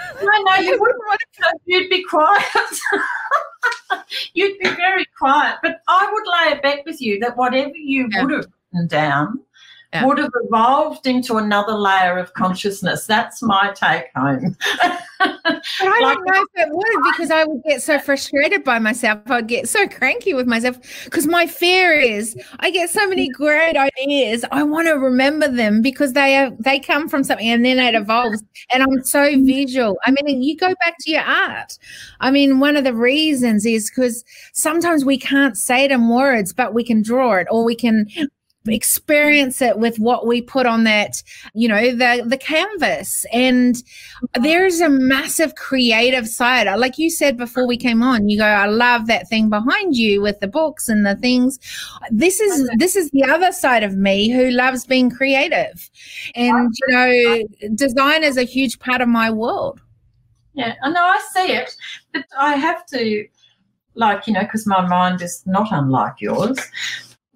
no, 0.22 0.42
no, 0.44 0.54
you 0.56 0.78
wouldn't 0.78 0.98
want 0.98 1.20
to. 1.34 1.58
You'd 1.66 1.90
be 1.90 2.02
quiet. 2.04 2.44
You'd 4.34 4.58
be 4.58 4.68
very 4.70 5.06
quiet. 5.18 5.58
But 5.62 5.80
I 5.88 6.08
would 6.10 6.24
lay 6.26 6.58
a 6.58 6.60
bet 6.60 6.84
with 6.84 7.00
you 7.00 7.18
that 7.20 7.36
whatever 7.36 7.76
you 7.76 8.08
yeah. 8.10 8.22
would 8.22 8.32
have 8.32 8.46
written 8.72 8.88
down 8.88 9.40
yeah. 9.92 10.04
would 10.04 10.18
have 10.18 10.30
evolved 10.44 11.06
into 11.06 11.36
another 11.36 11.72
layer 11.72 12.18
of 12.18 12.34
consciousness. 12.34 13.06
That's 13.06 13.42
my 13.42 13.72
take 13.74 14.06
home. 14.14 14.54
but 15.18 15.30
I 15.80 16.00
like, 16.02 16.16
don't 16.16 16.26
know 16.26 16.46
if 16.54 16.66
it 16.66 16.68
would 16.70 17.12
because 17.12 17.30
I 17.30 17.44
would 17.44 17.62
get 17.64 17.80
so 17.80 17.98
frustrated 17.98 18.64
by 18.64 18.78
myself. 18.78 19.20
I'd 19.26 19.48
get 19.48 19.66
so 19.66 19.88
cranky 19.88 20.34
with 20.34 20.46
myself 20.46 20.76
because 21.04 21.26
my 21.26 21.46
fear 21.46 21.92
is 21.94 22.36
I 22.60 22.70
get 22.70 22.90
so 22.90 23.08
many 23.08 23.30
great 23.30 23.76
ideas. 23.76 24.44
I 24.52 24.62
want 24.62 24.88
to 24.88 24.94
remember 24.94 25.48
them 25.48 25.80
because 25.80 26.12
they 26.12 26.36
are 26.36 26.50
they 26.58 26.78
come 26.78 27.08
from 27.08 27.24
something 27.24 27.48
and 27.48 27.64
then 27.64 27.78
it 27.78 27.94
evolves. 27.94 28.42
And 28.70 28.82
I'm 28.82 29.02
so 29.04 29.42
visual. 29.42 29.96
I 30.04 30.10
mean, 30.22 30.42
you 30.42 30.54
go 30.56 30.74
back 30.84 30.96
to 31.00 31.10
your 31.10 31.22
art. 31.22 31.78
I 32.20 32.30
mean, 32.30 32.60
one 32.60 32.76
of 32.76 32.84
the 32.84 32.94
reasons 32.94 33.64
is 33.64 33.90
because 33.90 34.22
sometimes 34.52 35.06
we 35.06 35.16
can't 35.18 35.56
say 35.56 35.84
it 35.84 35.90
in 35.90 36.10
words, 36.10 36.52
but 36.52 36.74
we 36.74 36.84
can 36.84 37.00
draw 37.00 37.36
it 37.36 37.46
or 37.50 37.64
we 37.64 37.74
can 37.74 38.06
experience 38.70 39.60
it 39.62 39.78
with 39.78 39.98
what 39.98 40.26
we 40.26 40.40
put 40.40 40.66
on 40.66 40.84
that 40.84 41.22
you 41.54 41.68
know 41.68 41.94
the 41.94 42.24
the 42.26 42.36
canvas. 42.36 43.24
And 43.32 43.82
there's 44.40 44.80
a 44.80 44.88
massive 44.88 45.54
creative 45.54 46.28
side. 46.28 46.66
Like 46.78 46.98
you 46.98 47.10
said 47.10 47.36
before 47.36 47.66
we 47.66 47.76
came 47.76 48.02
on 48.02 48.28
you 48.28 48.38
go 48.38 48.44
i 48.44 48.66
love 48.66 49.06
that 49.06 49.28
thing 49.28 49.48
behind 49.48 49.96
you 49.96 50.20
with 50.20 50.40
the 50.40 50.48
books 50.48 50.88
and 50.88 51.04
the 51.06 51.16
things. 51.16 51.58
This 52.10 52.40
is 52.40 52.68
this 52.76 52.96
is 52.96 53.10
the 53.10 53.24
other 53.24 53.52
side 53.52 53.82
of 53.82 53.96
me 53.96 54.28
who 54.30 54.50
loves 54.50 54.86
being 54.86 55.10
creative. 55.10 55.90
And 56.34 56.70
you 56.86 56.94
know 56.94 57.42
design 57.74 58.24
is 58.24 58.36
a 58.36 58.44
huge 58.44 58.78
part 58.78 59.00
of 59.00 59.08
my 59.08 59.30
world. 59.30 59.80
Yeah 60.54 60.74
i 60.82 60.90
know 60.90 61.04
i 61.04 61.20
see 61.32 61.52
it 61.52 61.74
but 62.12 62.24
i 62.36 62.56
have 62.56 62.84
to 62.86 63.26
like 63.94 64.26
you 64.26 64.32
know 64.32 64.40
because 64.42 64.66
my 64.66 64.86
mind 64.86 65.22
is 65.22 65.42
not 65.46 65.68
unlike 65.70 66.14
yours 66.20 66.58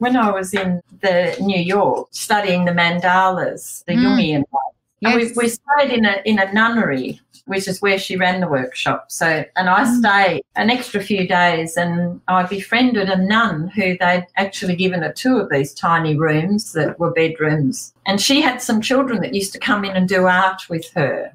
when 0.02 0.16
I 0.16 0.32
was 0.32 0.52
in 0.52 0.82
the 1.00 1.36
New 1.40 1.60
York 1.60 2.08
studying 2.10 2.64
the 2.64 2.72
mandalas, 2.72 3.84
the 3.84 3.92
mm. 3.92 4.02
Jungian 4.02 4.44
ones, 4.50 4.74
yes. 4.98 5.36
we, 5.36 5.44
we 5.44 5.48
stayed 5.48 5.96
in 5.96 6.04
a 6.04 6.20
in 6.24 6.40
a 6.40 6.52
nunnery, 6.52 7.20
which 7.44 7.68
is 7.68 7.80
where 7.80 8.00
she 8.00 8.16
ran 8.16 8.40
the 8.40 8.48
workshop. 8.48 9.12
So, 9.12 9.44
and 9.54 9.70
I 9.70 9.84
mm. 9.84 9.98
stayed 10.00 10.42
an 10.56 10.70
extra 10.70 11.00
few 11.00 11.28
days, 11.28 11.76
and 11.76 12.20
I 12.26 12.42
befriended 12.42 13.08
a 13.08 13.16
nun 13.16 13.68
who 13.68 13.96
they'd 13.96 14.26
actually 14.36 14.74
given 14.74 15.02
her 15.02 15.12
two 15.12 15.36
of 15.36 15.50
these 15.50 15.72
tiny 15.72 16.16
rooms 16.16 16.72
that 16.72 16.98
were 16.98 17.12
bedrooms, 17.12 17.94
and 18.04 18.20
she 18.20 18.40
had 18.40 18.60
some 18.60 18.80
children 18.80 19.22
that 19.22 19.34
used 19.34 19.52
to 19.52 19.60
come 19.60 19.84
in 19.84 19.96
and 19.96 20.08
do 20.08 20.26
art 20.26 20.62
with 20.68 20.90
her. 20.94 21.32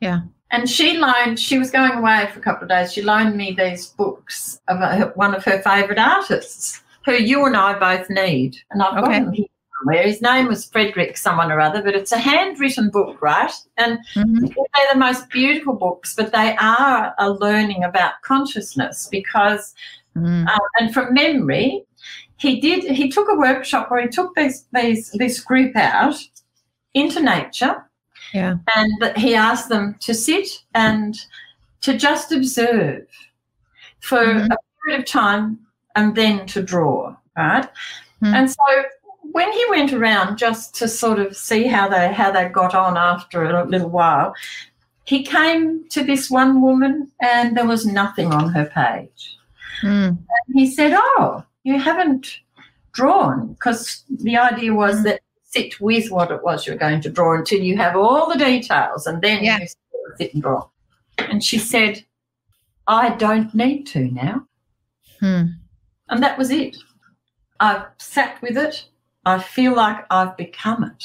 Yeah. 0.00 0.20
And 0.52 0.70
she 0.70 0.96
loaned, 0.96 1.38
she 1.38 1.58
was 1.58 1.70
going 1.70 1.92
away 1.92 2.30
for 2.32 2.38
a 2.38 2.42
couple 2.42 2.62
of 2.62 2.70
days. 2.70 2.90
She 2.90 3.02
loaned 3.02 3.36
me 3.36 3.52
these 3.52 3.88
books 3.88 4.60
of 4.68 4.80
a, 4.80 5.12
one 5.14 5.34
of 5.34 5.44
her 5.44 5.60
favourite 5.60 5.98
artists 5.98 6.80
who 7.04 7.12
you 7.14 7.44
and 7.46 7.56
I 7.56 7.78
both 7.78 8.08
need. 8.10 8.56
And 8.70 8.82
I've 8.82 9.02
okay. 9.04 9.20
got 9.20 9.34
here. 9.34 9.46
somewhere. 9.80 10.02
His 10.02 10.20
name 10.20 10.48
was 10.48 10.64
Frederick, 10.64 11.16
someone 11.16 11.52
or 11.52 11.60
other, 11.60 11.80
but 11.82 11.94
it's 11.94 12.10
a 12.10 12.18
handwritten 12.18 12.90
book, 12.90 13.22
right? 13.22 13.52
And 13.76 14.00
Mhm. 14.16 14.52
they're 14.54 14.92
the 14.92 14.98
most 14.98 15.30
beautiful 15.30 15.74
books, 15.74 16.16
but 16.16 16.32
they 16.32 16.56
are 16.56 17.14
a 17.18 17.30
learning 17.30 17.84
about 17.84 18.20
consciousness 18.22 19.08
because, 19.10 19.74
Mm. 20.16 20.48
uh, 20.48 20.58
and 20.80 20.92
from 20.92 21.14
memory, 21.14 21.84
he 22.38 22.60
did. 22.60 22.84
He 22.90 23.08
took 23.08 23.28
a 23.30 23.36
workshop 23.36 23.88
where 23.90 24.02
he 24.02 24.08
took 24.08 24.34
these 24.34 24.66
these 24.72 25.10
this 25.12 25.38
group 25.40 25.76
out 25.76 26.16
into 26.94 27.20
nature, 27.22 27.84
Yeah. 28.34 28.56
and 28.74 29.16
he 29.16 29.36
asked 29.36 29.68
them 29.68 29.94
to 30.00 30.12
sit 30.12 30.48
and 30.74 31.16
to 31.82 31.96
just 31.96 32.32
observe 32.32 33.06
for 34.00 34.24
Mhm. 34.24 34.50
a 34.52 34.56
period 34.84 35.00
of 35.02 35.06
time 35.06 35.60
and 35.96 36.14
then 36.14 36.46
to 36.46 36.62
draw, 36.62 37.14
right? 37.36 37.68
Mhm. 38.22 38.34
And 38.34 38.50
so 38.50 38.84
when 39.32 39.50
he 39.52 39.64
went 39.70 39.92
around 39.92 40.38
just 40.38 40.74
to 40.76 40.88
sort 40.88 41.18
of 41.18 41.36
see 41.36 41.64
how 41.66 41.88
they 41.88 42.12
how 42.12 42.30
they 42.30 42.48
got 42.48 42.74
on 42.74 42.96
after 42.96 43.44
a 43.44 43.64
little 43.64 43.90
while, 43.90 44.34
he 45.04 45.22
came 45.22 45.88
to 45.90 46.02
this 46.04 46.30
one 46.30 46.60
woman 46.60 47.10
and 47.20 47.56
there 47.56 47.66
was 47.66 47.86
nothing 47.86 48.32
on 48.32 48.52
her 48.52 48.66
page. 48.66 49.36
Mm. 49.82 50.08
And 50.08 50.54
he 50.54 50.66
said, 50.70 50.92
"Oh, 50.94 51.44
you 51.64 51.78
haven't 51.78 52.40
drawn," 52.92 53.52
because 53.54 54.04
the 54.10 54.36
idea 54.36 54.74
was 54.74 54.96
Mm. 54.96 55.04
that 55.04 55.20
sit 55.44 55.80
with 55.80 56.10
what 56.10 56.30
it 56.30 56.42
was 56.42 56.66
you're 56.66 56.76
going 56.76 57.00
to 57.00 57.10
draw 57.10 57.34
until 57.38 57.60
you 57.60 57.76
have 57.76 57.96
all 57.96 58.28
the 58.28 58.38
details, 58.38 59.06
and 59.06 59.22
then 59.22 59.42
Yeah. 59.42 59.58
you 59.60 59.66
sit 60.18 60.34
and 60.34 60.42
draw. 60.42 60.68
And 61.18 61.42
she 61.42 61.58
said, 61.58 62.04
"I 62.86 63.10
don't 63.10 63.54
need 63.54 63.86
to 63.88 64.10
now," 64.10 64.46
Mm. 65.22 65.54
And 66.10 66.22
that 66.22 66.38
was 66.38 66.50
it. 66.50 66.76
I've 67.60 67.86
sat 67.98 68.40
with 68.42 68.56
it. 68.56 68.86
I 69.24 69.38
feel 69.38 69.74
like 69.74 70.04
I've 70.10 70.36
become 70.36 70.84
it. 70.84 71.04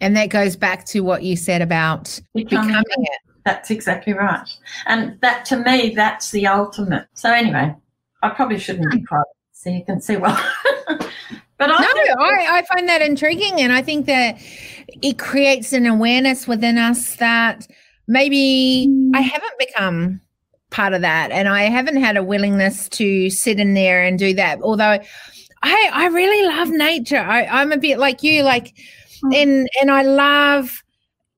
And 0.00 0.16
that 0.16 0.30
goes 0.30 0.56
back 0.56 0.86
to 0.86 1.00
what 1.00 1.22
you 1.22 1.36
said 1.36 1.60
about 1.60 2.18
Becoming, 2.34 2.68
becoming 2.68 2.84
it. 3.04 3.20
That's 3.44 3.70
exactly 3.70 4.12
right. 4.12 4.48
And 4.86 5.18
that 5.20 5.44
to 5.46 5.58
me, 5.58 5.94
that's 5.94 6.30
the 6.30 6.46
ultimate. 6.46 7.06
So 7.14 7.32
anyway, 7.32 7.74
I 8.22 8.28
probably 8.30 8.58
shouldn't 8.58 8.90
be 8.90 8.98
hmm. 8.98 9.04
quiet 9.04 9.26
so 9.52 9.70
you 9.70 9.84
can 9.84 10.00
see 10.00 10.16
well. 10.16 10.38
but 10.88 11.70
I 11.70 11.78
No, 11.78 12.14
I, 12.22 12.58
I 12.58 12.64
find 12.74 12.88
that 12.88 13.02
intriguing. 13.02 13.60
And 13.60 13.72
I 13.72 13.82
think 13.82 14.06
that 14.06 14.38
it 15.02 15.18
creates 15.18 15.72
an 15.72 15.86
awareness 15.86 16.46
within 16.46 16.78
us 16.78 17.16
that 17.16 17.66
maybe 18.08 18.88
I 19.14 19.22
hmm. 19.22 19.28
haven't 19.28 19.58
become 19.58 20.20
part 20.70 20.92
of 20.92 21.00
that. 21.02 21.30
And 21.30 21.48
I 21.48 21.64
haven't 21.64 21.96
had 21.96 22.16
a 22.16 22.22
willingness 22.22 22.88
to 22.90 23.30
sit 23.30 23.60
in 23.60 23.74
there 23.74 24.02
and 24.02 24.18
do 24.18 24.34
that. 24.34 24.60
Although 24.62 24.98
I, 25.62 25.90
I 25.92 26.06
really 26.06 26.46
love 26.46 26.68
nature. 26.70 27.18
I, 27.18 27.46
I'm 27.46 27.72
a 27.72 27.78
bit 27.78 27.98
like 27.98 28.22
you, 28.22 28.42
like, 28.42 28.74
Mm. 29.22 29.42
and, 29.42 29.68
and 29.80 29.90
I 29.90 30.02
love 30.02 30.82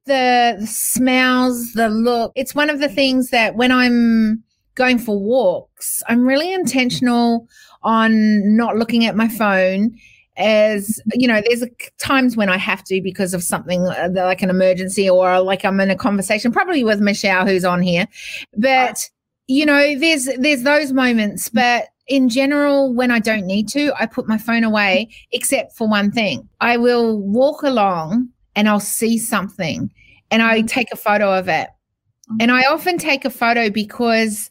the, 0.06 0.56
the 0.60 0.66
smells, 0.66 1.72
the 1.72 1.88
look. 1.88 2.32
It's 2.34 2.54
one 2.54 2.70
of 2.70 2.80
the 2.80 2.88
things 2.88 3.30
that 3.30 3.56
when 3.56 3.72
I'm 3.72 4.42
going 4.74 4.98
for 4.98 5.18
walks, 5.18 6.02
I'm 6.08 6.26
really 6.26 6.52
intentional 6.52 7.48
on 7.82 8.56
not 8.56 8.76
looking 8.76 9.04
at 9.04 9.16
my 9.16 9.28
phone 9.28 9.96
as 10.38 10.98
you 11.12 11.28
know 11.28 11.42
there's 11.46 11.62
times 11.98 12.38
when 12.38 12.48
i 12.48 12.56
have 12.56 12.82
to 12.82 13.02
because 13.02 13.34
of 13.34 13.42
something 13.42 13.82
uh, 13.82 14.08
like 14.14 14.40
an 14.40 14.48
emergency 14.48 15.10
or 15.10 15.38
like 15.42 15.62
i'm 15.62 15.78
in 15.78 15.90
a 15.90 15.94
conversation 15.94 16.50
probably 16.50 16.82
with 16.82 17.00
michelle 17.00 17.44
who's 17.44 17.66
on 17.66 17.82
here 17.82 18.08
but 18.56 19.10
you 19.52 19.66
know 19.66 19.98
there's 19.98 20.28
there's 20.38 20.62
those 20.62 20.92
moments 20.92 21.48
mm. 21.48 21.54
but 21.54 21.88
in 22.08 22.28
general 22.28 22.92
when 22.92 23.10
i 23.10 23.18
don't 23.18 23.46
need 23.46 23.68
to 23.68 23.92
i 23.98 24.06
put 24.06 24.26
my 24.26 24.38
phone 24.38 24.64
away 24.64 25.08
except 25.32 25.76
for 25.76 25.88
one 25.88 26.10
thing 26.10 26.48
i 26.60 26.76
will 26.76 27.18
walk 27.18 27.62
along 27.62 28.28
and 28.56 28.68
i'll 28.68 28.80
see 28.80 29.18
something 29.18 29.90
and 30.30 30.42
i 30.42 30.62
mm. 30.62 30.68
take 30.68 30.88
a 30.92 30.96
photo 30.96 31.38
of 31.38 31.48
it 31.48 31.68
mm. 32.30 32.36
and 32.40 32.50
i 32.50 32.62
often 32.62 32.98
take 32.98 33.24
a 33.24 33.30
photo 33.30 33.70
because 33.70 34.50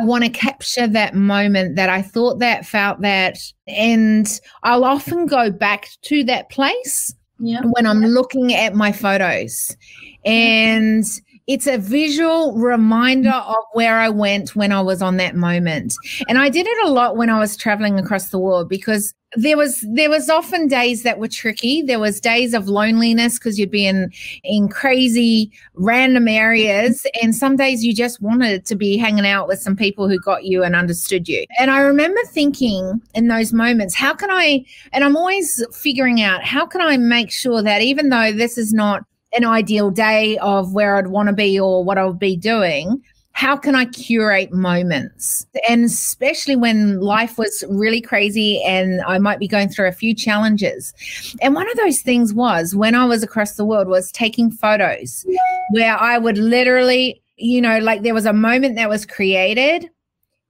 I 0.00 0.04
want 0.04 0.22
to 0.22 0.30
capture 0.30 0.86
that 0.86 1.16
moment 1.16 1.74
that 1.74 1.88
I 1.88 2.00
thought 2.00 2.38
that, 2.38 2.64
felt 2.64 3.00
that. 3.00 3.38
And 3.66 4.40
I'll 4.62 4.84
often 4.84 5.26
go 5.26 5.50
back 5.50 5.88
to 6.02 6.22
that 6.24 6.48
place 6.48 7.12
yeah. 7.40 7.60
when 7.72 7.86
I'm 7.86 8.00
looking 8.00 8.54
at 8.54 8.72
my 8.72 8.92
photos. 8.92 9.76
And 10.24 11.04
it's 11.50 11.66
a 11.66 11.78
visual 11.78 12.56
reminder 12.56 13.30
mm. 13.30 13.48
of 13.48 13.64
where 13.72 13.98
I 13.98 14.08
went 14.08 14.54
when 14.54 14.70
I 14.70 14.80
was 14.80 15.02
on 15.02 15.16
that 15.16 15.34
moment. 15.34 15.94
And 16.28 16.38
I 16.38 16.48
did 16.48 16.64
it 16.64 16.86
a 16.86 16.90
lot 16.90 17.16
when 17.16 17.28
I 17.28 17.40
was 17.40 17.56
traveling 17.56 17.98
across 17.98 18.28
the 18.28 18.38
world 18.38 18.68
because 18.68 19.12
there 19.36 19.56
was 19.56 19.84
there 19.88 20.10
was 20.10 20.30
often 20.30 20.68
days 20.68 21.02
that 21.02 21.18
were 21.18 21.28
tricky. 21.28 21.82
There 21.82 21.98
was 21.98 22.20
days 22.20 22.54
of 22.54 22.68
loneliness 22.68 23.36
because 23.38 23.58
you'd 23.58 23.70
be 23.70 23.84
in 23.84 24.12
in 24.44 24.68
crazy 24.68 25.50
random 25.74 26.28
areas 26.28 27.02
mm-hmm. 27.02 27.24
and 27.26 27.34
some 27.34 27.56
days 27.56 27.84
you 27.84 27.94
just 27.94 28.22
wanted 28.22 28.64
to 28.66 28.76
be 28.76 28.96
hanging 28.96 29.26
out 29.26 29.48
with 29.48 29.60
some 29.60 29.74
people 29.74 30.08
who 30.08 30.20
got 30.20 30.44
you 30.44 30.62
and 30.62 30.76
understood 30.76 31.28
you. 31.28 31.46
And 31.58 31.72
I 31.72 31.80
remember 31.80 32.20
thinking 32.28 33.00
in 33.14 33.26
those 33.26 33.52
moments, 33.52 33.96
how 33.96 34.14
can 34.14 34.30
I 34.30 34.64
and 34.92 35.02
I'm 35.02 35.16
always 35.16 35.64
figuring 35.72 36.20
out 36.22 36.44
how 36.44 36.64
can 36.64 36.80
I 36.80 36.96
make 36.96 37.32
sure 37.32 37.60
that 37.60 37.82
even 37.82 38.08
though 38.08 38.32
this 38.32 38.56
is 38.56 38.72
not 38.72 39.04
an 39.32 39.44
ideal 39.44 39.90
day 39.90 40.38
of 40.38 40.72
where 40.72 40.96
I'd 40.96 41.08
want 41.08 41.28
to 41.28 41.32
be 41.32 41.58
or 41.58 41.84
what 41.84 41.98
I 41.98 42.04
would 42.04 42.18
be 42.18 42.36
doing, 42.36 43.02
how 43.32 43.56
can 43.56 43.74
I 43.74 43.86
curate 43.86 44.52
moments? 44.52 45.46
And 45.68 45.84
especially 45.84 46.56
when 46.56 47.00
life 47.00 47.38
was 47.38 47.64
really 47.70 48.00
crazy 48.00 48.62
and 48.64 49.00
I 49.02 49.18
might 49.18 49.38
be 49.38 49.48
going 49.48 49.68
through 49.68 49.88
a 49.88 49.92
few 49.92 50.14
challenges. 50.14 50.92
And 51.40 51.54
one 51.54 51.70
of 51.70 51.76
those 51.76 52.02
things 52.02 52.34
was 52.34 52.74
when 52.74 52.94
I 52.94 53.06
was 53.06 53.22
across 53.22 53.54
the 53.54 53.64
world 53.64 53.88
was 53.88 54.12
taking 54.12 54.50
photos 54.50 55.24
where 55.70 55.96
I 55.96 56.18
would 56.18 56.38
literally, 56.38 57.22
you 57.36 57.60
know, 57.60 57.78
like 57.78 58.02
there 58.02 58.14
was 58.14 58.26
a 58.26 58.32
moment 58.32 58.74
that 58.76 58.88
was 58.88 59.06
created 59.06 59.84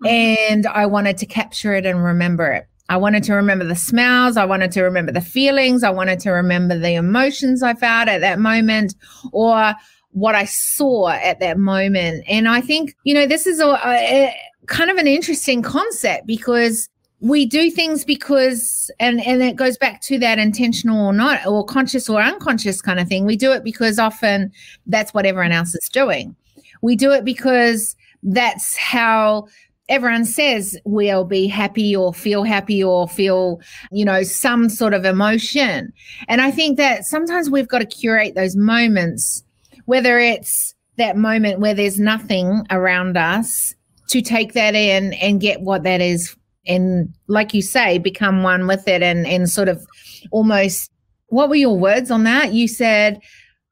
mm-hmm. 0.02 0.06
and 0.06 0.66
I 0.66 0.86
wanted 0.86 1.18
to 1.18 1.26
capture 1.26 1.74
it 1.74 1.86
and 1.86 2.02
remember 2.02 2.50
it. 2.50 2.66
I 2.90 2.96
wanted 2.96 3.22
to 3.24 3.34
remember 3.34 3.64
the 3.64 3.76
smells. 3.76 4.36
I 4.36 4.44
wanted 4.44 4.72
to 4.72 4.82
remember 4.82 5.12
the 5.12 5.20
feelings. 5.20 5.84
I 5.84 5.90
wanted 5.90 6.18
to 6.20 6.30
remember 6.30 6.76
the 6.76 6.94
emotions 6.94 7.62
I 7.62 7.72
felt 7.72 8.08
at 8.08 8.20
that 8.20 8.40
moment 8.40 8.96
or 9.32 9.74
what 10.10 10.34
I 10.34 10.44
saw 10.44 11.10
at 11.10 11.38
that 11.38 11.56
moment. 11.56 12.24
And 12.28 12.48
I 12.48 12.60
think, 12.60 12.96
you 13.04 13.14
know, 13.14 13.26
this 13.26 13.46
is 13.46 13.60
a, 13.60 13.78
a 13.86 14.34
kind 14.66 14.90
of 14.90 14.96
an 14.96 15.06
interesting 15.06 15.62
concept 15.62 16.26
because 16.26 16.88
we 17.20 17.46
do 17.46 17.70
things 17.70 18.04
because 18.04 18.90
and 18.98 19.24
and 19.24 19.40
it 19.40 19.54
goes 19.54 19.78
back 19.78 20.00
to 20.00 20.18
that 20.18 20.40
intentional 20.40 21.06
or 21.06 21.12
not 21.12 21.46
or 21.46 21.64
conscious 21.64 22.08
or 22.08 22.20
unconscious 22.20 22.80
kind 22.80 22.98
of 22.98 23.06
thing 23.06 23.26
we 23.26 23.36
do 23.36 23.52
it 23.52 23.62
because 23.62 23.98
often 23.98 24.50
that's 24.86 25.12
what 25.12 25.26
everyone 25.26 25.52
else 25.52 25.74
is 25.74 25.86
doing 25.90 26.34
we 26.80 26.96
do 26.96 27.12
it 27.12 27.22
because 27.22 27.94
that's 28.22 28.74
how 28.78 29.46
everyone 29.90 30.24
says 30.24 30.78
we'll 30.84 31.24
be 31.24 31.46
happy 31.46 31.94
or 31.94 32.14
feel 32.14 32.44
happy 32.44 32.82
or 32.82 33.06
feel 33.08 33.60
you 33.90 34.04
know 34.04 34.22
some 34.22 34.68
sort 34.70 34.94
of 34.94 35.04
emotion. 35.04 35.92
And 36.28 36.40
i 36.40 36.50
think 36.50 36.78
that 36.78 37.04
sometimes 37.04 37.50
we've 37.50 37.68
got 37.68 37.80
to 37.80 37.86
curate 37.86 38.34
those 38.34 38.56
moments 38.56 39.44
whether 39.86 40.18
it's 40.18 40.74
that 40.98 41.16
moment 41.16 41.58
where 41.58 41.74
there's 41.74 41.98
nothing 41.98 42.64
around 42.70 43.16
us 43.16 43.74
to 44.08 44.22
take 44.22 44.52
that 44.52 44.74
in 44.74 45.14
and 45.14 45.40
get 45.40 45.62
what 45.62 45.82
that 45.82 46.00
is 46.00 46.36
and 46.66 47.12
like 47.26 47.54
you 47.54 47.62
say 47.62 47.98
become 47.98 48.42
one 48.42 48.66
with 48.66 48.86
it 48.86 49.02
and 49.02 49.26
and 49.26 49.50
sort 49.50 49.68
of 49.68 49.84
almost 50.30 50.90
what 51.26 51.48
were 51.48 51.56
your 51.56 51.78
words 51.78 52.10
on 52.10 52.24
that? 52.24 52.52
You 52.52 52.68
said 52.68 53.20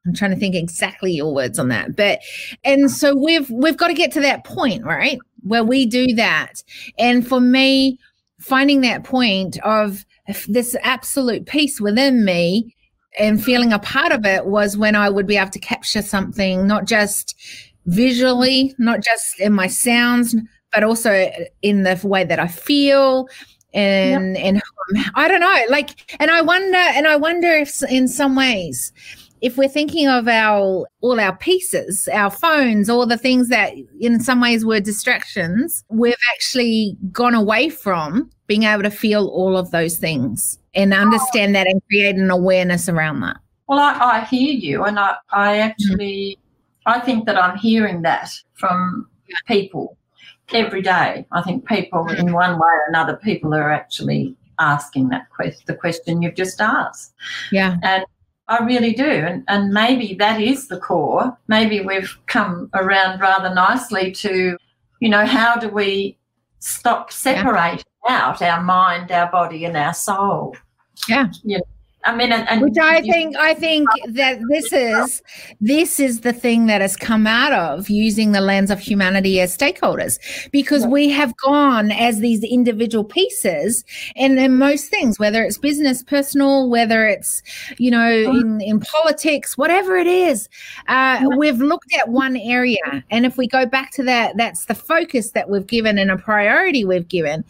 i'm 0.07 0.13
trying 0.13 0.31
to 0.31 0.37
think 0.37 0.55
exactly 0.55 1.11
your 1.11 1.33
words 1.33 1.59
on 1.59 1.67
that 1.67 1.95
but 1.95 2.19
and 2.63 2.89
so 2.89 3.15
we've 3.15 3.49
we've 3.49 3.77
got 3.77 3.89
to 3.89 3.93
get 3.93 4.11
to 4.13 4.21
that 4.21 4.45
point 4.45 4.83
right 4.85 5.19
where 5.43 5.63
we 5.63 5.85
do 5.85 6.13
that 6.15 6.63
and 6.97 7.27
for 7.27 7.39
me 7.39 7.97
finding 8.39 8.81
that 8.81 9.03
point 9.03 9.57
of 9.63 10.05
this 10.47 10.75
absolute 10.81 11.45
peace 11.45 11.81
within 11.81 12.23
me 12.23 12.75
and 13.17 13.43
feeling 13.43 13.73
a 13.73 13.79
part 13.79 14.11
of 14.11 14.25
it 14.25 14.45
was 14.45 14.77
when 14.77 14.95
i 14.95 15.09
would 15.09 15.27
be 15.27 15.37
able 15.37 15.49
to 15.49 15.59
capture 15.59 16.01
something 16.01 16.67
not 16.67 16.85
just 16.85 17.35
visually 17.85 18.75
not 18.77 19.01
just 19.01 19.39
in 19.39 19.51
my 19.53 19.67
sounds 19.67 20.35
but 20.71 20.83
also 20.83 21.31
in 21.61 21.83
the 21.83 21.99
way 22.03 22.23
that 22.23 22.39
I 22.39 22.47
feel 22.47 23.27
and 23.73 24.35
yep. 24.35 24.45
and 24.45 24.57
um, 24.57 25.11
I 25.15 25.27
don't 25.27 25.39
know 25.39 25.61
like 25.69 26.15
and 26.19 26.31
I 26.31 26.41
wonder 26.41 26.77
and 26.77 27.07
I 27.07 27.15
wonder 27.15 27.49
if 27.49 27.83
in 27.83 28.07
some 28.07 28.35
ways 28.35 28.91
if 29.41 29.57
we're 29.57 29.69
thinking 29.69 30.07
of 30.07 30.27
our 30.27 30.87
all 31.01 31.19
our 31.19 31.35
pieces 31.37 32.07
our 32.13 32.29
phones 32.29 32.89
all 32.89 33.05
the 33.05 33.17
things 33.17 33.49
that 33.49 33.73
in 33.99 34.19
some 34.19 34.41
ways 34.41 34.65
were 34.65 34.79
distractions 34.79 35.83
we've 35.89 36.15
actually 36.35 36.97
gone 37.11 37.33
away 37.33 37.69
from 37.69 38.29
being 38.47 38.63
able 38.63 38.83
to 38.83 38.91
feel 38.91 39.27
all 39.27 39.57
of 39.57 39.71
those 39.71 39.97
things 39.97 40.59
and 40.73 40.93
understand 40.93 41.55
that 41.55 41.67
and 41.67 41.81
create 41.87 42.15
an 42.15 42.29
awareness 42.29 42.89
around 42.89 43.21
that 43.21 43.37
well 43.67 43.79
I, 43.79 44.17
I 44.19 44.25
hear 44.25 44.53
you 44.53 44.83
and 44.83 44.99
I, 44.99 45.15
I 45.31 45.57
actually 45.59 46.37
mm-hmm. 46.37 46.45
I 46.85 46.99
think 46.99 47.25
that 47.27 47.37
I'm 47.37 47.57
hearing 47.57 48.01
that 48.03 48.31
from 48.55 49.07
people 49.47 49.97
every 50.53 50.81
day. 50.81 51.25
I 51.31 51.41
think 51.41 51.67
people, 51.67 52.07
in 52.09 52.33
one 52.33 52.53
way 52.53 52.67
or 52.67 52.85
another, 52.87 53.17
people 53.17 53.53
are 53.53 53.71
actually 53.71 54.35
asking 54.59 55.09
that 55.09 55.29
question, 55.29 55.61
the 55.67 55.75
question 55.75 56.21
you've 56.21 56.35
just 56.35 56.59
asked. 56.59 57.13
Yeah. 57.51 57.77
And 57.83 58.05
I 58.49 58.63
really 58.65 58.93
do. 58.93 59.09
And, 59.09 59.43
and 59.47 59.71
maybe 59.71 60.15
that 60.15 60.41
is 60.41 60.67
the 60.67 60.79
core. 60.79 61.37
Maybe 61.47 61.81
we've 61.81 62.17
come 62.25 62.69
around 62.73 63.21
rather 63.21 63.53
nicely 63.53 64.11
to, 64.13 64.57
you 64.99 65.09
know, 65.09 65.25
how 65.25 65.55
do 65.55 65.69
we 65.69 66.17
stop 66.57 67.11
separating 67.11 67.85
yeah. 68.07 68.17
out 68.17 68.41
our 68.41 68.61
mind, 68.61 69.11
our 69.11 69.31
body, 69.31 69.65
and 69.65 69.77
our 69.77 69.93
soul? 69.93 70.55
Yeah. 71.07 71.27
You 71.43 71.59
know, 71.59 71.63
I 72.05 72.15
mean, 72.15 72.31
and, 72.31 72.47
and 72.47 72.61
which 72.61 72.77
I 72.77 73.01
think 73.01 73.35
I 73.35 73.53
think 73.53 73.89
that 74.07 74.39
this 74.49 74.71
is 74.71 75.21
this 75.59 75.99
is 75.99 76.21
the 76.21 76.31
thing 76.31 76.67
that 76.67 76.79
has 76.79 76.95
come 76.95 77.27
out 77.27 77.51
of 77.51 77.89
using 77.89 78.31
the 78.31 78.39
lens 78.39 78.71
of 78.71 78.79
humanity 78.79 79.41
as 79.41 79.55
stakeholders, 79.55 80.17
because 80.51 80.83
yeah. 80.83 80.89
we 80.89 81.09
have 81.09 81.35
gone 81.35 81.91
as 81.91 82.19
these 82.19 82.41
individual 82.43 83.03
pieces, 83.03 83.83
and 84.15 84.39
in 84.39 84.57
most 84.57 84.87
things, 84.87 85.19
whether 85.19 85.43
it's 85.43 85.57
business, 85.57 86.01
personal, 86.01 86.69
whether 86.69 87.05
it's 87.05 87.43
you 87.77 87.91
know 87.91 88.09
in 88.09 88.61
in 88.61 88.79
politics, 88.79 89.57
whatever 89.57 89.97
it 89.97 90.07
is, 90.07 90.47
uh, 90.87 91.25
we've 91.37 91.59
looked 91.59 91.93
at 91.93 92.07
one 92.07 92.37
area, 92.37 93.03
and 93.11 93.25
if 93.25 93.37
we 93.37 93.45
go 93.45 93.65
back 93.65 93.91
to 93.91 94.03
that, 94.03 94.37
that's 94.37 94.65
the 94.65 94.75
focus 94.75 95.31
that 95.31 95.49
we've 95.49 95.67
given 95.67 95.97
and 95.97 96.11
a 96.11 96.17
priority 96.17 96.85
we've 96.85 97.09
given 97.09 97.43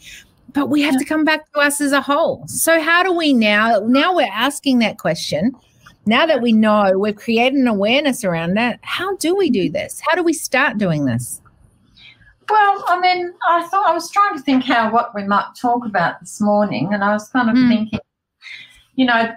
but 0.52 0.68
we 0.68 0.82
have 0.82 0.98
to 0.98 1.04
come 1.04 1.24
back 1.24 1.50
to 1.52 1.60
us 1.60 1.80
as 1.80 1.92
a 1.92 2.00
whole. 2.00 2.46
So 2.46 2.80
how 2.80 3.02
do 3.02 3.12
we 3.12 3.32
now 3.32 3.80
now 3.86 4.14
we're 4.14 4.30
asking 4.32 4.78
that 4.80 4.98
question. 4.98 5.54
Now 6.06 6.26
that 6.26 6.40
we 6.40 6.52
know 6.52 6.98
we've 6.98 7.14
created 7.14 7.58
an 7.58 7.68
awareness 7.68 8.24
around 8.24 8.54
that, 8.54 8.80
how 8.82 9.16
do 9.16 9.36
we 9.36 9.50
do 9.50 9.70
this? 9.70 10.00
How 10.00 10.16
do 10.16 10.22
we 10.22 10.32
start 10.32 10.78
doing 10.78 11.04
this? 11.04 11.40
Well, 12.48 12.84
I 12.88 12.98
mean, 12.98 13.32
I 13.48 13.62
thought 13.68 13.88
I 13.88 13.92
was 13.92 14.10
trying 14.10 14.36
to 14.36 14.42
think 14.42 14.64
how 14.64 14.90
what 14.90 15.14
we 15.14 15.22
might 15.22 15.54
talk 15.60 15.84
about 15.84 16.18
this 16.18 16.40
morning, 16.40 16.92
and 16.92 17.04
I 17.04 17.12
was 17.12 17.28
kind 17.28 17.48
of 17.48 17.54
mm. 17.54 17.68
thinking, 17.68 18.00
you 18.96 19.06
know, 19.06 19.12
I 19.12 19.36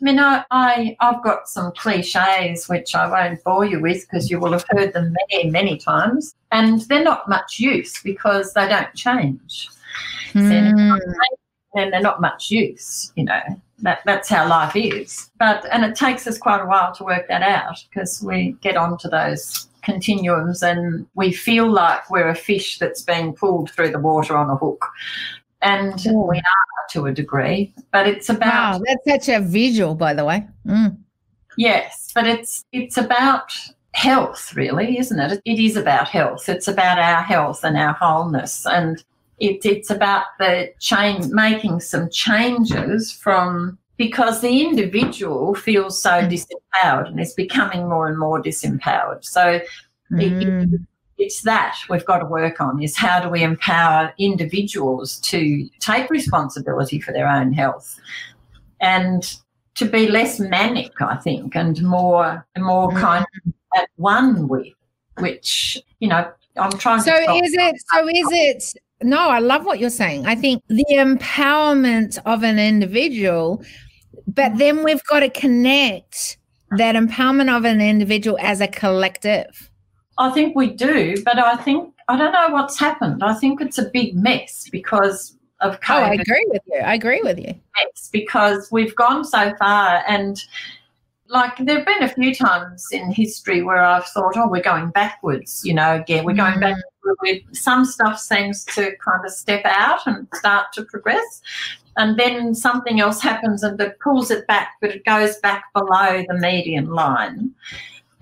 mean, 0.00 0.20
I, 0.20 0.44
I 0.52 0.96
I've 1.00 1.24
got 1.24 1.48
some 1.48 1.72
cliches 1.72 2.68
which 2.68 2.94
I 2.94 3.08
won't 3.08 3.42
bore 3.42 3.64
you 3.64 3.80
with 3.80 4.02
because 4.02 4.30
you 4.30 4.38
will 4.38 4.52
have 4.52 4.64
heard 4.68 4.92
them 4.92 5.16
many 5.30 5.50
many 5.50 5.76
times, 5.76 6.36
and 6.52 6.82
they're 6.82 7.02
not 7.02 7.28
much 7.28 7.58
use 7.58 8.00
because 8.02 8.52
they 8.52 8.68
don't 8.68 8.94
change. 8.94 9.68
Mm. 10.32 10.98
And 11.74 11.92
they're 11.92 12.00
not 12.00 12.20
much 12.20 12.50
use, 12.50 13.12
you 13.16 13.24
know. 13.24 13.40
That, 13.78 14.00
that's 14.04 14.28
how 14.28 14.46
life 14.48 14.76
is. 14.76 15.30
But 15.38 15.66
and 15.72 15.84
it 15.84 15.96
takes 15.96 16.26
us 16.26 16.38
quite 16.38 16.60
a 16.60 16.66
while 16.66 16.94
to 16.94 17.04
work 17.04 17.26
that 17.28 17.42
out 17.42 17.82
because 17.88 18.22
we 18.22 18.56
get 18.60 18.76
onto 18.76 19.08
those 19.08 19.68
continuums 19.82 20.62
and 20.62 21.06
we 21.14 21.32
feel 21.32 21.68
like 21.70 22.08
we're 22.08 22.28
a 22.28 22.34
fish 22.34 22.78
that's 22.78 23.02
being 23.02 23.34
pulled 23.34 23.70
through 23.70 23.90
the 23.90 23.98
water 23.98 24.36
on 24.36 24.50
a 24.50 24.56
hook. 24.56 24.86
And 25.62 25.94
mm. 25.94 26.28
we 26.28 26.38
are 26.38 26.42
to 26.90 27.06
a 27.06 27.12
degree, 27.12 27.72
but 27.92 28.06
it's 28.06 28.28
about 28.28 28.80
wow, 28.80 28.84
that's 28.84 29.26
such 29.26 29.34
a 29.34 29.40
visual, 29.40 29.94
by 29.94 30.14
the 30.14 30.24
way. 30.24 30.46
Mm. 30.66 30.98
Yes, 31.56 32.10
but 32.14 32.26
it's 32.26 32.64
it's 32.72 32.96
about 32.96 33.52
health, 33.94 34.54
really, 34.54 34.98
isn't 34.98 35.18
it? 35.18 35.40
It 35.44 35.58
is 35.58 35.76
about 35.76 36.08
health. 36.08 36.48
It's 36.48 36.68
about 36.68 36.98
our 36.98 37.22
health 37.22 37.64
and 37.64 37.76
our 37.76 37.94
wholeness. 37.94 38.66
And 38.66 39.02
it, 39.38 39.64
it's 39.64 39.90
about 39.90 40.24
the 40.38 40.72
change, 40.78 41.26
making 41.28 41.80
some 41.80 42.08
changes 42.10 43.12
from 43.12 43.78
because 43.96 44.40
the 44.40 44.62
individual 44.62 45.54
feels 45.54 46.00
so 46.00 46.10
mm. 46.10 46.30
disempowered 46.30 47.08
and 47.08 47.20
is 47.20 47.34
becoming 47.34 47.88
more 47.88 48.08
and 48.08 48.18
more 48.18 48.42
disempowered. 48.42 49.24
So 49.24 49.60
mm. 50.10 50.74
it, 50.74 50.80
it's 51.18 51.42
that 51.42 51.76
we've 51.88 52.04
got 52.04 52.18
to 52.18 52.26
work 52.26 52.60
on 52.60 52.82
is 52.82 52.96
how 52.96 53.20
do 53.20 53.28
we 53.28 53.42
empower 53.42 54.12
individuals 54.18 55.18
to 55.20 55.68
take 55.78 56.10
responsibility 56.10 57.00
for 57.00 57.12
their 57.12 57.28
own 57.28 57.52
health 57.52 57.98
and 58.80 59.36
to 59.74 59.84
be 59.84 60.08
less 60.08 60.38
manic, 60.38 61.00
I 61.00 61.16
think, 61.16 61.54
and 61.54 61.80
more 61.82 62.46
more 62.58 62.90
mm. 62.90 63.00
kind 63.00 63.24
of 63.46 63.52
at 63.76 63.88
one 63.96 64.48
with, 64.48 64.66
which 65.18 65.78
you 66.00 66.08
know 66.08 66.30
I'm 66.56 66.72
trying. 66.72 67.00
So 67.00 67.14
is 67.14 67.54
it? 67.54 67.76
So 67.94 68.08
is 68.08 68.28
it? 68.30 68.82
No, 69.02 69.28
I 69.28 69.38
love 69.38 69.64
what 69.64 69.78
you're 69.78 69.90
saying. 69.90 70.26
I 70.26 70.34
think 70.34 70.62
the 70.68 70.84
empowerment 70.90 72.18
of 72.24 72.42
an 72.42 72.58
individual, 72.58 73.62
but 74.26 74.58
then 74.58 74.84
we've 74.84 75.02
got 75.04 75.20
to 75.20 75.30
connect 75.30 76.38
that 76.78 76.94
empowerment 76.94 77.54
of 77.54 77.64
an 77.64 77.80
individual 77.80 78.38
as 78.40 78.60
a 78.60 78.68
collective. 78.68 79.70
I 80.18 80.30
think 80.30 80.56
we 80.56 80.68
do, 80.68 81.22
but 81.24 81.38
I 81.38 81.56
think 81.56 81.92
I 82.08 82.16
don't 82.16 82.32
know 82.32 82.48
what's 82.50 82.78
happened. 82.78 83.22
I 83.24 83.34
think 83.34 83.60
it's 83.60 83.78
a 83.78 83.88
big 83.90 84.14
mess 84.14 84.68
because 84.70 85.36
of 85.60 85.80
COVID. 85.80 85.90
Oh, 85.90 86.02
I 86.02 86.14
agree 86.14 86.46
with 86.48 86.62
you. 86.66 86.78
I 86.78 86.94
agree 86.94 87.22
with 87.22 87.38
you. 87.38 87.54
It's 87.82 88.08
because 88.08 88.68
we've 88.70 88.94
gone 88.96 89.24
so 89.24 89.54
far 89.58 90.02
and 90.06 90.38
like 91.28 91.56
there 91.58 91.78
have 91.78 91.86
been 91.86 92.02
a 92.02 92.08
few 92.08 92.34
times 92.34 92.86
in 92.92 93.10
history 93.10 93.62
where 93.62 93.82
I've 93.82 94.04
thought, 94.06 94.34
oh, 94.36 94.48
we're 94.48 94.62
going 94.62 94.90
backwards, 94.90 95.62
you 95.64 95.72
know, 95.72 95.94
again, 95.94 96.24
we're 96.24 96.34
going 96.34 96.54
mm. 96.54 96.60
back. 96.60 96.76
Some 97.52 97.84
stuff 97.84 98.18
seems 98.18 98.64
to 98.66 98.96
kind 99.04 99.24
of 99.24 99.30
step 99.30 99.62
out 99.64 100.06
and 100.06 100.26
start 100.34 100.72
to 100.74 100.84
progress. 100.84 101.42
And 101.96 102.18
then 102.18 102.54
something 102.54 103.00
else 103.00 103.20
happens 103.20 103.62
and 103.62 103.80
it 103.80 103.98
pulls 104.00 104.30
it 104.30 104.46
back, 104.46 104.74
but 104.80 104.90
it 104.90 105.04
goes 105.04 105.36
back 105.38 105.64
below 105.74 106.24
the 106.26 106.38
median 106.38 106.90
line. 106.90 107.52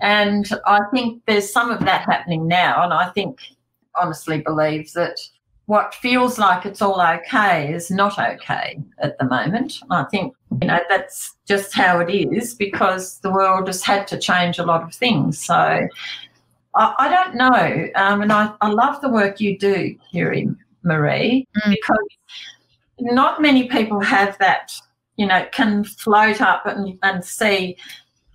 And 0.01 0.49
I 0.65 0.81
think 0.93 1.21
there's 1.25 1.51
some 1.51 1.71
of 1.71 1.79
that 1.81 2.01
happening 2.01 2.47
now. 2.47 2.83
And 2.83 2.91
I 2.91 3.09
think, 3.11 3.39
honestly, 3.95 4.41
believe 4.41 4.91
that 4.93 5.17
what 5.67 5.93
feels 5.95 6.37
like 6.37 6.65
it's 6.65 6.81
all 6.81 6.99
okay 6.99 7.71
is 7.73 7.89
not 7.89 8.19
okay 8.19 8.77
at 8.97 9.17
the 9.19 9.25
moment. 9.25 9.79
I 9.89 10.03
think, 10.05 10.33
you 10.59 10.67
know, 10.67 10.79
that's 10.89 11.37
just 11.47 11.73
how 11.73 11.99
it 11.99 12.11
is 12.11 12.55
because 12.55 13.19
the 13.19 13.31
world 13.31 13.67
has 13.67 13.83
had 13.83 14.05
to 14.07 14.17
change 14.17 14.59
a 14.59 14.65
lot 14.65 14.83
of 14.83 14.93
things. 14.93 15.39
So 15.39 15.87
I, 16.75 16.95
I 16.99 17.09
don't 17.09 17.35
know. 17.35 17.87
Um, 17.95 18.21
and 18.21 18.31
I, 18.31 18.53
I 18.61 18.69
love 18.69 19.01
the 19.01 19.09
work 19.09 19.39
you 19.39 19.57
do, 19.57 19.95
Kiri 20.11 20.47
Maree, 20.85 21.45
mm. 21.57 21.69
because 21.69 22.07
not 22.99 23.41
many 23.41 23.67
people 23.67 23.99
have 24.01 24.37
that, 24.39 24.73
you 25.17 25.25
know, 25.25 25.45
can 25.51 25.83
float 25.83 26.41
up 26.41 26.65
and, 26.65 26.97
and 27.03 27.23
see 27.23 27.77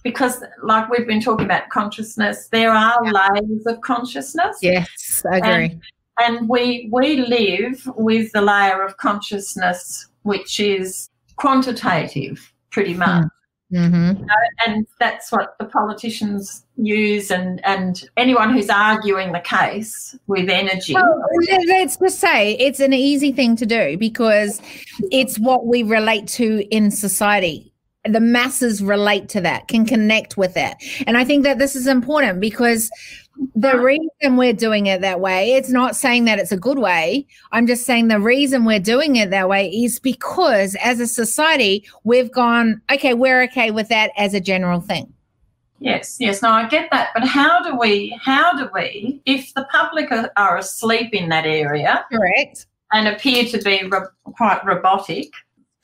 because 0.02 0.40
like 0.62 0.88
we've 0.88 1.06
been 1.06 1.20
talking 1.20 1.46
about 1.46 1.68
consciousness 1.68 2.46
there 2.52 2.70
are 2.70 2.96
yeah. 3.04 3.10
layers 3.10 3.66
of 3.66 3.80
consciousness 3.80 4.56
yes 4.62 5.26
i 5.32 5.38
agree 5.38 5.64
and 5.64 5.82
and 6.20 6.48
we 6.48 6.88
we 6.92 7.16
live 7.26 7.90
with 7.96 8.30
the 8.30 8.40
layer 8.40 8.84
of 8.84 8.96
consciousness 8.98 10.06
which 10.22 10.60
is 10.60 11.10
quantitative 11.34 12.52
pretty 12.70 12.92
hmm. 12.92 13.00
much 13.00 13.24
mm-hmm. 13.72 14.18
you 14.20 14.26
know, 14.26 14.34
and 14.66 14.86
that's 15.00 15.30
what 15.32 15.56
the 15.58 15.64
politicians 15.66 16.64
use 16.76 17.30
and 17.30 17.64
and 17.64 18.08
anyone 18.16 18.52
who's 18.52 18.68
arguing 18.68 19.32
the 19.32 19.40
case 19.40 20.16
with 20.26 20.50
energy 20.50 20.92
well, 20.92 21.24
let's 21.66 21.96
just 21.96 22.18
say 22.20 22.52
it's 22.58 22.80
an 22.80 22.92
easy 22.92 23.32
thing 23.32 23.56
to 23.56 23.66
do 23.66 23.96
because 23.96 24.60
it's 25.10 25.38
what 25.38 25.66
we 25.66 25.82
relate 25.82 26.26
to 26.26 26.66
in 26.70 26.90
society 26.90 27.72
the 28.12 28.20
masses 28.20 28.82
relate 28.82 29.28
to 29.28 29.40
that 29.40 29.68
can 29.68 29.84
connect 29.84 30.36
with 30.36 30.56
it 30.56 30.74
and 31.06 31.16
i 31.16 31.24
think 31.24 31.44
that 31.44 31.58
this 31.58 31.76
is 31.76 31.86
important 31.86 32.40
because 32.40 32.90
the 33.54 33.78
reason 33.78 34.36
we're 34.36 34.52
doing 34.52 34.86
it 34.86 35.00
that 35.02 35.20
way, 35.20 35.52
it's 35.54 35.68
not 35.70 35.96
saying 35.96 36.24
that 36.24 36.38
it's 36.38 36.52
a 36.52 36.56
good 36.56 36.78
way. 36.78 37.26
I'm 37.52 37.66
just 37.66 37.84
saying 37.84 38.08
the 38.08 38.20
reason 38.20 38.64
we're 38.64 38.80
doing 38.80 39.16
it 39.16 39.30
that 39.30 39.48
way 39.48 39.68
is 39.68 39.98
because 39.98 40.74
as 40.76 41.00
a 41.00 41.06
society, 41.06 41.86
we've 42.04 42.32
gone, 42.32 42.80
okay, 42.90 43.14
we're 43.14 43.42
okay 43.44 43.70
with 43.70 43.88
that 43.88 44.12
as 44.16 44.34
a 44.34 44.40
general 44.40 44.80
thing. 44.80 45.12
Yes, 45.78 46.16
yes, 46.18 46.40
no, 46.40 46.50
I 46.50 46.66
get 46.68 46.88
that. 46.90 47.10
But 47.14 47.24
how 47.24 47.62
do 47.62 47.78
we, 47.78 48.18
how 48.22 48.56
do 48.56 48.70
we, 48.72 49.20
if 49.26 49.52
the 49.54 49.66
public 49.70 50.10
are, 50.10 50.32
are 50.36 50.56
asleep 50.56 51.12
in 51.12 51.28
that 51.28 51.44
area, 51.44 52.06
correct, 52.10 52.66
and 52.92 53.08
appear 53.08 53.44
to 53.44 53.58
be 53.58 53.86
ro- 53.86 54.08
quite 54.24 54.64
robotic, 54.64 55.28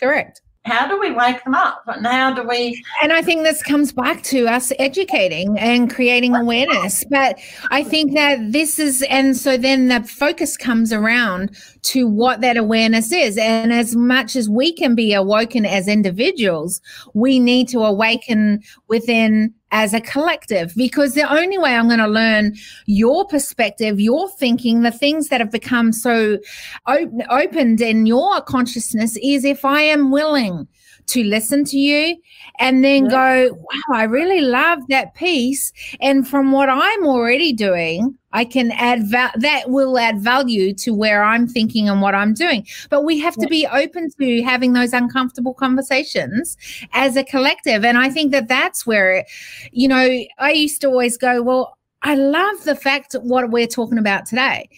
correct, 0.01 0.41
how 0.65 0.87
do 0.87 0.99
we 0.99 1.11
wake 1.11 1.43
them 1.43 1.55
up? 1.55 1.83
And 1.87 2.07
how 2.07 2.33
do 2.33 2.47
we 2.47 2.83
and 3.03 3.13
i 3.13 3.21
think 3.21 3.43
this 3.43 3.63
comes 3.63 3.93
back 3.93 4.23
to 4.25 4.47
us 4.47 4.73
educating 4.79 5.59
and 5.59 5.93
creating 5.93 6.37
awareness. 6.37 7.05
But 7.11 7.39
i 7.71 7.83
think 7.83 8.15
that 8.15 8.53
this 8.53 8.79
is 8.79 9.03
and 9.11 9.37
so 9.37 9.57
then 9.57 9.89
the 9.89 10.03
focus 10.05 10.57
comes 10.57 10.93
around 10.93 11.57
to 11.83 12.07
what 12.07 12.41
that 12.43 12.57
awareness 12.57 13.13
is. 13.13 13.37
And 13.37 13.73
as 13.73 13.97
much 13.97 14.37
as 14.37 14.49
we 14.49 14.73
can 14.73 14.95
be 14.95 15.13
awoken 15.13 15.67
as 15.67 15.89
individuals 15.89 16.81
we 17.15 17.39
need 17.39 17.69
to 17.69 17.81
awaken 17.81 18.63
within 18.89 19.53
as 19.73 19.95
a 19.95 20.01
collective 20.01 20.73
because 20.77 21.15
the 21.15 21.31
only 21.33 21.59
way 21.59 21.75
I'm 21.75 21.89
going 21.89 21.99
to 21.99 22.07
learn 22.07 22.55
your 22.87 23.27
perspective, 23.27 23.99
your 23.99 24.31
thinking, 24.31 24.83
the 24.83 24.93
things 24.93 25.29
that 25.29 25.41
have 25.41 25.51
become 25.51 25.93
so 25.93 26.39
op- 26.87 27.11
opened 27.31 27.81
in 27.81 28.07
your 28.07 28.41
consciousness 28.43 29.17
is 29.23 29.45
if 29.45 29.65
I 29.65 29.81
am 29.81 30.11
willing 30.11 30.69
to 31.07 31.25
listen 31.25 31.65
to 31.65 31.79
you 31.79 32.17
and 32.59 32.85
then 32.85 33.09
go, 33.09 33.53
wow, 33.53 33.95
I 33.95 34.05
really 34.05 34.41
love 34.41 34.79
that 34.89 35.15
piece. 35.15 35.73
And 36.01 36.29
from 36.29 36.53
what 36.53 36.69
I'm 36.69 37.07
already 37.07 37.53
doing, 37.53 38.17
I 38.33 38.45
can 38.45 38.71
add 38.73 39.07
va- 39.07 39.33
that 39.37 39.71
will 39.71 39.99
add 39.99 40.19
value 40.21 40.73
to 40.75 40.93
where 40.95 41.23
I'm 41.23 41.47
thinking 41.47 41.89
and 41.89 42.01
what 42.01 42.15
I'm 42.15 42.35
doing. 42.35 42.67
But 42.91 43.05
we 43.05 43.19
have 43.21 43.37
to 43.37 43.47
be 43.47 43.67
open 43.67 44.11
to 44.21 44.43
having 44.43 44.73
those 44.73 44.93
uncomfortable 44.93 45.55
conversations 45.55 46.57
as 46.93 47.17
a 47.17 47.25
collective. 47.25 47.85
And 47.85 47.99
I 47.99 48.11
think 48.11 48.33
that 48.33 48.49
that's 48.49 48.87
where, 48.87 49.25
you 49.73 49.89
know, 49.89 50.25
I 50.39 50.53
used 50.53 50.81
to 50.83 50.89
always 50.89 51.17
go, 51.17 51.43
well, 51.43 51.79
I 52.03 52.15
love 52.17 52.65
the 52.65 52.75
fact 52.75 53.15
what 53.23 53.51
we're 53.51 53.67
talking 53.67 53.99
about 53.99 54.27
today. 54.27 54.69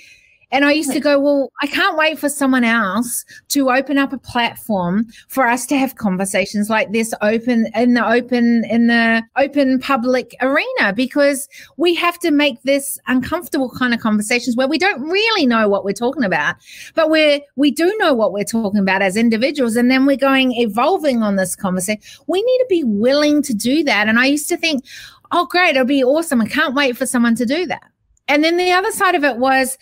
And 0.55 0.65
I 0.65 0.71
used 0.71 0.93
to 0.93 1.01
go, 1.01 1.19
well, 1.19 1.51
I 1.63 1.67
can't 1.67 1.97
wait 1.97 2.17
for 2.17 2.29
someone 2.29 2.63
else 2.63 3.25
to 3.49 3.71
open 3.71 3.99
up 3.99 4.13
a 4.13 4.19
platform 4.19 5.09
for 5.27 5.49
us 5.49 5.67
to 5.67 5.77
have 5.77 5.97
conversations 5.97 6.71
like 6.71 6.93
this 6.93 7.13
open 7.23 7.67
in 7.75 7.95
the 7.95 8.09
open 8.09 8.65
in 8.71 8.87
the 8.87 9.25
open 9.37 9.81
public 9.81 10.37
arena 10.41 10.93
because 10.95 11.49
we 11.77 11.93
have 11.97 12.21
to 12.21 12.31
make 12.31 12.63
this 12.63 13.01
uncomfortable 13.09 13.69
kind 13.69 13.93
of 13.93 13.99
conversations 13.99 14.55
where 14.55 14.69
we 14.69 14.79
don't 14.79 15.03
really 15.03 15.45
know 15.45 15.69
what 15.69 15.85
we're 15.85 15.93
talking 15.93 16.23
about, 16.23 16.55
but 16.95 17.11
we're 17.11 17.41
we 17.57 17.73
do 17.73 17.93
know 17.99 18.15
what 18.15 18.33
we're 18.33 18.45
talking 18.45 18.81
about 18.81 19.03
as 19.03 19.17
individuals, 19.17 19.75
and 19.75 19.91
then 19.91 20.07
we're 20.07 20.17
going 20.17 20.53
evolving 20.53 21.21
on 21.21 21.35
this 21.35 21.57
conversation. 21.57 22.01
We 22.29 22.41
need 22.41 22.59
to 22.59 22.67
be 22.69 22.85
willing 22.85 23.43
to 23.43 23.55
do 23.55 23.83
that. 23.83 24.07
And 24.07 24.21
I 24.21 24.27
used 24.27 24.49
to 24.51 24.57
think, 24.57 24.85
oh, 25.33 25.47
great, 25.47 25.71
it'll 25.71 25.85
be 25.85 26.05
awesome. 26.05 26.41
I 26.41 26.47
can't 26.47 26.77
wait 26.77 26.97
for 26.97 27.07
someone 27.07 27.35
to 27.35 27.45
do 27.45 27.67
that. 27.67 27.83
And 28.29 28.43
then 28.45 28.57
the 28.57 28.71
other 28.71 28.93
side 28.93 29.17
of 29.17 29.25
it 29.25 29.37
was, 29.37 29.77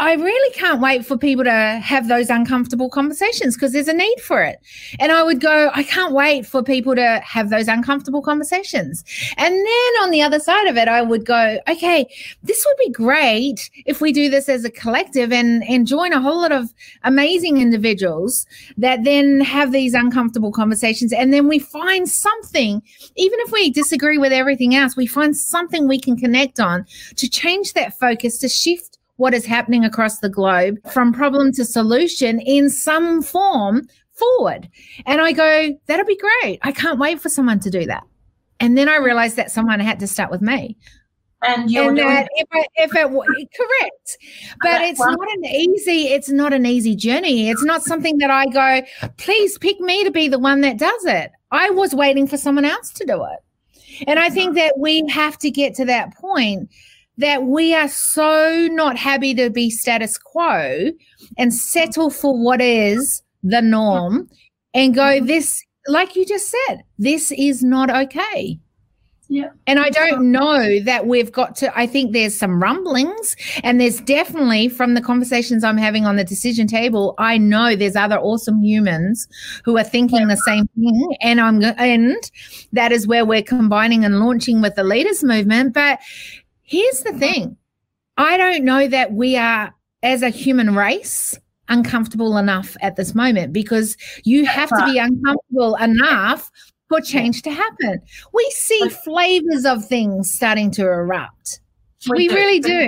I 0.00 0.14
really 0.14 0.52
can't 0.54 0.80
wait 0.80 1.06
for 1.06 1.16
people 1.16 1.44
to 1.44 1.52
have 1.52 2.08
those 2.08 2.28
uncomfortable 2.28 2.90
conversations 2.90 3.54
because 3.54 3.72
there's 3.72 3.86
a 3.86 3.94
need 3.94 4.20
for 4.20 4.42
it. 4.42 4.58
And 4.98 5.12
I 5.12 5.22
would 5.22 5.40
go, 5.40 5.70
I 5.72 5.84
can't 5.84 6.12
wait 6.12 6.46
for 6.46 6.64
people 6.64 6.96
to 6.96 7.20
have 7.24 7.48
those 7.48 7.68
uncomfortable 7.68 8.20
conversations. 8.20 9.04
And 9.36 9.54
then 9.54 9.92
on 10.02 10.10
the 10.10 10.20
other 10.20 10.40
side 10.40 10.66
of 10.66 10.76
it, 10.76 10.88
I 10.88 11.00
would 11.00 11.24
go, 11.24 11.60
okay, 11.68 12.12
this 12.42 12.66
would 12.66 12.76
be 12.84 12.90
great 12.90 13.70
if 13.86 14.00
we 14.00 14.12
do 14.12 14.28
this 14.28 14.48
as 14.48 14.64
a 14.64 14.70
collective 14.70 15.32
and, 15.32 15.62
and 15.68 15.86
join 15.86 16.12
a 16.12 16.20
whole 16.20 16.40
lot 16.40 16.50
of 16.50 16.74
amazing 17.04 17.60
individuals 17.60 18.46
that 18.76 19.04
then 19.04 19.42
have 19.42 19.70
these 19.70 19.94
uncomfortable 19.94 20.50
conversations. 20.50 21.12
And 21.12 21.32
then 21.32 21.46
we 21.46 21.60
find 21.60 22.08
something, 22.08 22.82
even 23.14 23.38
if 23.42 23.52
we 23.52 23.70
disagree 23.70 24.18
with 24.18 24.32
everything 24.32 24.74
else, 24.74 24.96
we 24.96 25.06
find 25.06 25.36
something 25.36 25.86
we 25.86 26.00
can 26.00 26.16
connect 26.16 26.58
on 26.58 26.84
to 27.14 27.30
change 27.30 27.74
that 27.74 27.96
focus, 27.96 28.38
to 28.38 28.48
shift 28.48 28.93
what 29.16 29.34
is 29.34 29.46
happening 29.46 29.84
across 29.84 30.18
the 30.18 30.28
globe 30.28 30.76
from 30.90 31.12
problem 31.12 31.52
to 31.52 31.64
solution 31.64 32.40
in 32.40 32.68
some 32.68 33.22
form 33.22 33.82
forward. 34.12 34.68
And 35.06 35.20
I 35.20 35.32
go, 35.32 35.76
that'll 35.86 36.06
be 36.06 36.18
great. 36.18 36.58
I 36.62 36.72
can't 36.72 36.98
wait 36.98 37.20
for 37.20 37.28
someone 37.28 37.60
to 37.60 37.70
do 37.70 37.86
that. 37.86 38.04
And 38.60 38.78
then 38.78 38.88
I 38.88 38.96
realized 38.96 39.36
that 39.36 39.50
someone 39.50 39.80
had 39.80 40.00
to 40.00 40.06
start 40.06 40.30
with 40.30 40.40
me. 40.40 40.76
And 41.46 41.70
you're 41.70 41.88
and 41.88 41.96
doing 41.96 42.08
that 42.08 42.28
if 42.36 42.48
it, 42.52 42.68
if 42.76 42.94
it 42.94 43.06
correct, 43.56 44.18
but 44.62 44.80
it's 44.80 44.98
one- 44.98 45.14
not 45.14 45.28
an 45.34 45.44
easy. 45.44 46.08
It's 46.08 46.30
not 46.30 46.54
an 46.54 46.64
easy 46.64 46.96
journey. 46.96 47.50
It's 47.50 47.62
not 47.62 47.82
something 47.82 48.16
that 48.18 48.30
I 48.30 48.46
go. 48.46 49.08
Please 49.18 49.58
pick 49.58 49.78
me 49.80 50.04
to 50.04 50.10
be 50.10 50.26
the 50.26 50.38
one 50.38 50.62
that 50.62 50.78
does 50.78 51.04
it. 51.04 51.32
I 51.50 51.68
was 51.68 51.94
waiting 51.94 52.26
for 52.26 52.38
someone 52.38 52.64
else 52.64 52.90
to 52.94 53.04
do 53.04 53.22
it, 53.24 54.04
and 54.08 54.18
I 54.18 54.30
think 54.30 54.56
uh-huh. 54.56 54.68
that 54.68 54.78
we 54.78 55.06
have 55.10 55.36
to 55.40 55.50
get 55.50 55.74
to 55.74 55.84
that 55.84 56.14
point 56.14 56.70
that 57.18 57.44
we 57.44 57.74
are 57.74 57.88
so 57.88 58.68
not 58.72 58.96
happy 58.96 59.34
to 59.34 59.50
be 59.50 59.70
status 59.70 60.18
quo 60.18 60.90
and 61.38 61.54
settle 61.54 62.10
for 62.10 62.36
what 62.36 62.60
is 62.60 63.22
the 63.42 63.62
norm 63.62 64.28
and 64.72 64.94
go 64.94 65.02
mm-hmm. 65.02 65.26
this 65.26 65.62
like 65.86 66.16
you 66.16 66.24
just 66.24 66.50
said 66.50 66.82
this 66.98 67.30
is 67.32 67.62
not 67.62 67.90
okay 67.90 68.58
Yeah. 69.28 69.50
and 69.66 69.78
i 69.78 69.90
don't 69.90 70.32
know 70.32 70.80
that 70.80 71.06
we've 71.06 71.30
got 71.30 71.54
to 71.56 71.78
i 71.78 71.86
think 71.86 72.12
there's 72.12 72.34
some 72.34 72.60
rumblings 72.60 73.36
and 73.62 73.80
there's 73.80 74.00
definitely 74.00 74.68
from 74.70 74.94
the 74.94 75.02
conversations 75.02 75.62
i'm 75.62 75.76
having 75.76 76.06
on 76.06 76.16
the 76.16 76.24
decision 76.24 76.66
table 76.66 77.14
i 77.18 77.36
know 77.36 77.76
there's 77.76 77.96
other 77.96 78.18
awesome 78.18 78.62
humans 78.62 79.28
who 79.64 79.76
are 79.76 79.84
thinking 79.84 80.26
the 80.28 80.38
same 80.38 80.66
thing 80.68 81.16
and 81.20 81.38
i'm 81.40 81.62
and 81.78 82.30
that 82.72 82.90
is 82.90 83.06
where 83.06 83.26
we're 83.26 83.42
combining 83.42 84.06
and 84.06 84.20
launching 84.20 84.62
with 84.62 84.74
the 84.74 84.84
leaders 84.84 85.22
movement 85.22 85.74
but 85.74 86.00
Here's 86.64 87.00
the 87.02 87.12
thing 87.12 87.56
I 88.16 88.36
don't 88.36 88.64
know 88.64 88.88
that 88.88 89.12
we 89.12 89.36
are, 89.36 89.72
as 90.02 90.22
a 90.22 90.30
human 90.30 90.74
race, 90.74 91.38
uncomfortable 91.68 92.36
enough 92.36 92.76
at 92.82 92.96
this 92.96 93.14
moment 93.14 93.52
because 93.52 93.96
you 94.24 94.44
have 94.44 94.68
to 94.68 94.84
be 94.84 94.98
uncomfortable 94.98 95.76
enough 95.76 96.50
for 96.88 97.00
change 97.00 97.42
to 97.42 97.50
happen. 97.50 98.00
We 98.32 98.50
see 98.54 98.88
flavors 98.88 99.64
of 99.64 99.84
things 99.86 100.30
starting 100.30 100.70
to 100.72 100.82
erupt. 100.82 101.60
We, 102.10 102.28
do. 102.28 102.34
really 102.34 102.60
do. 102.60 102.86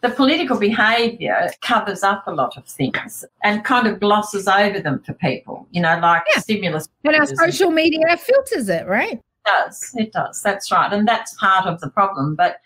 The 0.00 0.10
political 0.10 0.58
behaviour 0.58 1.50
covers 1.60 2.02
up 2.02 2.26
a 2.26 2.32
lot 2.32 2.56
of 2.56 2.66
things 2.66 3.24
and 3.42 3.64
kind 3.64 3.86
of 3.86 4.00
glosses 4.00 4.46
over 4.46 4.80
them 4.80 5.02
for 5.04 5.12
people, 5.14 5.66
you 5.70 5.80
know, 5.80 5.98
like 5.98 6.22
Yeah. 6.32 6.40
stimulus. 6.40 6.88
And 7.04 7.16
our 7.16 7.26
social 7.26 7.70
media 7.70 8.16
filters 8.16 8.68
it, 8.68 8.86
right? 8.86 9.20
It 9.44 9.50
does. 9.50 9.90
It 9.96 10.12
does. 10.12 10.42
That's 10.42 10.70
right. 10.70 10.92
And 10.92 11.06
that's 11.06 11.34
part 11.34 11.66
of 11.66 11.80
the 11.80 11.90
problem. 11.90 12.34
But 12.36 12.56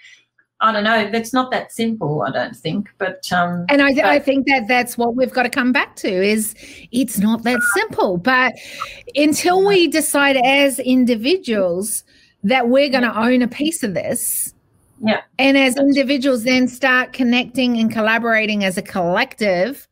I 0.60 0.72
don't 0.72 0.84
know. 0.84 0.98
It's 1.12 1.32
not 1.32 1.50
that 1.50 1.72
simple, 1.72 2.22
I 2.22 2.30
don't 2.30 2.56
think. 2.56 2.88
But 2.98 3.30
um, 3.32 3.66
And 3.68 3.82
I, 3.82 4.14
I 4.14 4.18
think 4.18 4.46
that 4.46 4.66
that's 4.68 4.96
what 4.96 5.14
we've 5.14 5.32
got 5.32 5.42
to 5.42 5.50
come 5.50 5.72
back 5.72 5.96
to 5.96 6.08
is 6.08 6.54
it's 6.92 7.18
not 7.18 7.42
that 7.44 7.60
simple. 7.74 8.16
But 8.16 8.54
until 9.14 9.66
we 9.66 9.86
decide 9.88 10.36
as 10.38 10.78
individuals 10.78 12.04
that 12.42 12.68
we're 12.68 12.88
going 12.88 13.02
to 13.02 13.18
own 13.18 13.42
a 13.42 13.48
piece 13.48 13.82
of 13.82 13.94
this, 13.94 14.54
Yeah. 15.02 15.20
and 15.38 15.58
as 15.58 15.76
individuals 15.76 16.44
then 16.44 16.68
start 16.68 17.12
connecting 17.12 17.78
and 17.78 17.90
collaborating 17.92 18.64
as 18.64 18.78
a 18.78 18.82
collective, 18.82 19.86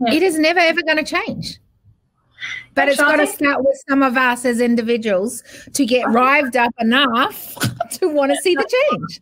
Yeah. 0.00 0.14
it 0.14 0.22
is 0.22 0.38
never 0.38 0.60
ever 0.60 0.82
going 0.82 1.04
to 1.04 1.04
change. 1.04 1.58
But 2.74 2.86
That's 2.86 2.92
it's 2.92 3.00
got 3.00 3.16
to 3.16 3.26
start 3.26 3.64
with 3.64 3.82
some 3.88 4.02
of 4.02 4.16
us 4.16 4.44
as 4.44 4.60
individuals 4.60 5.42
to 5.72 5.84
get 5.84 6.08
rived 6.08 6.56
up 6.56 6.72
enough 6.78 7.54
to 7.92 8.08
want 8.08 8.32
to 8.32 8.36
see 8.38 8.54
the 8.54 8.86
change. 8.90 9.20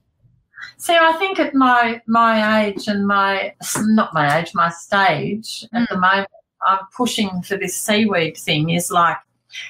see, 0.76 0.94
I 0.94 1.12
think 1.14 1.38
at 1.38 1.54
my 1.54 2.00
my 2.06 2.66
age 2.66 2.88
and 2.88 3.06
my 3.06 3.54
not 3.78 4.12
my 4.12 4.38
age, 4.38 4.52
my 4.54 4.70
stage 4.70 5.66
at 5.72 5.82
mm. 5.82 5.88
the 5.88 5.98
moment, 5.98 6.28
I'm 6.66 6.80
pushing 6.96 7.42
for 7.42 7.56
this 7.56 7.76
seaweed 7.76 8.36
thing. 8.36 8.70
Is 8.70 8.90
like 8.90 9.18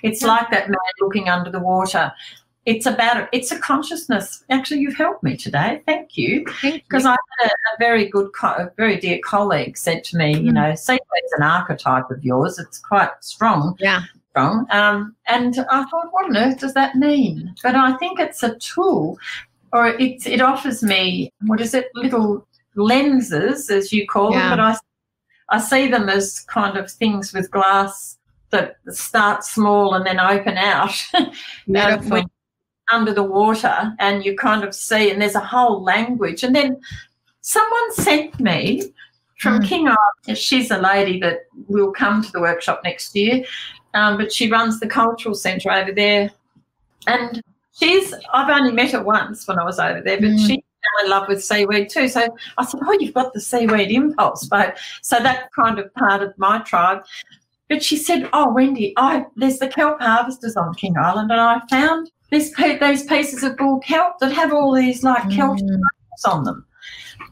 it's 0.02 0.22
like 0.22 0.50
that 0.50 0.68
man 0.68 0.78
looking 1.00 1.28
under 1.28 1.50
the 1.50 1.60
water. 1.60 2.12
It's 2.66 2.84
about 2.86 3.28
it's 3.32 3.52
a 3.52 3.58
consciousness. 3.60 4.44
Actually, 4.50 4.80
you've 4.80 4.96
helped 4.96 5.22
me 5.22 5.36
today. 5.36 5.82
Thank 5.86 6.16
you. 6.18 6.44
Thank 6.60 6.74
you. 6.74 6.80
Because 6.82 7.06
I 7.06 7.10
had 7.12 7.46
a, 7.46 7.48
a 7.48 7.76
very 7.78 8.08
good, 8.08 8.32
co- 8.34 8.48
a 8.64 8.72
very 8.76 8.96
dear 8.98 9.20
colleague 9.24 9.76
said 9.78 10.02
to 10.04 10.16
me, 10.16 10.36
you 10.36 10.50
Mm. 10.50 10.54
know, 10.54 10.74
seaweed's 10.74 11.32
an 11.38 11.44
archetype 11.44 12.10
of 12.10 12.24
yours. 12.24 12.58
It's 12.58 12.78
quite 12.80 13.10
strong, 13.20 13.76
Yeah. 13.78 14.02
strong. 14.30 14.66
Um, 14.70 15.14
and 15.28 15.56
I 15.70 15.84
thought, 15.84 16.08
what 16.12 16.26
on 16.26 16.36
earth 16.36 16.58
does 16.58 16.74
that 16.74 16.96
mean? 16.96 17.54
But 17.62 17.76
I 17.76 17.96
think 17.98 18.18
it's 18.18 18.42
a 18.42 18.56
tool, 18.56 19.16
or 19.72 19.88
it 19.88 20.26
it 20.26 20.40
offers 20.40 20.82
me 20.82 21.32
what 21.46 21.60
is 21.60 21.72
it, 21.72 21.86
little 21.94 22.46
lenses, 22.74 23.70
as 23.70 23.92
you 23.92 24.06
call 24.08 24.32
Yeah. 24.32 24.48
them. 24.48 24.58
But 24.58 24.60
I 24.60 24.76
I 25.56 25.60
see 25.60 25.86
them 25.88 26.08
as 26.08 26.40
kind 26.40 26.76
of 26.76 26.90
things 26.90 27.32
with 27.32 27.48
glass 27.52 28.18
that 28.50 28.76
start 28.90 29.44
small 29.44 29.94
and 29.94 30.04
then 30.04 30.18
open 30.18 30.56
out. 30.56 30.94
um, 31.14 31.30
Beautiful. 31.68 32.22
Under 32.92 33.12
the 33.12 33.22
water 33.22 33.94
and 33.98 34.24
you 34.24 34.36
kind 34.36 34.62
of 34.64 34.74
see 34.74 35.10
and 35.10 35.20
there's 35.20 35.34
a 35.34 35.40
whole 35.40 35.82
language. 35.82 36.42
And 36.44 36.54
then 36.54 36.80
someone 37.40 37.92
sent 37.94 38.38
me 38.40 38.92
from 39.38 39.60
Mm. 39.60 39.66
king 39.68 39.86
Island 39.88 40.38
she's 40.38 40.70
a 40.70 40.78
lady 40.78 41.20
that 41.20 41.40
will 41.68 41.92
come 41.92 42.22
to 42.22 42.32
the 42.32 42.40
workshop 42.40 42.80
next 42.84 43.14
year 43.14 43.44
um, 43.92 44.16
but 44.16 44.32
she 44.32 44.50
runs 44.50 44.80
the 44.80 44.86
cultural 44.86 45.34
centre 45.34 45.70
over 45.70 45.92
there. 45.92 46.30
And 47.06 47.42
she's 47.72 48.14
i've 48.32 48.48
only 48.48 48.72
met 48.72 48.92
her 48.92 49.02
once 49.02 49.46
when 49.46 49.58
i 49.58 49.64
was 49.64 49.78
over 49.78 50.00
there 50.00 50.16
but 50.18 50.30
Mm. 50.30 50.46
she 50.46 50.54
fell 50.56 51.04
in 51.04 51.10
love 51.10 51.28
with 51.28 51.44
seaweed 51.44 51.90
too. 51.90 52.08
So 52.08 52.22
i 52.58 52.64
said 52.64 52.80
oh 52.82 52.96
you've 52.98 53.12
got 53.14 53.34
the 53.34 53.40
seaweed 53.40 53.90
impulse 53.90 54.46
but 54.46 54.78
so 55.02 55.18
that 55.18 55.50
kind 55.52 55.78
of 55.78 55.92
part 55.94 56.22
of 56.22 56.32
my 56.38 56.58
tribe. 56.60 57.04
But 57.68 57.82
she 57.82 57.96
said, 57.96 58.30
"Oh, 58.32 58.52
Wendy, 58.54 58.94
I 58.96 59.26
there's 59.34 59.58
the 59.58 59.66
kelp 59.66 60.00
harvesters 60.00 60.56
on 60.56 60.72
King 60.74 60.96
Island, 60.96 61.32
and 61.32 61.40
I 61.40 61.60
found 61.68 62.12
these 62.30 62.52
these 62.80 63.04
pieces 63.04 63.42
of 63.42 63.56
bull 63.56 63.78
kelp 63.80 64.18
that 64.20 64.32
have 64.32 64.52
all 64.52 64.72
these 64.74 65.02
like 65.02 65.30
kelp 65.30 65.58
Mm. 65.58 65.80
on 66.26 66.44
them." 66.44 66.64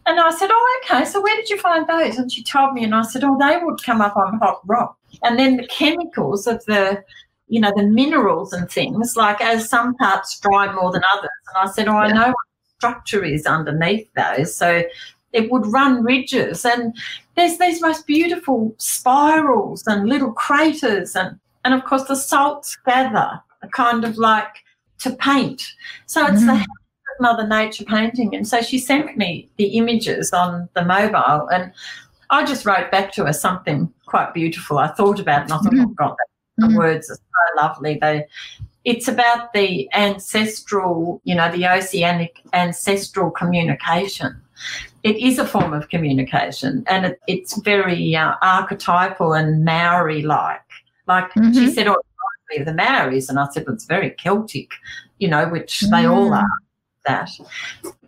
And 0.07 0.21
I 0.21 0.31
said, 0.31 0.51
"Oh, 0.53 0.81
okay. 0.85 1.05
So 1.05 1.21
where 1.21 1.37
did 1.37 1.49
you 1.51 1.59
find 1.59 1.87
those?" 1.87 2.19
And 2.19 2.31
she 2.31 2.43
told 2.43 2.75
me, 2.75 2.85
and 2.85 2.95
I 2.95 3.03
said, 3.03 3.25
"Oh, 3.25 3.37
they 3.39 3.59
would 3.63 3.83
come 3.83 4.01
up 4.01 4.17
on 4.17 4.39
hot 4.39 4.61
rock, 4.67 4.97
and 5.23 5.39
then 5.39 5.57
the 5.57 5.67
chemicals 5.67 6.47
of 6.47 6.65
the." 6.67 7.03
You 7.49 7.61
know, 7.61 7.73
the 7.77 7.83
minerals 7.83 8.55
and 8.55 8.71
things, 8.71 9.19
like 9.19 9.39
as 9.43 9.69
some 9.69 9.95
parts 9.97 10.41
dry 10.41 10.73
more 10.73 10.91
than 10.91 11.03
others. 11.13 11.29
And 11.55 11.69
I 11.69 11.71
said, 11.71 11.89
Oh, 11.89 11.99
I 11.99 12.07
Yeah. 12.09 12.15
know 12.15 12.27
what 12.29 12.37
structure 12.79 13.23
is 13.23 13.45
underneath 13.47 14.09
those. 14.15 14.57
So 14.57 14.83
it 15.35 15.53
would 15.53 15.67
run 15.67 16.03
ridges 16.03 16.65
and 16.65 16.97
there's 17.35 17.59
these 17.59 17.83
most 17.83 18.07
beautiful 18.07 18.75
spirals 18.79 19.87
and 19.87 20.09
little 20.09 20.33
craters 20.33 21.15
and 21.15 21.39
and 21.67 21.75
of 21.75 21.85
course 21.85 22.05
the 22.05 22.17
salts 22.17 22.77
gather 22.87 23.43
a 23.63 23.69
kind 23.69 24.05
of 24.05 24.17
like 24.17 24.64
to 24.99 25.11
paint 25.17 25.63
so 26.07 26.27
it's 26.27 26.41
the 26.41 26.53
Mhm. 26.53 26.59
hand 26.59 26.67
Mother 27.21 27.47
Nature 27.47 27.85
painting. 27.85 28.35
And 28.35 28.47
so 28.47 28.61
she 28.61 28.79
sent 28.79 29.17
me 29.17 29.49
the 29.57 29.67
images 29.79 30.33
on 30.33 30.69
the 30.75 30.85
mobile 30.85 31.49
and 31.49 31.73
I 32.31 32.45
just 32.45 32.65
wrote 32.67 32.91
back 32.91 33.13
to 33.13 33.27
her 33.27 33.33
something 33.33 33.93
quite 34.07 34.35
beautiful. 34.35 34.79
I 34.79 34.89
thought 34.89 35.21
about 35.21 35.43
it 35.43 35.45
and 35.45 35.53
I 35.53 35.59
thought, 35.59 35.73
mm-hmm. 35.73 35.85
oh 35.91 35.95
God, 35.97 36.17
the 36.57 36.67
mm-hmm. 36.67 36.77
words 36.77 37.11
are 37.11 37.17
so 37.17 37.63
lovely. 37.63 37.99
They 38.01 38.27
it's 38.85 39.09
about 39.09 39.55
the 39.55 39.89
ancestral, 39.95 41.23
you 41.25 41.35
know, 41.35 41.51
the 41.51 41.67
oceanic 41.67 42.41
ancestral 42.53 43.31
communication. 43.31 44.39
It 45.03 45.17
is 45.17 45.39
a 45.39 45.47
form 45.47 45.73
of 45.73 45.89
communication 45.89 46.85
and 46.87 47.07
it, 47.07 47.21
it's 47.27 47.57
very 47.63 48.15
uh, 48.15 48.35
archetypal 48.43 49.33
and 49.33 49.65
Maori 49.65 50.23
like. 50.23 50.61
Like 51.07 51.33
mm-hmm. 51.33 51.53
she 51.53 51.71
said, 51.71 51.87
oh, 51.87 51.97
the 52.63 52.75
Maoris, 52.75 53.29
and 53.29 53.39
I 53.39 53.49
said, 53.51 53.67
well, 53.67 53.75
it's 53.75 53.87
very 53.87 54.11
Celtic, 54.11 54.71
you 55.19 55.29
know, 55.29 55.49
which 55.49 55.81
mm. 55.81 55.91
they 55.91 56.07
all 56.07 56.31
mm. 56.31 56.37
are 56.37 56.49
that. 57.05 57.31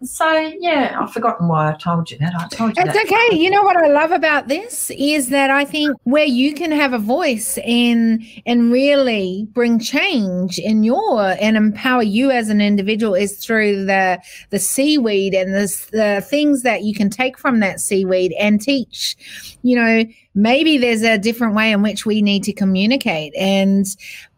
So 0.02 0.52
yeah, 0.58 0.96
I've 1.00 1.12
forgotten 1.12 1.48
why 1.48 1.70
I 1.70 1.74
told 1.74 2.10
you 2.10 2.18
that. 2.18 2.34
I 2.34 2.48
told 2.48 2.76
you 2.76 2.82
it's 2.84 2.94
that. 2.94 3.06
okay. 3.06 3.36
You 3.36 3.50
know 3.50 3.62
what 3.62 3.76
I 3.76 3.88
love 3.88 4.10
about 4.10 4.48
this 4.48 4.90
is 4.96 5.28
that 5.30 5.50
I 5.50 5.64
think 5.64 5.96
where 6.04 6.24
you 6.24 6.54
can 6.54 6.70
have 6.72 6.92
a 6.92 6.98
voice 6.98 7.58
and 7.58 8.22
and 8.44 8.72
really 8.72 9.48
bring 9.52 9.78
change 9.78 10.58
in 10.58 10.82
your 10.82 11.36
and 11.40 11.56
empower 11.56 12.02
you 12.02 12.30
as 12.30 12.48
an 12.48 12.60
individual 12.60 13.14
is 13.14 13.38
through 13.38 13.86
the 13.86 14.20
the 14.50 14.58
seaweed 14.58 15.34
and 15.34 15.54
the 15.54 15.88
the 15.92 16.26
things 16.28 16.62
that 16.62 16.82
you 16.82 16.94
can 16.94 17.10
take 17.10 17.38
from 17.38 17.60
that 17.60 17.80
seaweed 17.80 18.34
and 18.38 18.60
teach. 18.60 19.16
You 19.62 19.76
know, 19.76 20.04
maybe 20.34 20.78
there's 20.78 21.02
a 21.02 21.18
different 21.18 21.54
way 21.54 21.72
in 21.72 21.82
which 21.82 22.06
we 22.06 22.22
need 22.22 22.44
to 22.44 22.52
communicate 22.52 23.34
and 23.36 23.86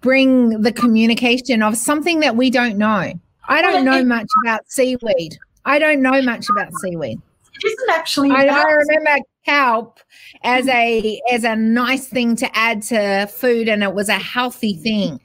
bring 0.00 0.62
the 0.62 0.72
communication 0.72 1.62
of 1.62 1.76
something 1.76 2.20
that 2.20 2.36
we 2.36 2.50
don't 2.50 2.78
know 2.78 3.12
I 3.48 3.62
don't 3.62 3.84
know 3.84 4.04
much 4.04 4.28
about 4.44 4.70
seaweed. 4.70 5.38
I 5.64 5.78
don't 5.78 6.02
know 6.02 6.20
much 6.22 6.46
about 6.50 6.72
seaweed. 6.74 7.20
It 7.54 7.66
isn't 7.66 7.90
actually. 7.90 8.30
I, 8.30 8.46
I 8.46 8.70
remember 8.70 9.24
kelp 9.44 10.00
as 10.42 10.68
a 10.68 11.20
as 11.32 11.44
a 11.44 11.56
nice 11.56 12.06
thing 12.06 12.36
to 12.36 12.56
add 12.56 12.82
to 12.82 13.26
food, 13.26 13.68
and 13.68 13.82
it 13.82 13.94
was 13.94 14.08
a 14.08 14.18
healthy 14.18 14.74
thing. 14.74 15.18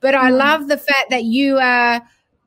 But 0.00 0.14
I 0.14 0.30
mm. 0.30 0.36
love 0.36 0.68
the 0.68 0.76
fact 0.76 1.10
that 1.10 1.24
you 1.24 1.58
are 1.58 2.02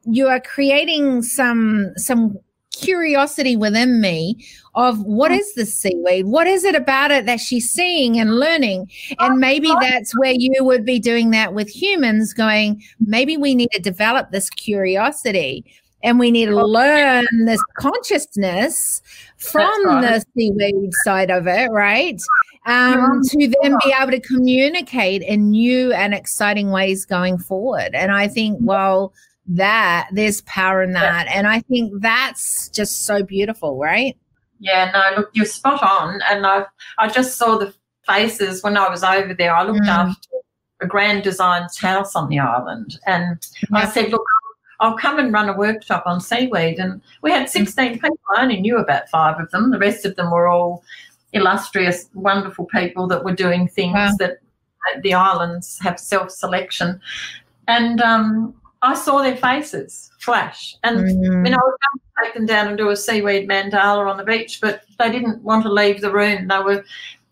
you 0.05 0.28
are 0.28 0.39
creating 0.39 1.23
some 1.23 1.93
some 1.97 2.38
curiosity 2.76 3.55
within 3.55 4.01
me 4.01 4.45
of 4.76 5.01
what 5.03 5.32
mm. 5.32 5.41
the 5.55 5.65
seaweed? 5.65 6.26
What 6.26 6.47
is 6.47 6.63
it 6.63 6.76
about 6.76 7.11
it 7.11 7.26
that 7.26 7.39
she's 7.39 7.69
seeing 7.69 8.19
and 8.19 8.39
learning? 8.39 8.89
And 9.19 9.39
maybe 9.39 9.71
that's 9.82 10.17
where 10.17 10.34
you 10.36 10.63
would 10.63 10.86
be 10.86 10.99
doing 10.99 11.32
that 11.32 11.53
with 11.53 11.69
humans, 11.69 12.34
going, 12.34 12.84
maybe 12.99 13.38
we 13.38 13.55
need 13.55 13.71
to 13.71 13.82
develop 13.82 14.32
this 14.32 14.49
curiosity 14.49 15.65
and 16.03 16.19
we 16.19 16.30
need 16.30 16.45
to 16.45 16.65
learn 16.65 17.26
this 17.45 17.61
consciousness 17.78 19.01
from 19.38 19.88
right. 19.88 20.01
the 20.01 20.26
seaweed 20.38 20.91
side 21.03 21.32
of 21.32 21.47
it, 21.47 21.71
right? 21.71 22.21
Um, 22.67 23.21
to 23.23 23.53
then 23.61 23.76
be 23.84 23.93
able 23.99 24.11
to 24.11 24.19
communicate 24.19 25.23
in 25.23 25.49
new 25.49 25.93
and 25.93 26.13
exciting 26.13 26.69
ways 26.69 27.05
going 27.05 27.38
forward. 27.38 27.95
And 27.95 28.11
I 28.11 28.28
think, 28.28 28.59
well, 28.61 29.13
that 29.48 30.10
there's 30.12 30.41
power 30.41 30.82
in 30.82 30.93
that. 30.93 31.28
And 31.28 31.48
I 31.48 31.62
think 31.62 32.02
that's 32.02 32.70
just 32.70 33.06
so 33.06 33.24
beautiful, 33.24 33.78
right? 33.78 34.18
Yeah, 34.60 34.91
no, 34.91 35.18
look, 35.18 35.30
you're 35.34 35.46
spot 35.46 35.84
on. 35.84 36.22
And 36.30 36.46
I 36.46 36.66
I 36.98 37.08
just 37.08 37.38
saw 37.38 37.58
the 37.58 37.74
faces 38.06 38.64
when 38.64 38.78
I 38.78 38.89
was 38.89 39.04
over 39.04 39.34
there. 39.34 39.56
I 39.56 39.64
looked 39.64 39.82
mm. 39.82 39.88
after 39.88 40.30
a 40.82 40.88
Grand 40.88 41.24
Designs 41.24 41.78
house 41.78 42.16
on 42.16 42.30
the 42.30 42.39
island. 42.39 43.00
And 43.06 43.46
yeah. 43.72 43.80
I 43.80 43.86
said, 43.86 44.12
look, 44.12 44.24
I'll 44.80 44.98
come 44.98 45.20
and 45.20 45.34
run 45.34 45.50
a 45.50 45.58
workshop 45.58 46.04
on 46.06 46.20
seaweed. 46.20 46.80
And 46.80 47.02
we 47.22 47.32
had 47.32 47.50
16 47.50 47.93
people. 47.93 48.18
I 48.36 48.41
only 48.41 48.60
knew 48.60 48.78
about 48.78 49.10
five 49.10 49.39
of 49.39 49.50
them. 49.52 49.72
The 49.72 49.80
rest 49.80 50.06
of 50.06 50.16
them 50.16 50.32
were 50.32 50.48
all 50.48 50.84
illustrious, 51.34 52.10
wonderful 52.14 52.66
people 52.66 53.08
that 53.08 53.24
were 53.24 53.36
doing 53.36 53.68
things 53.68 53.93
wow. 53.93 54.16
that 54.20 54.39
the 55.02 55.14
islands 55.14 55.80
have 55.82 56.00
self 56.00 56.30
selection. 56.32 57.00
And 57.68 58.02
um, 58.02 58.54
I 58.86 58.93
saw 58.93 59.21
their 59.21 59.36
faces 59.36 60.11
flash. 60.19 60.75
And 60.83 60.99
mm. 60.99 61.33
I 61.33 61.38
mean, 61.38 61.53
I 61.53 61.57
was 61.57 61.77
going 61.81 61.99
to 61.99 62.23
take 62.23 62.33
them 62.36 62.45
down 62.45 62.67
and 62.67 62.77
do 62.77 62.89
a 62.89 62.95
seaweed 62.95 63.49
mandala 63.49 64.07
on 64.07 64.17
the 64.17 64.23
beach, 64.23 64.59
but 64.61 64.83
they 64.99 65.11
didn't 65.11 65.41
want 65.41 65.63
to 65.63 65.71
leave 65.71 66.01
the 66.01 66.11
room. 66.11 66.47
They 66.47 66.59
were, 66.59 66.86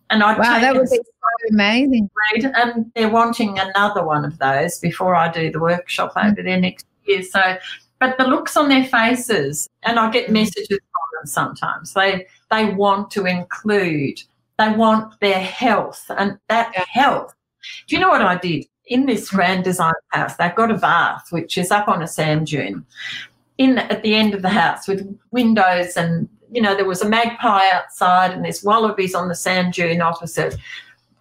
and 0.10 0.24
I'd 0.24 0.40
wow, 0.40 0.60
that 0.60 0.74
would 0.74 0.90
be 0.90 0.98
so 0.98 1.04
amazing. 1.52 2.10
And 2.34 2.92
they're 2.96 3.10
wanting 3.10 3.60
another 3.60 4.04
one 4.04 4.26
of 4.26 4.40
those 4.40 4.80
before 4.80 5.14
I 5.16 5.32
do 5.32 5.52
the 5.52 5.60
workshop 5.60 6.16
mm. 6.16 6.32
over 6.32 6.42
there 6.42 6.60
next 6.60 6.88
year. 7.06 7.22
So, 7.22 7.58
but 8.00 8.18
the 8.18 8.26
looks 8.26 8.58
on 8.58 8.68
their 8.68 8.86
faces, 8.86 9.70
and 9.84 10.00
I 10.00 10.10
get 10.10 10.30
mm. 10.30 10.34
messages 10.34 10.68
from 10.68 11.20
them 11.20 11.28
sometimes. 11.28 11.94
They 11.94 12.26
they 12.50 12.66
want 12.66 13.12
to 13.12 13.26
include. 13.26 14.20
They 14.58 14.70
want 14.70 15.20
their 15.20 15.40
health, 15.40 16.04
and 16.10 16.40
that 16.50 16.72
yeah. 16.74 16.86
health. 16.88 17.34
Do 17.88 17.96
you 17.96 18.02
know 18.02 18.10
what 18.10 18.22
I 18.22 18.38
did? 18.38 18.66
In 18.94 19.08
this 19.08 19.32
grand 19.32 19.64
design 19.64 19.94
house, 20.10 20.36
they've 20.36 20.54
got 20.54 20.70
a 20.70 20.78
bath 20.78 21.26
which 21.32 21.58
is 21.58 21.72
up 21.72 21.88
on 21.88 22.04
a 22.04 22.08
sand 22.08 22.46
dune 22.46 22.86
in 23.58 23.80
at 23.80 24.04
the 24.04 24.14
end 24.14 24.36
of 24.36 24.44
the 24.44 24.50
house 24.50 24.88
with 24.88 25.20
windows 25.32 25.98
and 25.98 26.30
you 26.52 26.62
know 26.62 26.76
there 26.76 26.86
was 26.86 27.02
a 27.02 27.10
magpie 27.10 27.68
outside 27.74 28.32
and 28.32 28.46
there's 28.46 28.64
wallabies 28.64 29.16
on 29.16 29.28
the 29.28 29.36
sand 29.36 29.74
dune 29.74 30.02
opposite 30.02 30.56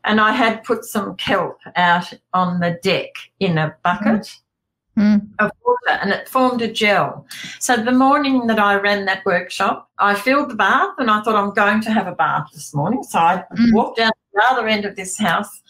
and 0.05 0.21
i 0.21 0.33
had 0.33 0.63
put 0.65 0.85
some 0.85 1.17
kelp 1.17 1.59
out 1.77 2.13
on 2.33 2.61
the 2.61 2.79
deck 2.83 3.11
in 3.41 3.59
a 3.59 3.75
bucket 3.83 4.35
mm. 4.99 5.21
of 5.39 5.51
water 5.65 5.99
and 6.01 6.11
it 6.11 6.29
formed 6.29 6.63
a 6.63 6.71
gel 6.71 7.27
so 7.59 7.77
the 7.77 7.93
morning 7.93 8.47
that 8.47 8.59
i 8.59 8.75
ran 8.75 9.05
that 9.05 9.25
workshop 9.27 9.91
i 9.99 10.15
filled 10.15 10.49
the 10.49 10.55
bath 10.55 10.95
and 10.99 11.11
i 11.11 11.23
thought 11.23 11.37
i'm 11.37 11.53
going 11.53 11.81
to 11.81 11.91
have 11.91 12.07
a 12.07 12.15
bath 12.15 12.49
this 12.53 12.75
morning 12.75 13.03
so 13.03 13.19
i 13.19 13.45
mm. 13.57 13.73
walked 13.75 13.99
down 13.99 14.13
the 14.35 14.45
other 14.51 14.69
end 14.69 14.85
of 14.85 14.97
this 14.97 15.19
house 15.19 15.63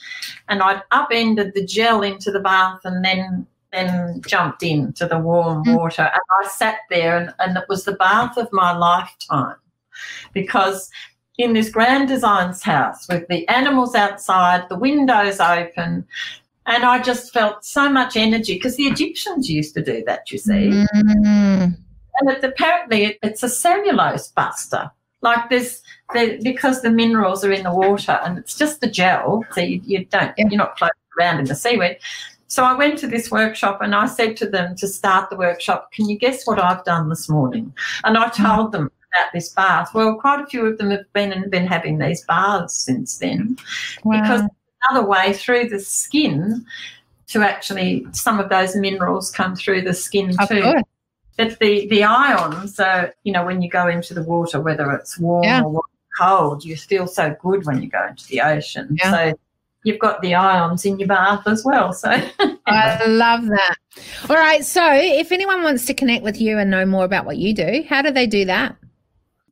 and 0.48 0.62
I'd 0.62 0.82
upended 0.90 1.54
the 1.54 1.64
gel 1.64 2.02
into 2.02 2.30
the 2.30 2.40
bath 2.40 2.80
and 2.84 3.04
then 3.04 3.46
then 3.72 4.20
jumped 4.26 4.62
into 4.62 5.06
the 5.06 5.18
warm 5.18 5.64
mm. 5.64 5.76
water 5.76 6.02
and 6.02 6.20
I 6.44 6.48
sat 6.48 6.80
there 6.90 7.16
and, 7.16 7.34
and 7.38 7.56
it 7.56 7.64
was 7.68 7.84
the 7.84 7.94
bath 7.94 8.36
of 8.36 8.48
my 8.52 8.76
lifetime 8.76 9.56
because 10.34 10.90
in 11.38 11.54
this 11.54 11.70
grand 11.70 12.08
designs 12.08 12.62
house 12.62 13.08
with 13.08 13.26
the 13.28 13.46
animals 13.48 13.94
outside, 13.94 14.68
the 14.68 14.78
windows 14.78 15.40
open, 15.40 16.06
and 16.66 16.84
I 16.84 17.00
just 17.02 17.32
felt 17.32 17.64
so 17.64 17.88
much 17.88 18.16
energy 18.16 18.54
because 18.54 18.76
the 18.76 18.84
Egyptians 18.84 19.50
used 19.50 19.74
to 19.74 19.82
do 19.82 20.04
that, 20.06 20.30
you 20.30 20.38
see. 20.38 20.70
Mm. 20.94 21.76
And 22.20 22.30
it, 22.30 22.44
apparently 22.44 23.04
it, 23.04 23.18
it's 23.22 23.42
a 23.42 23.48
cellulose 23.48 24.28
buster. 24.28 24.90
Like 25.22 25.50
there's 25.50 25.82
the, 26.12 26.40
because 26.42 26.82
the 26.82 26.90
minerals 26.90 27.44
are 27.44 27.52
in 27.52 27.64
the 27.64 27.74
water 27.74 28.20
and 28.24 28.38
it's 28.38 28.56
just 28.56 28.80
the 28.80 28.90
gel, 28.90 29.44
so 29.52 29.60
you, 29.60 29.80
you 29.84 30.04
don't 30.06 30.32
you're 30.36 30.50
not 30.50 30.78
floating 30.78 30.94
around 31.18 31.40
in 31.40 31.44
the 31.46 31.54
seaweed. 31.54 31.98
So 32.48 32.64
I 32.64 32.74
went 32.74 32.98
to 32.98 33.06
this 33.06 33.30
workshop 33.30 33.80
and 33.80 33.94
I 33.94 34.06
said 34.06 34.36
to 34.38 34.46
them 34.46 34.76
to 34.76 34.86
start 34.86 35.30
the 35.30 35.36
workshop, 35.36 35.90
can 35.92 36.08
you 36.08 36.18
guess 36.18 36.46
what 36.46 36.58
I've 36.58 36.84
done 36.84 37.08
this 37.08 37.28
morning? 37.28 37.72
And 38.04 38.18
I 38.18 38.28
told 38.28 38.72
them 38.72 38.90
about 39.12 39.32
this 39.32 39.48
bath. 39.50 39.94
Well, 39.94 40.16
quite 40.16 40.42
a 40.42 40.46
few 40.46 40.66
of 40.66 40.76
them 40.76 40.90
have 40.90 41.10
been 41.14 41.32
and 41.32 41.50
been 41.50 41.66
having 41.66 41.98
these 41.98 42.24
baths 42.24 42.74
since 42.74 43.18
then. 43.18 43.56
Wow. 44.04 44.20
Because 44.20 44.42
another 44.90 45.06
way 45.06 45.32
through 45.32 45.70
the 45.70 45.80
skin 45.80 46.66
to 47.28 47.42
actually 47.42 48.06
some 48.12 48.38
of 48.38 48.50
those 48.50 48.76
minerals 48.76 49.30
come 49.30 49.56
through 49.56 49.82
the 49.82 49.94
skin 49.94 50.36
too. 50.46 50.62
Course. 50.62 50.82
But 51.38 51.58
the, 51.58 51.88
the 51.88 52.04
ions 52.04 52.78
are, 52.78 53.14
you 53.24 53.32
know, 53.32 53.46
when 53.46 53.62
you 53.62 53.70
go 53.70 53.88
into 53.88 54.12
the 54.12 54.22
water, 54.22 54.60
whether 54.60 54.90
it's 54.92 55.18
warm 55.18 55.44
yeah. 55.44 55.62
or 55.62 55.82
cold, 56.18 56.64
you 56.64 56.76
feel 56.76 57.06
so 57.06 57.34
good 57.40 57.66
when 57.66 57.82
you 57.82 57.88
go 57.88 58.06
into 58.06 58.26
the 58.28 58.40
ocean. 58.40 58.96
Yeah. 58.98 59.10
So 59.10 59.38
you've 59.84 59.98
got 59.98 60.20
the 60.22 60.34
ions 60.34 60.84
in 60.84 60.98
your 60.98 61.08
bath 61.08 61.46
as 61.46 61.64
well. 61.64 61.92
So 61.92 62.10
I 62.66 63.04
love 63.06 63.46
that. 63.46 63.76
All 64.28 64.36
right. 64.36 64.64
So 64.64 64.82
if 64.92 65.32
anyone 65.32 65.62
wants 65.62 65.86
to 65.86 65.94
connect 65.94 66.24
with 66.24 66.40
you 66.40 66.58
and 66.58 66.70
know 66.70 66.86
more 66.86 67.04
about 67.04 67.26
what 67.26 67.38
you 67.38 67.54
do, 67.54 67.84
how 67.88 68.02
do 68.02 68.10
they 68.10 68.26
do 68.26 68.44
that? 68.46 68.76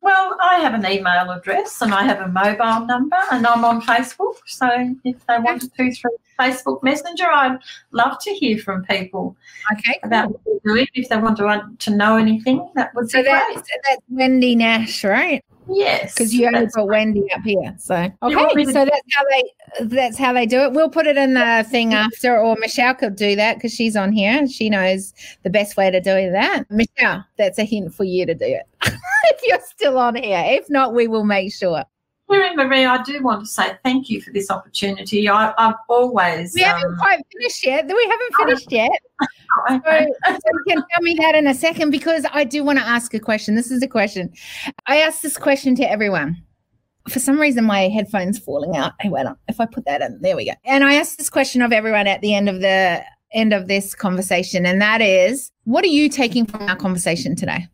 Well, 0.02 0.36
I 0.42 0.60
have 0.60 0.72
an 0.72 0.86
email 0.90 1.30
address 1.30 1.82
and 1.82 1.92
I 1.92 2.04
have 2.04 2.20
a 2.20 2.28
mobile 2.28 2.86
number 2.86 3.18
and 3.32 3.46
I'm 3.46 3.64
on 3.64 3.82
Facebook. 3.82 4.36
So 4.46 4.66
if 5.04 5.26
they 5.26 5.38
want 5.38 5.60
to 5.60 5.68
through 5.68 5.92
Facebook 6.38 6.82
Messenger, 6.82 7.26
I'd 7.30 7.58
love 7.92 8.18
to 8.22 8.30
hear 8.30 8.56
from 8.58 8.82
people. 8.84 9.36
Okay, 9.72 10.00
about 10.02 10.30
what 10.30 10.40
they're 10.46 10.74
doing. 10.74 10.86
If 10.94 11.10
they 11.10 11.18
want 11.18 11.36
to 11.36 11.44
want 11.44 11.78
to 11.80 11.90
know 11.90 12.16
anything, 12.16 12.66
that 12.76 12.94
would 12.94 13.10
so 13.10 13.18
be 13.18 13.24
that's, 13.24 13.52
great. 13.52 13.64
That's 13.84 14.02
Wendy 14.08 14.54
Nash, 14.54 15.04
right? 15.04 15.44
Yes, 15.72 16.14
because 16.14 16.34
you 16.34 16.46
only 16.46 16.66
put 16.74 16.86
Wendy 16.86 17.32
up 17.32 17.42
here. 17.42 17.74
So 17.78 17.94
okay, 18.22 18.64
so 18.64 18.84
that's 18.84 19.14
how 19.14 19.24
they 19.30 19.52
that's 19.82 20.18
how 20.18 20.32
they 20.32 20.46
do 20.46 20.60
it. 20.60 20.72
We'll 20.72 20.90
put 20.90 21.06
it 21.06 21.16
in 21.16 21.34
the 21.34 21.64
thing 21.70 21.94
after, 21.94 22.38
or 22.38 22.56
Michelle 22.58 22.94
could 22.94 23.16
do 23.16 23.36
that 23.36 23.56
because 23.56 23.72
she's 23.72 23.96
on 23.96 24.12
here. 24.12 24.32
And 24.32 24.50
she 24.50 24.68
knows 24.68 25.14
the 25.42 25.50
best 25.50 25.76
way 25.76 25.90
to 25.90 26.00
do 26.00 26.30
that. 26.32 26.64
Michelle, 26.70 27.24
that's 27.38 27.58
a 27.58 27.64
hint 27.64 27.94
for 27.94 28.04
you 28.04 28.26
to 28.26 28.34
do 28.34 28.44
it 28.44 28.66
if 28.84 29.40
you're 29.44 29.60
still 29.64 29.98
on 29.98 30.16
here. 30.16 30.42
If 30.46 30.68
not, 30.70 30.94
we 30.94 31.06
will 31.06 31.24
make 31.24 31.52
sure. 31.52 31.84
Kiri 32.30 32.54
Maree, 32.54 32.86
I 32.86 33.02
do 33.02 33.22
want 33.22 33.40
to 33.40 33.46
say 33.46 33.76
thank 33.84 34.08
you 34.08 34.20
for 34.20 34.30
this 34.32 34.50
opportunity. 34.50 35.28
I, 35.28 35.52
have 35.58 35.76
always. 35.88 36.54
We 36.54 36.60
haven't 36.60 36.92
um, 36.92 36.98
quite 36.98 37.20
finished 37.32 37.66
yet. 37.66 37.86
We 37.86 38.04
haven't 38.04 38.36
finished 38.36 38.72
yet. 38.72 38.90
so, 39.68 39.80
so 40.26 40.38
you 40.44 40.64
can 40.68 40.84
tell 40.90 41.02
me 41.02 41.14
that 41.14 41.34
in 41.34 41.46
a 41.46 41.54
second 41.54 41.90
because 41.90 42.24
I 42.32 42.44
do 42.44 42.62
want 42.62 42.78
to 42.78 42.84
ask 42.84 43.12
a 43.14 43.20
question. 43.20 43.56
This 43.56 43.70
is 43.70 43.82
a 43.82 43.88
question. 43.88 44.32
I 44.86 44.98
ask 44.98 45.22
this 45.22 45.36
question 45.36 45.74
to 45.76 45.90
everyone. 45.90 46.36
For 47.08 47.18
some 47.18 47.40
reason, 47.40 47.64
my 47.64 47.88
headphones 47.88 48.38
falling 48.38 48.76
out. 48.76 48.92
Hey, 49.00 49.08
wait 49.08 49.26
on. 49.26 49.36
If 49.48 49.60
I 49.60 49.66
put 49.66 49.84
that 49.86 50.00
in, 50.00 50.20
there 50.20 50.36
we 50.36 50.44
go. 50.44 50.52
And 50.64 50.84
I 50.84 50.94
ask 50.94 51.16
this 51.16 51.30
question 51.30 51.62
of 51.62 51.72
everyone 51.72 52.06
at 52.06 52.20
the 52.20 52.34
end 52.34 52.48
of 52.48 52.60
the 52.60 53.02
end 53.32 53.52
of 53.52 53.68
this 53.68 53.94
conversation, 53.94 54.66
and 54.66 54.80
that 54.82 55.00
is, 55.00 55.50
what 55.64 55.84
are 55.84 55.88
you 55.88 56.08
taking 56.08 56.46
from 56.46 56.62
our 56.62 56.76
conversation 56.76 57.34
today? 57.34 57.66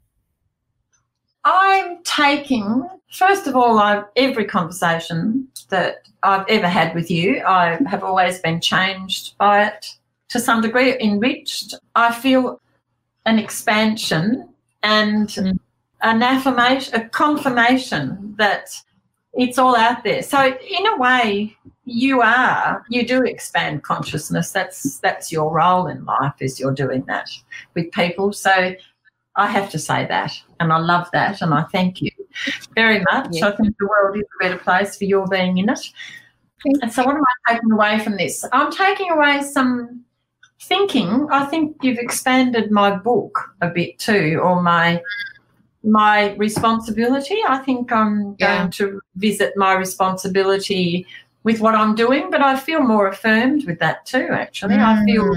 I'm 1.44 2.02
taking, 2.04 2.88
first 3.10 3.46
of 3.46 3.56
all, 3.56 3.78
I've, 3.78 4.04
every 4.16 4.44
conversation 4.44 5.48
that 5.68 6.08
I've 6.22 6.46
ever 6.48 6.68
had 6.68 6.94
with 6.94 7.10
you, 7.10 7.42
I 7.46 7.78
have 7.86 8.02
always 8.02 8.38
been 8.40 8.60
changed 8.60 9.36
by 9.38 9.66
it 9.66 9.86
to 10.28 10.40
some 10.40 10.60
degree, 10.60 10.98
enriched. 11.00 11.74
I 11.94 12.12
feel 12.12 12.60
an 13.26 13.38
expansion 13.38 14.48
and 14.82 15.28
mm. 15.28 15.58
an 16.02 16.22
affirmation, 16.22 16.94
a 16.94 17.08
confirmation 17.08 18.34
that 18.38 18.70
it's 19.34 19.58
all 19.58 19.76
out 19.76 20.02
there. 20.02 20.22
So, 20.22 20.44
in 20.46 20.86
a 20.86 20.96
way, 20.96 21.56
you 21.84 22.20
are 22.20 22.84
you 22.88 23.06
do 23.06 23.22
expand 23.22 23.84
consciousness. 23.84 24.50
That's 24.50 24.98
that's 24.98 25.30
your 25.30 25.52
role 25.52 25.86
in 25.86 26.04
life. 26.04 26.34
Is 26.40 26.58
you're 26.58 26.74
doing 26.74 27.04
that 27.06 27.30
with 27.74 27.92
people. 27.92 28.32
So, 28.32 28.74
I 29.36 29.46
have 29.46 29.70
to 29.70 29.78
say 29.78 30.06
that. 30.06 30.32
And 30.58 30.72
I 30.72 30.78
love 30.78 31.08
that. 31.12 31.42
And 31.42 31.52
I 31.52 31.62
thank 31.64 32.00
you 32.00 32.10
very 32.74 33.02
much. 33.12 33.28
Yeah. 33.32 33.48
I 33.48 33.56
think 33.56 33.76
the 33.78 33.86
world 33.86 34.16
is 34.16 34.22
a 34.22 34.44
better 34.44 34.58
place 34.58 34.96
for 34.96 35.04
your 35.04 35.26
being 35.26 35.58
in 35.58 35.68
it. 35.68 35.80
And 36.82 36.92
so, 36.92 37.04
what 37.04 37.14
am 37.14 37.22
I 37.46 37.54
taking 37.54 37.72
away 37.72 37.98
from 38.00 38.16
this? 38.16 38.44
I'm 38.52 38.72
taking 38.72 39.10
away 39.10 39.42
some 39.42 40.04
thinking. 40.62 41.28
I 41.30 41.44
think 41.46 41.76
you've 41.82 41.98
expanded 41.98 42.70
my 42.70 42.96
book 42.96 43.38
a 43.60 43.68
bit 43.68 43.98
too, 43.98 44.40
or 44.42 44.62
my 44.62 45.02
my 45.84 46.34
responsibility. 46.34 47.38
I 47.46 47.58
think 47.58 47.92
I'm 47.92 48.36
yeah. 48.38 48.58
going 48.58 48.70
to 48.72 49.00
visit 49.16 49.52
my 49.56 49.74
responsibility 49.74 51.06
with 51.44 51.60
what 51.60 51.76
I'm 51.76 51.94
doing, 51.94 52.28
but 52.30 52.42
I 52.42 52.58
feel 52.58 52.80
more 52.80 53.06
affirmed 53.06 53.66
with 53.66 53.78
that 53.78 54.04
too. 54.04 54.28
Actually, 54.30 54.76
mm. 54.76 54.84
I 54.84 55.04
feel 55.04 55.36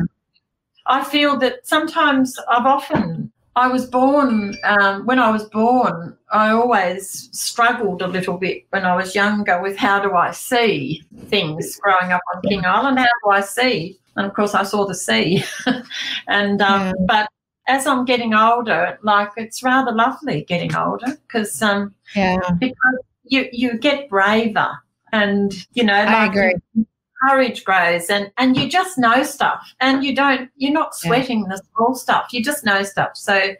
I 0.87 1.03
feel 1.03 1.37
that 1.37 1.67
sometimes 1.67 2.37
I've 2.49 2.65
often 2.65 3.31
I 3.60 3.68
was 3.68 3.86
born, 3.86 4.55
um, 4.64 5.05
when 5.05 5.20
I 5.20 5.30
was 5.30 5.43
born, 5.49 6.18
I 6.32 6.51
always 6.51 7.30
struggled 7.38 8.01
a 8.01 8.07
little 8.07 8.38
bit 8.38 8.66
when 8.70 8.86
I 8.86 8.95
was 8.95 9.14
younger 9.14 9.62
with 9.62 9.76
how 9.76 9.99
do 9.99 10.14
I 10.14 10.32
see 10.32 11.03
things 11.26 11.76
growing 11.76 12.14
up 12.14 12.22
on 12.34 12.41
King 12.43 12.66
Island? 12.66 12.99
How 12.99 13.05
do 13.26 13.32
I 13.32 13.41
see? 13.41 13.99
And 14.16 14.26
of 14.26 14.34
course, 14.34 14.55
I 14.55 14.64
saw 14.64 14.86
the 14.86 14.95
sea. 14.95 15.43
and, 16.28 16.62
um, 16.62 16.88
yeah. 16.88 16.93
but 17.05 17.30
as 17.68 17.86
I'm 17.86 18.05
getting 18.05 18.34
older, 18.34 18.97
like 19.03 19.32
it's 19.36 19.62
rather 19.62 19.91
lovely 19.91 20.45
getting 20.45 20.74
older 20.74 21.18
because, 21.28 21.62
um, 21.62 21.93
yeah. 22.16 22.39
because 22.60 22.99
you, 23.26 23.49
you 23.51 23.78
get 23.78 24.10
braver 24.10 24.72
and, 25.12 25.53
you 25.74 25.84
know, 25.84 25.93
like 26.05 26.07
I 26.07 26.26
agree. 26.28 26.55
You, 26.76 26.88
courage 27.28 27.63
grows 27.63 28.09
and 28.09 28.32
and 28.38 28.55
you 28.55 28.70
just 28.70 28.97
know 28.97 29.24
stuff 29.24 29.74
and 29.80 30.03
you 30.03 30.15
don't 30.15 30.49
you're 30.55 30.74
not 30.74 30.95
sweating 30.95 31.41
yeah. 31.41 31.55
the 31.55 31.63
small 31.74 31.95
stuff 31.95 32.28
you 32.32 32.43
just 32.43 32.63
know 32.63 32.84
stuff 32.84 33.11
so 33.15 33.53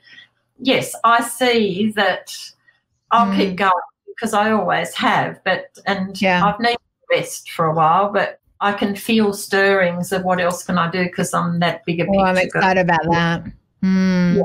yes 0.60 0.96
i 1.04 1.22
see 1.22 1.92
that 1.92 2.36
i'll 3.12 3.28
mm. 3.28 3.38
keep 3.38 3.56
going 3.56 3.72
because 4.08 4.34
i 4.34 4.52
always 4.52 4.94
have 4.94 5.40
but 5.44 5.78
and 5.86 6.22
yeah. 6.22 6.46
i've 6.46 6.60
needed 6.60 6.78
rest 7.12 7.52
for 7.52 7.66
a 7.66 7.74
while 7.74 8.12
but 8.12 8.40
i 8.62 8.72
can 8.72 8.96
feel 8.96 9.34
stirrings 9.34 10.12
of 10.12 10.24
what 10.24 10.40
else 10.40 10.64
can 10.64 10.78
i 10.78 10.90
do 10.90 11.04
because 11.04 11.34
i'm 11.34 11.60
that 11.60 11.84
bigger 11.86 12.06
well, 12.08 12.26
i'm 12.26 12.38
excited 12.38 12.82
about 12.82 13.04
that 13.10 13.44
Mm. 13.84 14.36
Yeah, 14.36 14.44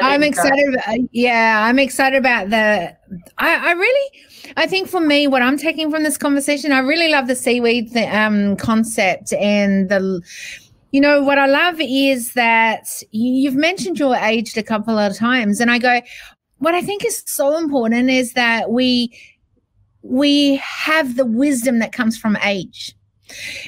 I'm 0.00 0.22
excited. 0.22 0.74
About, 0.74 0.98
yeah, 1.12 1.66
I'm 1.66 1.78
excited 1.78 2.16
about 2.16 2.50
the. 2.50 2.96
I, 3.38 3.68
I 3.68 3.72
really, 3.72 4.10
I 4.56 4.66
think 4.66 4.88
for 4.88 5.00
me, 5.00 5.26
what 5.26 5.42
I'm 5.42 5.58
taking 5.58 5.90
from 5.90 6.04
this 6.04 6.16
conversation, 6.16 6.72
I 6.72 6.78
really 6.78 7.08
love 7.08 7.26
the 7.26 7.36
seaweed 7.36 7.94
um, 7.96 8.56
concept 8.56 9.32
and 9.34 9.88
the. 9.88 10.22
You 10.92 11.00
know 11.00 11.22
what 11.22 11.38
I 11.38 11.46
love 11.46 11.76
is 11.80 12.34
that 12.34 12.86
you've 13.12 13.54
mentioned 13.54 13.98
you're 13.98 14.14
aged 14.16 14.58
a 14.58 14.62
couple 14.62 14.98
of 14.98 15.16
times, 15.16 15.60
and 15.60 15.70
I 15.70 15.78
go, 15.78 16.00
what 16.58 16.74
I 16.74 16.82
think 16.82 17.04
is 17.04 17.22
so 17.26 17.56
important 17.58 18.10
is 18.10 18.34
that 18.34 18.70
we 18.70 19.18
we 20.02 20.56
have 20.56 21.16
the 21.16 21.24
wisdom 21.24 21.78
that 21.78 21.92
comes 21.92 22.16
from 22.16 22.36
age. 22.42 22.94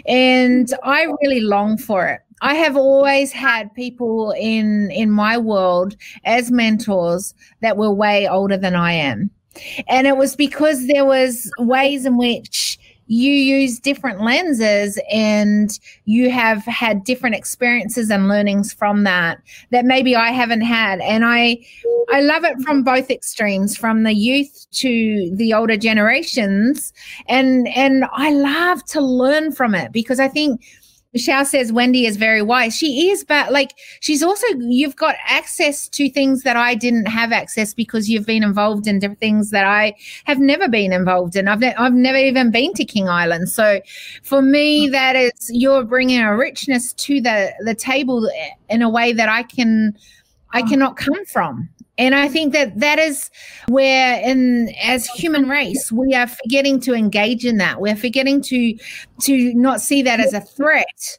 And 0.06 0.68
I 0.82 1.04
really 1.22 1.40
long 1.40 1.78
for 1.78 2.06
it. 2.06 2.20
I 2.44 2.52
have 2.56 2.76
always 2.76 3.32
had 3.32 3.72
people 3.74 4.34
in 4.38 4.90
in 4.90 5.10
my 5.10 5.38
world 5.38 5.96
as 6.26 6.50
mentors 6.50 7.34
that 7.62 7.78
were 7.78 7.90
way 7.90 8.28
older 8.28 8.58
than 8.58 8.76
I 8.76 8.92
am. 8.92 9.30
And 9.88 10.06
it 10.06 10.18
was 10.18 10.36
because 10.36 10.86
there 10.86 11.06
was 11.06 11.50
ways 11.58 12.04
in 12.04 12.18
which 12.18 12.78
you 13.06 13.32
use 13.32 13.78
different 13.78 14.20
lenses 14.20 14.98
and 15.10 15.78
you 16.04 16.30
have 16.30 16.62
had 16.64 17.04
different 17.04 17.34
experiences 17.34 18.10
and 18.10 18.28
learnings 18.28 18.74
from 18.74 19.04
that 19.04 19.38
that 19.70 19.86
maybe 19.86 20.14
I 20.14 20.30
haven't 20.30 20.62
had 20.62 21.00
and 21.00 21.24
I 21.24 21.58
I 22.12 22.20
love 22.20 22.44
it 22.44 22.60
from 22.60 22.82
both 22.82 23.10
extremes 23.10 23.76
from 23.76 24.02
the 24.02 24.14
youth 24.14 24.66
to 24.72 25.30
the 25.34 25.54
older 25.54 25.76
generations 25.76 26.92
and 27.28 27.68
and 27.68 28.04
I 28.12 28.32
love 28.32 28.84
to 28.86 29.00
learn 29.00 29.52
from 29.52 29.74
it 29.74 29.92
because 29.92 30.20
I 30.20 30.28
think 30.28 30.62
Michelle 31.14 31.44
says 31.44 31.72
Wendy 31.72 32.06
is 32.06 32.16
very 32.16 32.42
wise. 32.42 32.76
She 32.76 33.08
is, 33.08 33.24
but 33.24 33.52
like 33.52 33.74
she's 34.00 34.22
also 34.22 34.46
you've 34.58 34.96
got 34.96 35.14
access 35.26 35.88
to 35.90 36.10
things 36.10 36.42
that 36.42 36.56
I 36.56 36.74
didn't 36.74 37.06
have 37.06 37.32
access 37.32 37.72
because 37.72 38.10
you've 38.10 38.26
been 38.26 38.42
involved 38.42 38.88
in 38.88 38.98
different 38.98 39.20
things 39.20 39.50
that 39.50 39.64
I 39.64 39.94
have 40.24 40.40
never 40.40 40.68
been 40.68 40.92
involved 40.92 41.36
in. 41.36 41.46
I've 41.46 41.60
ne- 41.60 41.74
I've 41.76 41.94
never 41.94 42.18
even 42.18 42.50
been 42.50 42.74
to 42.74 42.84
King 42.84 43.08
Island. 43.08 43.48
So 43.48 43.80
for 44.24 44.42
me, 44.42 44.88
that 44.88 45.14
is 45.14 45.32
you're 45.50 45.84
bringing 45.84 46.20
a 46.20 46.36
richness 46.36 46.92
to 46.94 47.20
the 47.20 47.52
the 47.60 47.76
table 47.76 48.28
in 48.68 48.82
a 48.82 48.90
way 48.90 49.12
that 49.12 49.28
I 49.28 49.44
can 49.44 49.96
I 50.52 50.62
oh. 50.62 50.68
cannot 50.68 50.96
come 50.96 51.24
from. 51.26 51.68
And 51.96 52.14
I 52.14 52.26
think 52.26 52.52
that 52.52 52.80
that 52.80 52.98
is 52.98 53.30
where, 53.68 54.20
in 54.20 54.74
as 54.82 55.06
human 55.06 55.48
race, 55.48 55.92
we 55.92 56.12
are 56.14 56.26
forgetting 56.26 56.80
to 56.80 56.94
engage 56.94 57.44
in 57.44 57.58
that. 57.58 57.80
We're 57.80 57.94
forgetting 57.94 58.42
to 58.42 58.76
to 59.22 59.54
not 59.54 59.80
see 59.80 60.02
that 60.02 60.18
as 60.18 60.32
a 60.32 60.40
threat, 60.40 61.18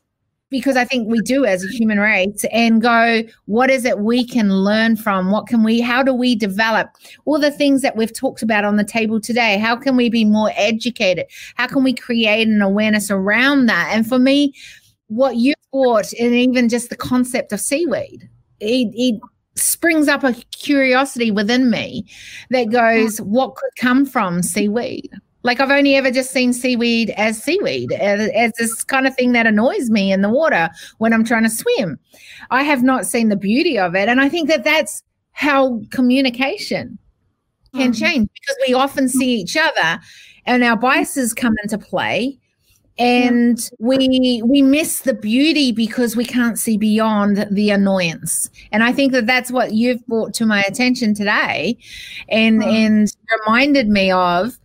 because 0.49 0.75
I 0.75 0.83
think 0.83 1.07
we 1.07 1.21
do 1.21 1.45
as 1.45 1.63
a 1.63 1.69
human 1.69 1.97
race, 1.97 2.43
and 2.51 2.81
go, 2.81 3.23
what 3.45 3.69
is 3.69 3.85
it 3.85 3.99
we 3.99 4.25
can 4.25 4.53
learn 4.53 4.97
from? 4.97 5.31
What 5.31 5.47
can 5.47 5.63
we? 5.63 5.79
How 5.79 6.03
do 6.03 6.13
we 6.13 6.35
develop 6.35 6.89
all 7.23 7.39
the 7.39 7.51
things 7.51 7.81
that 7.81 7.95
we've 7.95 8.13
talked 8.13 8.41
about 8.41 8.65
on 8.65 8.75
the 8.75 8.83
table 8.83 9.21
today? 9.21 9.57
How 9.57 9.77
can 9.77 9.95
we 9.95 10.09
be 10.09 10.25
more 10.25 10.51
educated? 10.55 11.27
How 11.55 11.67
can 11.67 11.83
we 11.85 11.93
create 11.93 12.49
an 12.49 12.61
awareness 12.61 13.09
around 13.09 13.67
that? 13.67 13.91
And 13.93 14.05
for 14.05 14.19
me, 14.19 14.53
what 15.07 15.37
you 15.37 15.53
brought, 15.71 16.11
and 16.19 16.35
even 16.35 16.67
just 16.67 16.89
the 16.89 16.97
concept 16.97 17.53
of 17.53 17.61
seaweed, 17.61 18.29
it, 18.59 18.91
it 18.93 19.21
springs 19.55 20.07
up 20.07 20.23
a 20.23 20.33
curiosity 20.51 21.31
within 21.31 21.69
me 21.69 22.05
that 22.49 22.71
goes, 22.71 23.19
what 23.21 23.55
could 23.55 23.71
come 23.77 24.05
from 24.05 24.41
seaweed? 24.41 25.09
Like 25.43 25.59
I've 25.59 25.71
only 25.71 25.95
ever 25.95 26.09
just 26.09 26.31
seen 26.31 26.53
seaweed 26.53 27.11
as 27.11 27.41
seaweed, 27.41 27.91
as, 27.93 28.29
as, 28.33 28.51
this 28.57 28.83
kind 28.83 29.05
of 29.05 29.15
thing 29.15 29.33
that 29.33 29.45
annoys 29.45 29.91
me 29.91 30.11
in 30.11 30.21
the 30.21 30.29
water 30.29 30.69
when 30.97 31.13
I'm 31.13 31.23
trying 31.23 31.43
to 31.43 31.49
swim. 31.49 31.99
I 32.49 32.63
have 32.63 32.81
not 32.81 33.05
seen 33.05 33.29
the 33.29 33.35
beauty 33.35 33.77
of 33.77 33.95
it. 33.95 34.09
And 34.09 34.19
I 34.19 34.27
think 34.27 34.49
that 34.49 34.63
that's 34.63 35.03
how 35.33 35.81
communication 35.91 36.97
can 37.75 37.91
mm. 37.91 37.99
change 37.99 38.27
because 38.33 38.57
we 38.67 38.73
often 38.73 39.07
see 39.07 39.35
each 39.35 39.55
other 39.55 39.99
and 40.45 40.63
our 40.63 40.77
biases 40.77 41.33
come 41.33 41.53
into 41.61 41.77
play 41.77 42.39
and 42.97 43.69
we 43.79 44.41
we 44.45 44.61
miss 44.61 45.01
the 45.01 45.13
beauty 45.13 45.71
because 45.71 46.15
we 46.15 46.23
can't 46.23 46.57
see 46.57 46.77
beyond 46.77 47.45
the 47.51 47.69
annoyance 47.69 48.49
and 48.71 48.83
i 48.83 48.91
think 48.91 49.11
that 49.11 49.27
that's 49.27 49.51
what 49.51 49.73
you've 49.73 50.05
brought 50.07 50.33
to 50.33 50.45
my 50.45 50.61
attention 50.63 51.13
today 51.13 51.77
and 52.29 52.61
mm. 52.61 52.65
and 52.65 53.11
reminded 53.39 53.89
me 53.89 54.11
of 54.11 54.57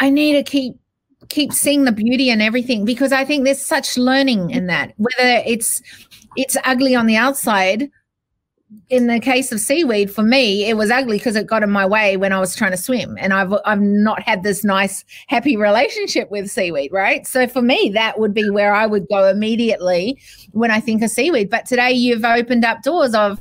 i 0.00 0.10
need 0.10 0.32
to 0.32 0.42
keep 0.42 0.74
keep 1.28 1.52
seeing 1.52 1.84
the 1.84 1.92
beauty 1.92 2.28
and 2.28 2.42
everything 2.42 2.84
because 2.84 3.12
i 3.12 3.24
think 3.24 3.44
there's 3.44 3.64
such 3.64 3.96
learning 3.96 4.50
in 4.50 4.66
that 4.66 4.92
whether 4.96 5.42
it's 5.46 5.80
it's 6.36 6.56
ugly 6.64 6.94
on 6.96 7.06
the 7.06 7.16
outside 7.16 7.88
in 8.88 9.06
the 9.06 9.20
case 9.20 9.52
of 9.52 9.60
seaweed, 9.60 10.10
for 10.10 10.22
me, 10.22 10.68
it 10.68 10.76
was 10.76 10.90
ugly 10.90 11.18
because 11.18 11.36
it 11.36 11.46
got 11.46 11.62
in 11.62 11.70
my 11.70 11.86
way 11.86 12.16
when 12.16 12.32
I 12.32 12.40
was 12.40 12.54
trying 12.54 12.70
to 12.72 12.76
swim, 12.76 13.16
and 13.18 13.32
I've 13.32 13.52
I've 13.64 13.80
not 13.80 14.22
had 14.22 14.42
this 14.42 14.64
nice, 14.64 15.04
happy 15.28 15.56
relationship 15.56 16.30
with 16.30 16.50
seaweed, 16.50 16.92
right? 16.92 17.26
So 17.26 17.46
for 17.46 17.62
me, 17.62 17.90
that 17.94 18.18
would 18.18 18.34
be 18.34 18.48
where 18.50 18.74
I 18.74 18.86
would 18.86 19.06
go 19.08 19.28
immediately 19.28 20.18
when 20.52 20.70
I 20.70 20.80
think 20.80 21.02
of 21.02 21.10
seaweed. 21.10 21.50
But 21.50 21.66
today, 21.66 21.92
you've 21.92 22.24
opened 22.24 22.64
up 22.64 22.82
doors 22.82 23.14
of, 23.14 23.40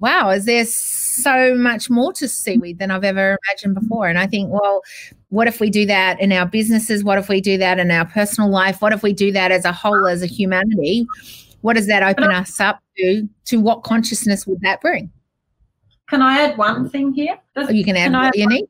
wow, 0.00 0.30
is 0.30 0.44
there 0.44 0.64
so 0.64 1.54
much 1.54 1.88
more 1.88 2.12
to 2.14 2.28
seaweed 2.28 2.78
than 2.78 2.90
I've 2.90 3.04
ever 3.04 3.38
imagined 3.48 3.74
before? 3.74 4.08
And 4.08 4.18
I 4.18 4.26
think, 4.26 4.52
well, 4.52 4.82
what 5.28 5.48
if 5.48 5.60
we 5.60 5.70
do 5.70 5.86
that 5.86 6.20
in 6.20 6.32
our 6.32 6.46
businesses? 6.46 7.02
What 7.04 7.18
if 7.18 7.28
we 7.28 7.40
do 7.40 7.58
that 7.58 7.78
in 7.78 7.90
our 7.90 8.04
personal 8.04 8.50
life? 8.50 8.80
What 8.82 8.92
if 8.92 9.02
we 9.02 9.12
do 9.12 9.32
that 9.32 9.50
as 9.50 9.64
a 9.64 9.72
whole, 9.72 10.06
as 10.06 10.22
a 10.22 10.26
humanity? 10.26 11.06
What 11.64 11.76
does 11.76 11.86
that 11.86 12.02
open 12.02 12.30
us 12.30 12.60
up 12.60 12.82
to? 12.98 13.26
To 13.46 13.58
what 13.58 13.84
consciousness 13.84 14.46
would 14.46 14.60
that 14.60 14.82
bring? 14.82 15.10
Can 16.10 16.20
I 16.20 16.42
add 16.42 16.58
one 16.58 16.90
thing 16.90 17.14
here? 17.14 17.38
Or 17.56 17.72
you 17.72 17.86
can 17.86 17.96
add 17.96 18.10
can 18.10 18.20
what 18.20 18.36
you 18.36 18.46
need. 18.46 18.66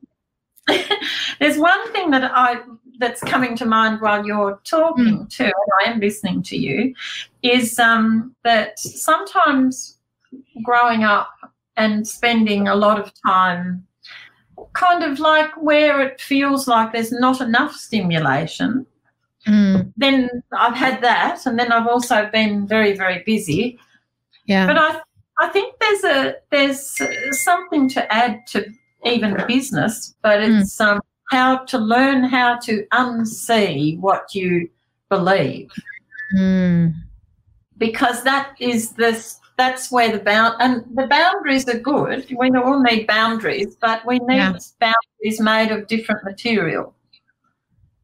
There's 1.41 1.57
one 1.57 1.91
thing 1.91 2.09
that 2.11 2.31
I 2.33 2.61
that's 2.97 3.19
coming 3.19 3.57
to 3.57 3.65
mind 3.65 3.99
while 3.99 4.25
you're 4.25 4.61
talking 4.63 5.25
mm. 5.25 5.29
too, 5.29 5.43
and 5.43 5.71
I 5.85 5.91
am 5.91 5.99
listening 5.99 6.41
to 6.43 6.55
you, 6.55 6.95
is 7.43 7.77
um, 7.79 8.33
that 8.45 8.79
sometimes 8.79 9.97
growing 10.63 11.03
up 11.03 11.33
and 11.75 12.07
spending 12.07 12.69
a 12.69 12.75
lot 12.75 12.97
of 12.97 13.11
time 13.27 13.85
kind 14.71 15.03
of 15.03 15.19
like 15.19 15.51
where 15.61 15.99
it 15.99 16.21
feels 16.21 16.65
like 16.65 16.93
there's 16.93 17.11
not 17.11 17.41
enough 17.41 17.75
stimulation. 17.75 18.85
Mm. 19.47 19.93
Then 19.95 20.29
I've 20.51 20.75
had 20.75 21.01
that, 21.01 21.45
and 21.45 21.57
then 21.59 21.71
I've 21.71 21.87
also 21.87 22.29
been 22.31 22.67
very, 22.67 22.93
very 22.95 23.23
busy. 23.25 23.79
Yeah. 24.45 24.65
But 24.67 24.77
I, 24.77 25.01
I 25.39 25.49
think 25.49 25.75
there's 25.79 26.03
a 26.03 26.35
there's 26.51 27.43
something 27.43 27.89
to 27.89 28.13
add 28.13 28.47
to 28.47 28.65
even 29.05 29.37
business, 29.47 30.15
but 30.21 30.39
mm. 30.39 30.61
it's 30.61 30.77
mm. 30.77 30.85
um, 30.85 31.01
how 31.29 31.57
to 31.65 31.77
learn 31.77 32.23
how 32.23 32.57
to 32.59 32.85
unsee 32.93 33.99
what 33.99 34.33
you 34.33 34.69
believe. 35.09 35.71
Mm. 36.35 36.93
Because 37.77 38.23
that 38.23 38.55
is 38.59 38.91
this 38.91 39.39
that's 39.57 39.91
where 39.91 40.11
the 40.11 40.23
bound 40.23 40.55
and 40.59 40.83
the 40.95 41.07
boundaries 41.07 41.67
are 41.69 41.79
good. 41.79 42.25
We 42.37 42.49
all 42.51 42.81
need 42.81 43.07
boundaries, 43.07 43.75
but 43.79 44.05
we 44.05 44.19
need 44.19 44.37
yeah. 44.37 44.57
boundaries 44.79 45.39
made 45.39 45.71
of 45.71 45.87
different 45.87 46.23
material. 46.23 46.93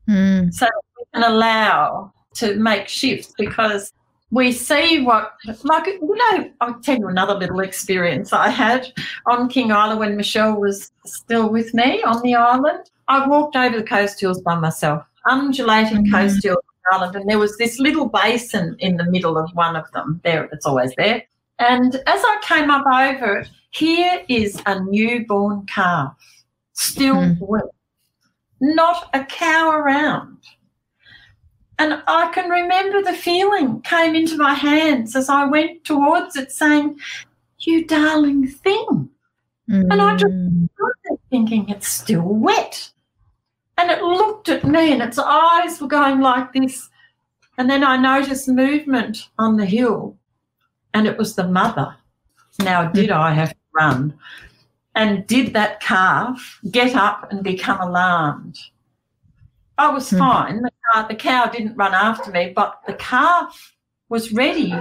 Mm. 0.08 0.54
So 0.54 0.68
can 1.14 1.24
allow 1.24 2.12
to 2.36 2.56
make 2.56 2.88
shifts 2.88 3.34
because 3.38 3.94
we 4.32 4.52
see 4.52 5.02
what 5.02 5.34
like 5.64 5.86
you 5.86 6.16
know 6.16 6.50
i'll 6.62 6.80
tell 6.80 6.98
you 6.98 7.08
another 7.08 7.34
little 7.34 7.60
experience 7.60 8.32
i 8.32 8.50
had 8.50 8.88
on 9.28 9.50
king 9.50 9.72
island 9.72 10.00
when 10.00 10.16
michelle 10.16 10.60
was 10.60 10.92
still 11.06 11.50
with 11.50 11.74
me 11.74 12.02
on 12.04 12.22
the 12.22 12.34
island 12.34 12.90
i 13.10 13.28
walked 13.28 13.56
over 13.56 13.78
the 13.78 13.84
coast 13.84 14.20
hills 14.20 14.42
by 14.42 14.56
myself 14.56 15.04
undulating 15.30 16.06
mm-hmm. 16.06 16.14
coast 16.14 16.42
hills 16.44 16.64
island 16.94 17.16
and 17.16 17.30
there 17.30 17.38
was 17.38 17.58
this 17.58 17.78
little 17.80 18.08
basin 18.08 18.76
in 18.80 18.98
the 18.98 19.06
middle 19.12 19.38
of 19.38 19.50
one 19.54 19.76
of 19.76 19.90
them 19.92 20.20
there 20.24 20.46
it's 20.54 20.66
always 20.66 20.94
there 20.96 21.22
and 21.62 21.96
as 22.08 22.22
I 22.24 22.42
came 22.42 22.72
up 22.72 22.86
over 22.88 23.38
it, 23.38 23.50
here 23.70 24.24
is 24.28 24.60
a 24.66 24.84
newborn 24.84 25.68
calf, 25.68 26.16
still 26.74 27.16
mm. 27.16 27.38
wet, 27.40 27.66
not 28.60 29.10
a 29.14 29.24
cow 29.26 29.70
around. 29.70 30.40
And 31.82 32.04
I 32.06 32.32
can 32.32 32.48
remember 32.48 33.02
the 33.02 33.18
feeling 33.18 33.82
came 33.82 34.14
into 34.14 34.38
my 34.38 34.54
hands 34.54 35.16
as 35.16 35.30
I 35.30 35.46
went 35.46 35.84
towards 35.84 36.36
it, 36.36 36.52
saying, 36.52 37.00
You 37.58 37.88
darling 37.88 38.48
thing. 38.48 39.10
Mm. 39.68 39.88
And 39.90 40.00
I 40.00 40.16
just 40.16 40.32
stood 40.32 41.20
thinking, 41.32 41.68
It's 41.70 41.88
still 41.88 42.22
wet. 42.22 42.92
And 43.80 43.90
it 43.90 44.04
looked 44.04 44.48
at 44.48 44.64
me 44.64 44.92
and 44.92 45.02
its 45.02 45.18
eyes 45.18 45.82
were 45.82 45.88
going 45.88 46.22
like 46.22 46.54
this. 46.54 46.88
And 47.58 47.68
then 47.68 47.84
I 47.84 47.98
noticed 47.98 48.48
movement 48.48 49.30
on 49.40 49.58
the 49.58 49.66
hill 49.66 50.16
and 50.94 51.08
it 51.08 51.18
was 51.18 51.34
the 51.34 51.48
mother. 51.48 51.96
Now, 52.60 52.90
did 52.90 53.10
mm. 53.10 53.16
I 53.16 53.34
have 53.34 53.50
to 53.50 53.56
run? 53.74 54.14
And 54.94 55.26
did 55.26 55.54
that 55.54 55.80
calf 55.80 56.60
get 56.70 56.96
up 56.96 57.32
and 57.32 57.44
become 57.44 57.82
alarmed? 57.82 58.60
I 59.78 59.90
was 59.90 60.10
mm. 60.10 60.20
fine. 60.20 60.62
The, 60.62 60.72
car, 60.92 61.08
the 61.08 61.16
cow 61.16 61.46
didn't 61.48 61.76
run 61.76 61.94
after 61.94 62.32
me, 62.32 62.54
but 62.56 62.82
the 62.86 62.94
calf 62.94 63.76
was 64.10 64.32
ready 64.32 64.74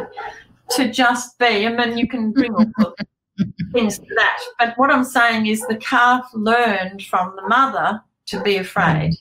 to 0.70 0.90
just 0.90 1.38
be. 1.38 1.66
I 1.66 1.72
mean, 1.72 1.96
you 1.96 2.08
can 2.08 2.32
bring 2.32 2.54
all 2.54 2.66
the 2.78 3.06
things 3.72 3.98
to 3.98 4.06
that. 4.16 4.38
But 4.58 4.76
what 4.76 4.90
I'm 4.90 5.04
saying 5.04 5.46
is 5.46 5.66
the 5.66 5.76
calf 5.76 6.28
learned 6.34 7.02
from 7.02 7.34
the 7.36 7.48
mother 7.48 8.02
to 8.26 8.42
be 8.42 8.56
afraid. 8.56 9.12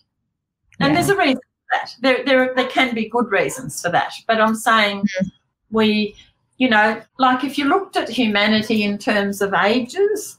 Yeah. 0.79 0.87
And 0.87 0.95
there's 0.95 1.09
a 1.09 1.15
reason 1.15 1.35
for 1.35 1.69
that. 1.71 1.95
There, 2.01 2.25
there, 2.25 2.53
there 2.55 2.67
can 2.67 2.93
be 2.93 3.09
good 3.09 3.31
reasons 3.31 3.81
for 3.81 3.89
that. 3.89 4.13
But 4.27 4.41
I'm 4.41 4.55
saying 4.55 5.01
mm. 5.01 5.31
we 5.71 6.15
you 6.59 6.69
know, 6.69 7.01
like 7.17 7.43
if 7.43 7.57
you 7.57 7.65
looked 7.65 7.95
at 7.95 8.09
humanity 8.09 8.83
in 8.83 8.97
terms 8.97 9.41
of 9.41 9.53
ages 9.53 10.37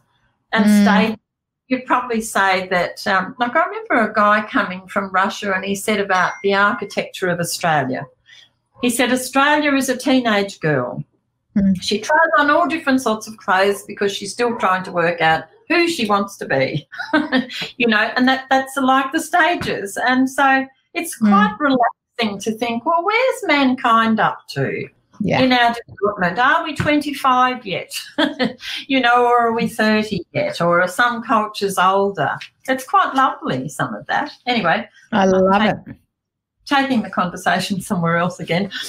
and 0.52 0.66
mm. 0.66 0.82
state, 0.84 1.18
you'd 1.70 1.86
probably 1.86 2.20
say 2.20 2.66
that, 2.68 3.06
um, 3.06 3.34
like 3.38 3.54
I 3.54 3.64
remember 3.64 4.10
a 4.10 4.12
guy 4.12 4.44
coming 4.50 4.86
from 4.88 5.12
Russia 5.12 5.54
and 5.54 5.64
he 5.64 5.76
said 5.76 6.00
about 6.00 6.32
the 6.42 6.52
architecture 6.52 7.28
of 7.28 7.38
Australia. 7.38 8.06
He 8.82 8.90
said, 8.90 9.12
Australia 9.12 9.74
is 9.74 9.88
a 9.88 9.96
teenage 9.96 10.58
girl. 10.58 11.04
Mm. 11.56 11.80
She 11.80 12.00
tries 12.00 12.18
on 12.38 12.50
all 12.50 12.66
different 12.66 13.00
sorts 13.00 13.28
of 13.28 13.36
clothes 13.36 13.84
because 13.84 14.12
she's 14.12 14.32
still 14.32 14.58
trying 14.58 14.82
to 14.84 14.92
work 14.92 15.20
out 15.20 15.44
who 15.68 15.86
she 15.86 16.06
wants 16.06 16.36
to 16.38 16.46
be, 16.46 16.88
you 17.76 17.86
know, 17.86 18.10
and 18.16 18.26
that, 18.26 18.46
that's 18.50 18.76
like 18.76 19.12
the 19.12 19.20
stages. 19.20 19.96
And 19.96 20.28
so 20.28 20.66
it's 20.94 21.16
mm. 21.20 21.28
quite 21.28 21.56
mm. 21.60 21.76
relaxing 22.20 22.40
to 22.40 22.58
think, 22.58 22.84
well, 22.84 23.04
where's 23.04 23.44
mankind 23.46 24.18
up 24.18 24.48
to? 24.54 24.88
Yeah. 25.20 25.42
in 25.42 25.52
our 25.52 25.74
development. 25.86 26.38
Are 26.38 26.64
we 26.64 26.74
25 26.74 27.66
yet? 27.66 27.92
you 28.86 29.00
know, 29.00 29.24
or 29.24 29.48
are 29.48 29.52
we 29.52 29.68
30 29.68 30.24
yet? 30.32 30.60
Or 30.60 30.80
are 30.80 30.88
some 30.88 31.22
cultures 31.22 31.78
older? 31.78 32.36
It's 32.68 32.84
quite 32.84 33.14
lovely, 33.14 33.68
some 33.68 33.94
of 33.94 34.06
that. 34.06 34.32
Anyway, 34.46 34.88
I 35.12 35.26
love 35.26 35.62
it. 35.62 35.96
Taking 36.66 37.02
the 37.02 37.10
conversation 37.10 37.80
somewhere 37.80 38.16
else 38.16 38.40
again. 38.40 38.70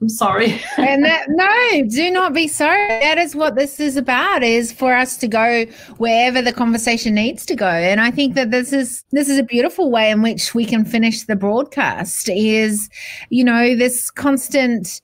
I'm 0.00 0.08
sorry. 0.08 0.60
and 0.76 1.04
that, 1.04 1.26
no, 1.28 1.88
do 1.88 2.10
not 2.10 2.32
be 2.32 2.46
sorry. 2.46 2.86
That 2.86 3.18
is 3.18 3.34
what 3.34 3.56
this 3.56 3.80
is 3.80 3.96
about 3.96 4.44
is 4.44 4.70
for 4.72 4.94
us 4.94 5.16
to 5.18 5.26
go 5.26 5.66
wherever 5.96 6.40
the 6.40 6.52
conversation 6.52 7.14
needs 7.14 7.44
to 7.46 7.56
go. 7.56 7.66
And 7.66 8.00
I 8.00 8.12
think 8.12 8.34
that 8.34 8.52
this 8.52 8.72
is 8.72 9.04
this 9.10 9.28
is 9.28 9.38
a 9.38 9.42
beautiful 9.42 9.90
way 9.90 10.10
in 10.10 10.22
which 10.22 10.54
we 10.54 10.64
can 10.64 10.84
finish 10.84 11.24
the 11.24 11.34
broadcast 11.34 12.28
is, 12.28 12.88
you 13.30 13.42
know, 13.42 13.74
this 13.74 14.08
constant 14.10 15.00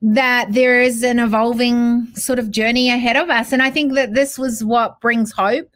that 0.00 0.52
there 0.52 0.80
is 0.80 1.02
an 1.02 1.18
evolving 1.18 2.06
sort 2.14 2.38
of 2.38 2.50
journey 2.50 2.90
ahead 2.90 3.16
of 3.16 3.30
us. 3.30 3.52
And 3.52 3.62
I 3.62 3.70
think 3.70 3.94
that 3.94 4.14
this 4.14 4.38
was 4.38 4.62
what 4.62 5.00
brings 5.00 5.32
hope. 5.32 5.68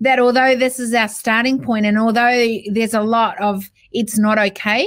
That 0.00 0.18
although 0.18 0.54
this 0.54 0.78
is 0.78 0.92
our 0.92 1.08
starting 1.08 1.62
point, 1.62 1.86
and 1.86 1.98
although 1.98 2.58
there's 2.70 2.92
a 2.92 3.00
lot 3.00 3.40
of 3.40 3.70
it's 3.92 4.18
not 4.18 4.38
okay. 4.38 4.86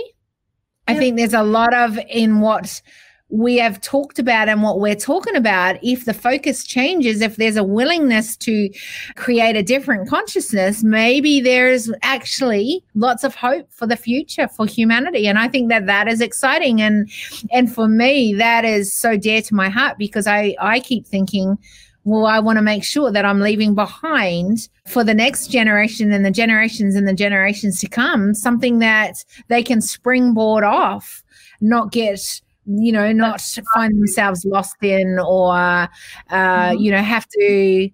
I 0.87 0.95
think 0.95 1.17
there's 1.17 1.33
a 1.33 1.43
lot 1.43 1.73
of 1.73 1.99
in 2.09 2.41
what 2.41 2.81
we 3.29 3.57
have 3.57 3.79
talked 3.81 4.17
about 4.17 4.49
and 4.49 4.63
what 4.63 4.79
we're 4.79 4.95
talking 4.95 5.35
about, 5.35 5.77
if 5.83 6.05
the 6.05 6.13
focus 6.13 6.63
changes, 6.63 7.21
if 7.21 7.35
there's 7.35 7.57
a 7.57 7.63
willingness 7.63 8.35
to 8.37 8.69
create 9.15 9.55
a 9.55 9.61
different 9.61 10.09
consciousness, 10.09 10.83
maybe 10.83 11.39
there's 11.39 11.91
actually 12.01 12.83
lots 12.95 13.23
of 13.23 13.35
hope 13.35 13.71
for 13.71 13.85
the 13.85 13.95
future 13.95 14.47
for 14.47 14.65
humanity. 14.65 15.27
And 15.27 15.37
I 15.37 15.47
think 15.47 15.69
that 15.69 15.85
that 15.85 16.07
is 16.07 16.21
exciting. 16.21 16.81
And, 16.81 17.09
and 17.51 17.73
for 17.73 17.87
me, 17.87 18.33
that 18.33 18.65
is 18.65 18.93
so 18.93 19.15
dear 19.15 19.43
to 19.43 19.53
my 19.53 19.69
heart 19.69 19.97
because 19.99 20.25
I, 20.25 20.55
I 20.59 20.79
keep 20.79 21.05
thinking, 21.05 21.57
well, 22.05 22.25
I 22.25 22.39
want 22.39 22.57
to 22.57 22.63
make 22.63 22.83
sure 22.83 23.11
that 23.11 23.25
I'm 23.25 23.41
leaving 23.41 23.75
behind 23.75 24.69
for 24.87 25.03
the 25.03 25.13
next 25.13 25.47
generation 25.51 26.11
and 26.11 26.25
the 26.25 26.31
generations 26.31 26.95
and 26.95 27.07
the 27.07 27.13
generations 27.13 27.79
to 27.81 27.87
come 27.87 28.33
something 28.33 28.79
that 28.79 29.23
they 29.49 29.61
can 29.61 29.81
springboard 29.81 30.63
off, 30.63 31.23
not 31.61 31.91
get 31.91 32.41
you 32.69 32.91
know, 32.91 33.11
not 33.11 33.41
find 33.73 33.93
themselves 33.99 34.45
lost 34.45 34.75
in 34.81 35.17
or, 35.19 35.53
uh, 35.53 35.87
mm-hmm. 36.31 36.79
you 36.79 36.91
know, 36.91 37.01
have 37.01 37.27
to 37.29 37.89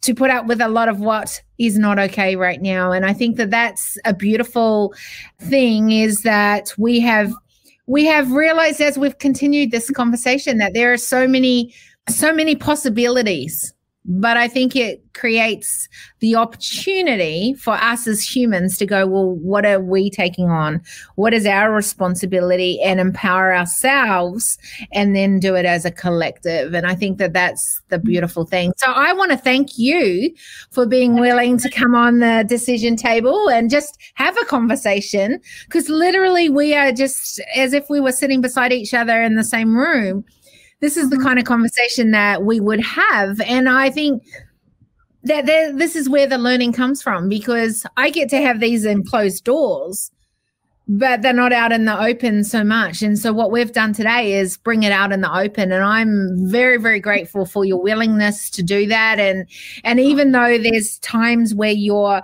to 0.00 0.14
put 0.14 0.30
up 0.30 0.46
with 0.46 0.60
a 0.60 0.68
lot 0.68 0.88
of 0.88 1.00
what 1.00 1.42
is 1.58 1.78
not 1.78 1.98
okay 1.98 2.34
right 2.34 2.62
now. 2.62 2.92
And 2.92 3.04
I 3.04 3.12
think 3.12 3.36
that 3.36 3.50
that's 3.50 3.98
a 4.04 4.14
beautiful 4.14 4.94
thing 5.38 5.92
is 5.92 6.22
that 6.22 6.72
we 6.78 7.00
have 7.00 7.32
we 7.86 8.04
have 8.06 8.32
realized 8.32 8.80
as 8.80 8.98
we've 8.98 9.18
continued 9.18 9.70
this 9.70 9.90
conversation 9.90 10.58
that 10.58 10.74
there 10.74 10.92
are 10.92 10.98
so 10.98 11.26
many 11.26 11.74
so 12.08 12.32
many 12.32 12.56
possibilities 12.56 13.72
but 14.04 14.36
I 14.36 14.48
think 14.48 14.74
it 14.74 15.02
creates 15.14 15.88
the 16.18 16.34
opportunity 16.34 17.54
for 17.54 17.74
us 17.74 18.08
as 18.08 18.22
humans 18.22 18.76
to 18.78 18.86
go, 18.86 19.06
well, 19.06 19.30
what 19.36 19.64
are 19.64 19.80
we 19.80 20.10
taking 20.10 20.50
on? 20.50 20.82
What 21.14 21.32
is 21.32 21.46
our 21.46 21.72
responsibility 21.72 22.80
and 22.82 22.98
empower 22.98 23.54
ourselves 23.54 24.58
and 24.92 25.14
then 25.14 25.38
do 25.38 25.54
it 25.54 25.64
as 25.66 25.84
a 25.84 25.90
collective? 25.90 26.74
And 26.74 26.86
I 26.86 26.96
think 26.96 27.18
that 27.18 27.32
that's 27.32 27.80
the 27.88 27.98
mm. 27.98 28.04
beautiful 28.04 28.44
thing. 28.44 28.72
So 28.76 28.90
I 28.90 29.12
want 29.12 29.30
to 29.30 29.36
thank 29.36 29.78
you 29.78 30.34
for 30.72 30.84
being 30.84 31.20
willing 31.20 31.58
to 31.58 31.70
come 31.70 31.94
on 31.94 32.18
the 32.18 32.44
decision 32.48 32.96
table 32.96 33.48
and 33.50 33.70
just 33.70 33.98
have 34.14 34.36
a 34.40 34.44
conversation 34.46 35.40
because 35.66 35.88
literally 35.88 36.48
we 36.48 36.74
are 36.74 36.90
just 36.90 37.40
as 37.54 37.72
if 37.72 37.88
we 37.88 38.00
were 38.00 38.12
sitting 38.12 38.40
beside 38.40 38.72
each 38.72 38.94
other 38.94 39.22
in 39.22 39.36
the 39.36 39.44
same 39.44 39.76
room 39.76 40.24
this 40.82 40.96
is 40.96 41.08
the 41.08 41.16
mm-hmm. 41.16 41.24
kind 41.24 41.38
of 41.38 41.46
conversation 41.46 42.10
that 42.10 42.42
we 42.42 42.60
would 42.60 42.80
have. 42.80 43.40
And 43.42 43.68
I 43.68 43.88
think 43.88 44.24
that, 45.22 45.46
that 45.46 45.78
this 45.78 45.94
is 45.94 46.10
where 46.10 46.26
the 46.26 46.38
learning 46.38 46.72
comes 46.72 47.00
from 47.00 47.28
because 47.28 47.86
I 47.96 48.10
get 48.10 48.28
to 48.30 48.42
have 48.42 48.58
these 48.58 48.84
in 48.84 49.04
closed 49.04 49.44
doors, 49.44 50.10
but 50.88 51.22
they're 51.22 51.32
not 51.32 51.52
out 51.52 51.70
in 51.70 51.84
the 51.84 51.98
open 51.98 52.42
so 52.42 52.64
much. 52.64 53.00
And 53.00 53.16
so 53.16 53.32
what 53.32 53.52
we've 53.52 53.72
done 53.72 53.92
today 53.92 54.34
is 54.34 54.56
bring 54.56 54.82
it 54.82 54.90
out 54.90 55.12
in 55.12 55.20
the 55.20 55.32
open. 55.32 55.70
And 55.70 55.84
I'm 55.84 56.48
very, 56.48 56.78
very 56.78 56.98
grateful 56.98 57.46
for 57.46 57.64
your 57.64 57.80
willingness 57.80 58.50
to 58.50 58.62
do 58.64 58.88
that. 58.88 59.20
And 59.20 59.46
and 59.84 60.00
even 60.00 60.32
though 60.32 60.58
there's 60.58 60.98
times 60.98 61.54
where 61.54 61.70
you're 61.70 62.22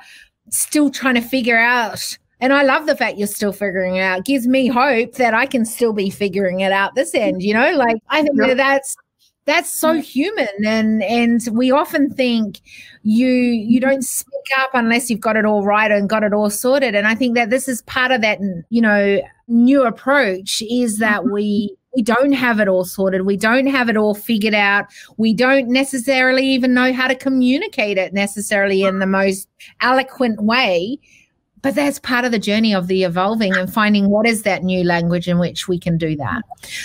still 0.50 0.90
trying 0.90 1.14
to 1.14 1.20
figure 1.20 1.58
out 1.58 2.18
and 2.40 2.52
I 2.52 2.62
love 2.62 2.86
the 2.86 2.96
fact 2.96 3.18
you're 3.18 3.26
still 3.26 3.52
figuring 3.52 3.96
it 3.96 4.02
out. 4.02 4.20
It 4.20 4.24
gives 4.24 4.46
me 4.46 4.68
hope 4.68 5.14
that 5.14 5.34
I 5.34 5.46
can 5.46 5.64
still 5.64 5.92
be 5.92 6.10
figuring 6.10 6.60
it 6.60 6.72
out 6.72 6.94
this 6.94 7.14
end, 7.14 7.42
you 7.42 7.54
know? 7.54 7.72
Like 7.74 7.96
I 8.08 8.22
think 8.22 8.38
that 8.38 8.56
that's 8.56 8.96
that's 9.44 9.70
so 9.70 9.94
human. 9.94 10.48
And 10.64 11.02
and 11.02 11.42
we 11.52 11.70
often 11.70 12.10
think 12.10 12.60
you 13.02 13.28
you 13.28 13.80
don't 13.80 14.04
speak 14.04 14.34
up 14.58 14.70
unless 14.74 15.10
you've 15.10 15.20
got 15.20 15.36
it 15.36 15.44
all 15.44 15.64
right 15.64 15.90
and 15.90 16.08
got 16.08 16.22
it 16.22 16.32
all 16.32 16.50
sorted. 16.50 16.94
And 16.94 17.06
i 17.08 17.14
think 17.14 17.34
that 17.34 17.50
this 17.50 17.68
is 17.68 17.82
part 17.82 18.12
of 18.12 18.20
that 18.20 18.38
you 18.70 18.82
know 18.82 19.20
new 19.48 19.84
approach 19.84 20.62
is 20.70 20.98
that 20.98 21.20
mm-hmm. 21.20 21.32
we 21.32 21.74
we 21.96 22.02
don't 22.02 22.32
have 22.32 22.60
it 22.60 22.68
all 22.68 22.84
sorted. 22.84 23.22
We 23.22 23.36
don't 23.36 23.66
have 23.66 23.88
it 23.88 23.96
all 23.96 24.14
figured 24.14 24.54
out. 24.54 24.86
We 25.16 25.32
don't 25.32 25.68
necessarily 25.68 26.46
even 26.46 26.74
know 26.74 26.92
how 26.92 27.08
to 27.08 27.14
communicate 27.14 27.96
it 27.96 28.12
necessarily 28.12 28.82
in 28.82 28.98
the 28.98 29.06
most 29.06 29.48
eloquent 29.80 30.42
way 30.42 31.00
but 31.62 31.74
that's 31.74 31.98
part 31.98 32.24
of 32.24 32.32
the 32.32 32.38
journey 32.38 32.74
of 32.74 32.86
the 32.86 33.04
evolving 33.04 33.54
and 33.56 33.72
finding 33.72 34.08
what 34.08 34.26
is 34.26 34.42
that 34.42 34.62
new 34.62 34.84
language 34.84 35.28
in 35.28 35.38
which 35.38 35.68
we 35.68 35.78
can 35.78 35.98
do 35.98 36.16
that. 36.16 36.42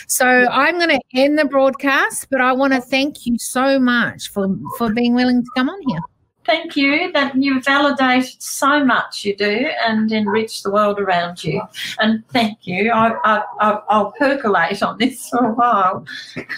So 0.08 0.26
I'm 0.26 0.78
going 0.78 0.90
to 0.90 1.02
end 1.14 1.38
the 1.38 1.46
broadcast, 1.46 2.28
but 2.30 2.42
I 2.42 2.54
want 2.54 2.74
to 2.74 2.82
thank 2.82 3.26
you 3.26 3.38
so 3.38 3.80
much 3.80 4.30
for 4.30 4.48
for 4.78 4.94
being 4.94 5.14
willing 5.14 5.44
to 5.44 5.50
come 5.56 5.70
on 5.70 5.80
here. 5.88 6.02
Thank 6.46 6.76
you. 6.76 7.12
That 7.14 7.36
you 7.36 7.62
validated 7.62 8.42
so 8.42 8.84
much 8.84 9.24
you 9.24 9.36
do 9.36 9.70
and 9.86 10.12
enrich 10.12 10.64
the 10.64 10.72
world 10.72 11.00
around 11.00 11.44
you. 11.44 11.62
And 12.00 12.28
thank 12.30 12.60
you. 12.64 12.92
I, 12.92 13.14
I, 13.24 13.44
I, 13.90 13.98
will 13.98 14.12
percolate 14.20 14.84
on 14.84 14.98
this 14.98 15.30
for 15.30 15.52
a 15.52 15.54
while. 15.54 16.06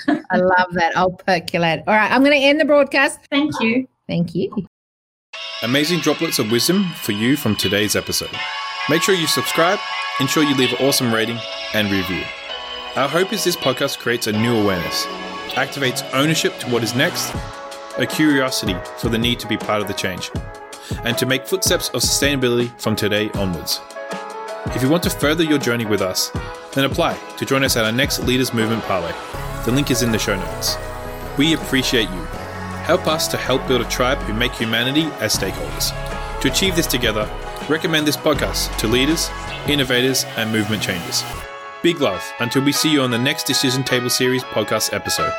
I 0.08 0.38
love 0.38 0.74
that. 0.74 0.94
I'll 0.96 1.12
percolate. 1.12 1.84
All 1.88 1.94
right. 1.94 2.12
I'm 2.12 2.24
going 2.24 2.40
to 2.40 2.44
end 2.44 2.60
the 2.60 2.66
broadcast. 2.66 3.20
Thank 3.30 3.60
you. 3.60 3.88
Thank 4.08 4.34
you. 4.34 4.68
Amazing 5.64 6.02
droplets 6.02 6.38
of 6.38 6.52
wisdom 6.52 6.84
for 6.96 7.14
you 7.14 7.38
from 7.38 7.56
today's 7.56 7.96
episode. 7.96 8.30
Make 8.90 9.02
sure 9.02 9.16
you 9.16 9.26
subscribe, 9.26 9.80
ensure 10.20 10.44
you 10.44 10.54
leave 10.54 10.74
an 10.74 10.86
awesome 10.86 11.14
rating 11.14 11.40
and 11.74 11.90
review. 11.90 12.24
Our 12.98 13.08
hope 13.08 13.32
is 13.32 13.46
this 13.46 13.56
podcast 13.56 14.00
creates 14.00 14.28
a 14.28 14.34
new 14.34 14.54
awareness, 14.54 15.06
activates 15.56 16.08
ownership 16.14 16.60
to 16.60 16.70
what 16.70 16.84
is 16.84 16.94
next, 16.94 17.34
a 17.98 18.06
curiosity 18.06 18.76
for 18.98 19.08
the 19.08 19.18
need 19.18 19.40
to 19.40 19.48
be 19.48 19.56
part 19.56 19.82
of 19.82 19.88
the 19.88 19.94
change, 19.94 20.30
and 21.06 21.18
to 21.18 21.26
make 21.26 21.48
footsteps 21.48 21.88
of 21.90 22.02
sustainability 22.02 22.70
from 22.80 22.98
today 22.98 23.30
onwards. 23.32 23.80
If 24.76 24.84
you 24.84 24.90
want 24.90 25.04
to 25.04 25.10
further 25.10 25.44
your 25.44 25.58
journey 25.58 25.86
with 25.86 26.02
us, 26.02 26.32
then 26.74 26.84
apply 26.84 27.18
to 27.38 27.46
join 27.46 27.64
us 27.64 27.78
at 27.78 27.86
our 27.86 27.94
next 27.94 28.20
Leaders 28.20 28.54
Movement 28.54 28.84
Parlay. 28.84 29.14
The 29.64 29.72
link 29.72 29.90
is 29.90 30.04
in 30.04 30.12
the 30.12 30.20
show 30.20 30.36
notes. 30.36 30.76
We 31.38 31.54
appreciate 31.54 32.10
you 32.10 32.28
Help 32.86 33.08
us 33.08 33.28
to 33.30 33.38
help 33.38 33.68
build 33.68 33.82
a 33.82 33.90
tribe 33.90 34.20
who 34.20 34.34
make 34.34 34.54
humanity 34.54 35.06
as 35.20 35.36
stakeholders. 35.36 35.90
To 36.42 36.52
achieve 36.52 36.76
this 36.76 36.86
together, 36.86 37.28
recommend 37.68 38.06
this 38.06 38.16
podcast 38.16 38.78
to 38.78 38.88
leaders, 38.88 39.28
innovators, 39.68 40.24
and 40.38 40.52
movement 40.52 40.84
changers. 40.84 41.24
Big 41.82 42.00
love 42.00 42.24
until 42.40 42.64
we 42.64 42.72
see 42.72 42.92
you 42.92 43.02
on 43.02 43.10
the 43.10 43.18
next 43.18 43.48
Decision 43.48 43.84
Table 43.84 44.12
Series 44.12 44.44
podcast 44.44 44.94
episode. 44.94 45.34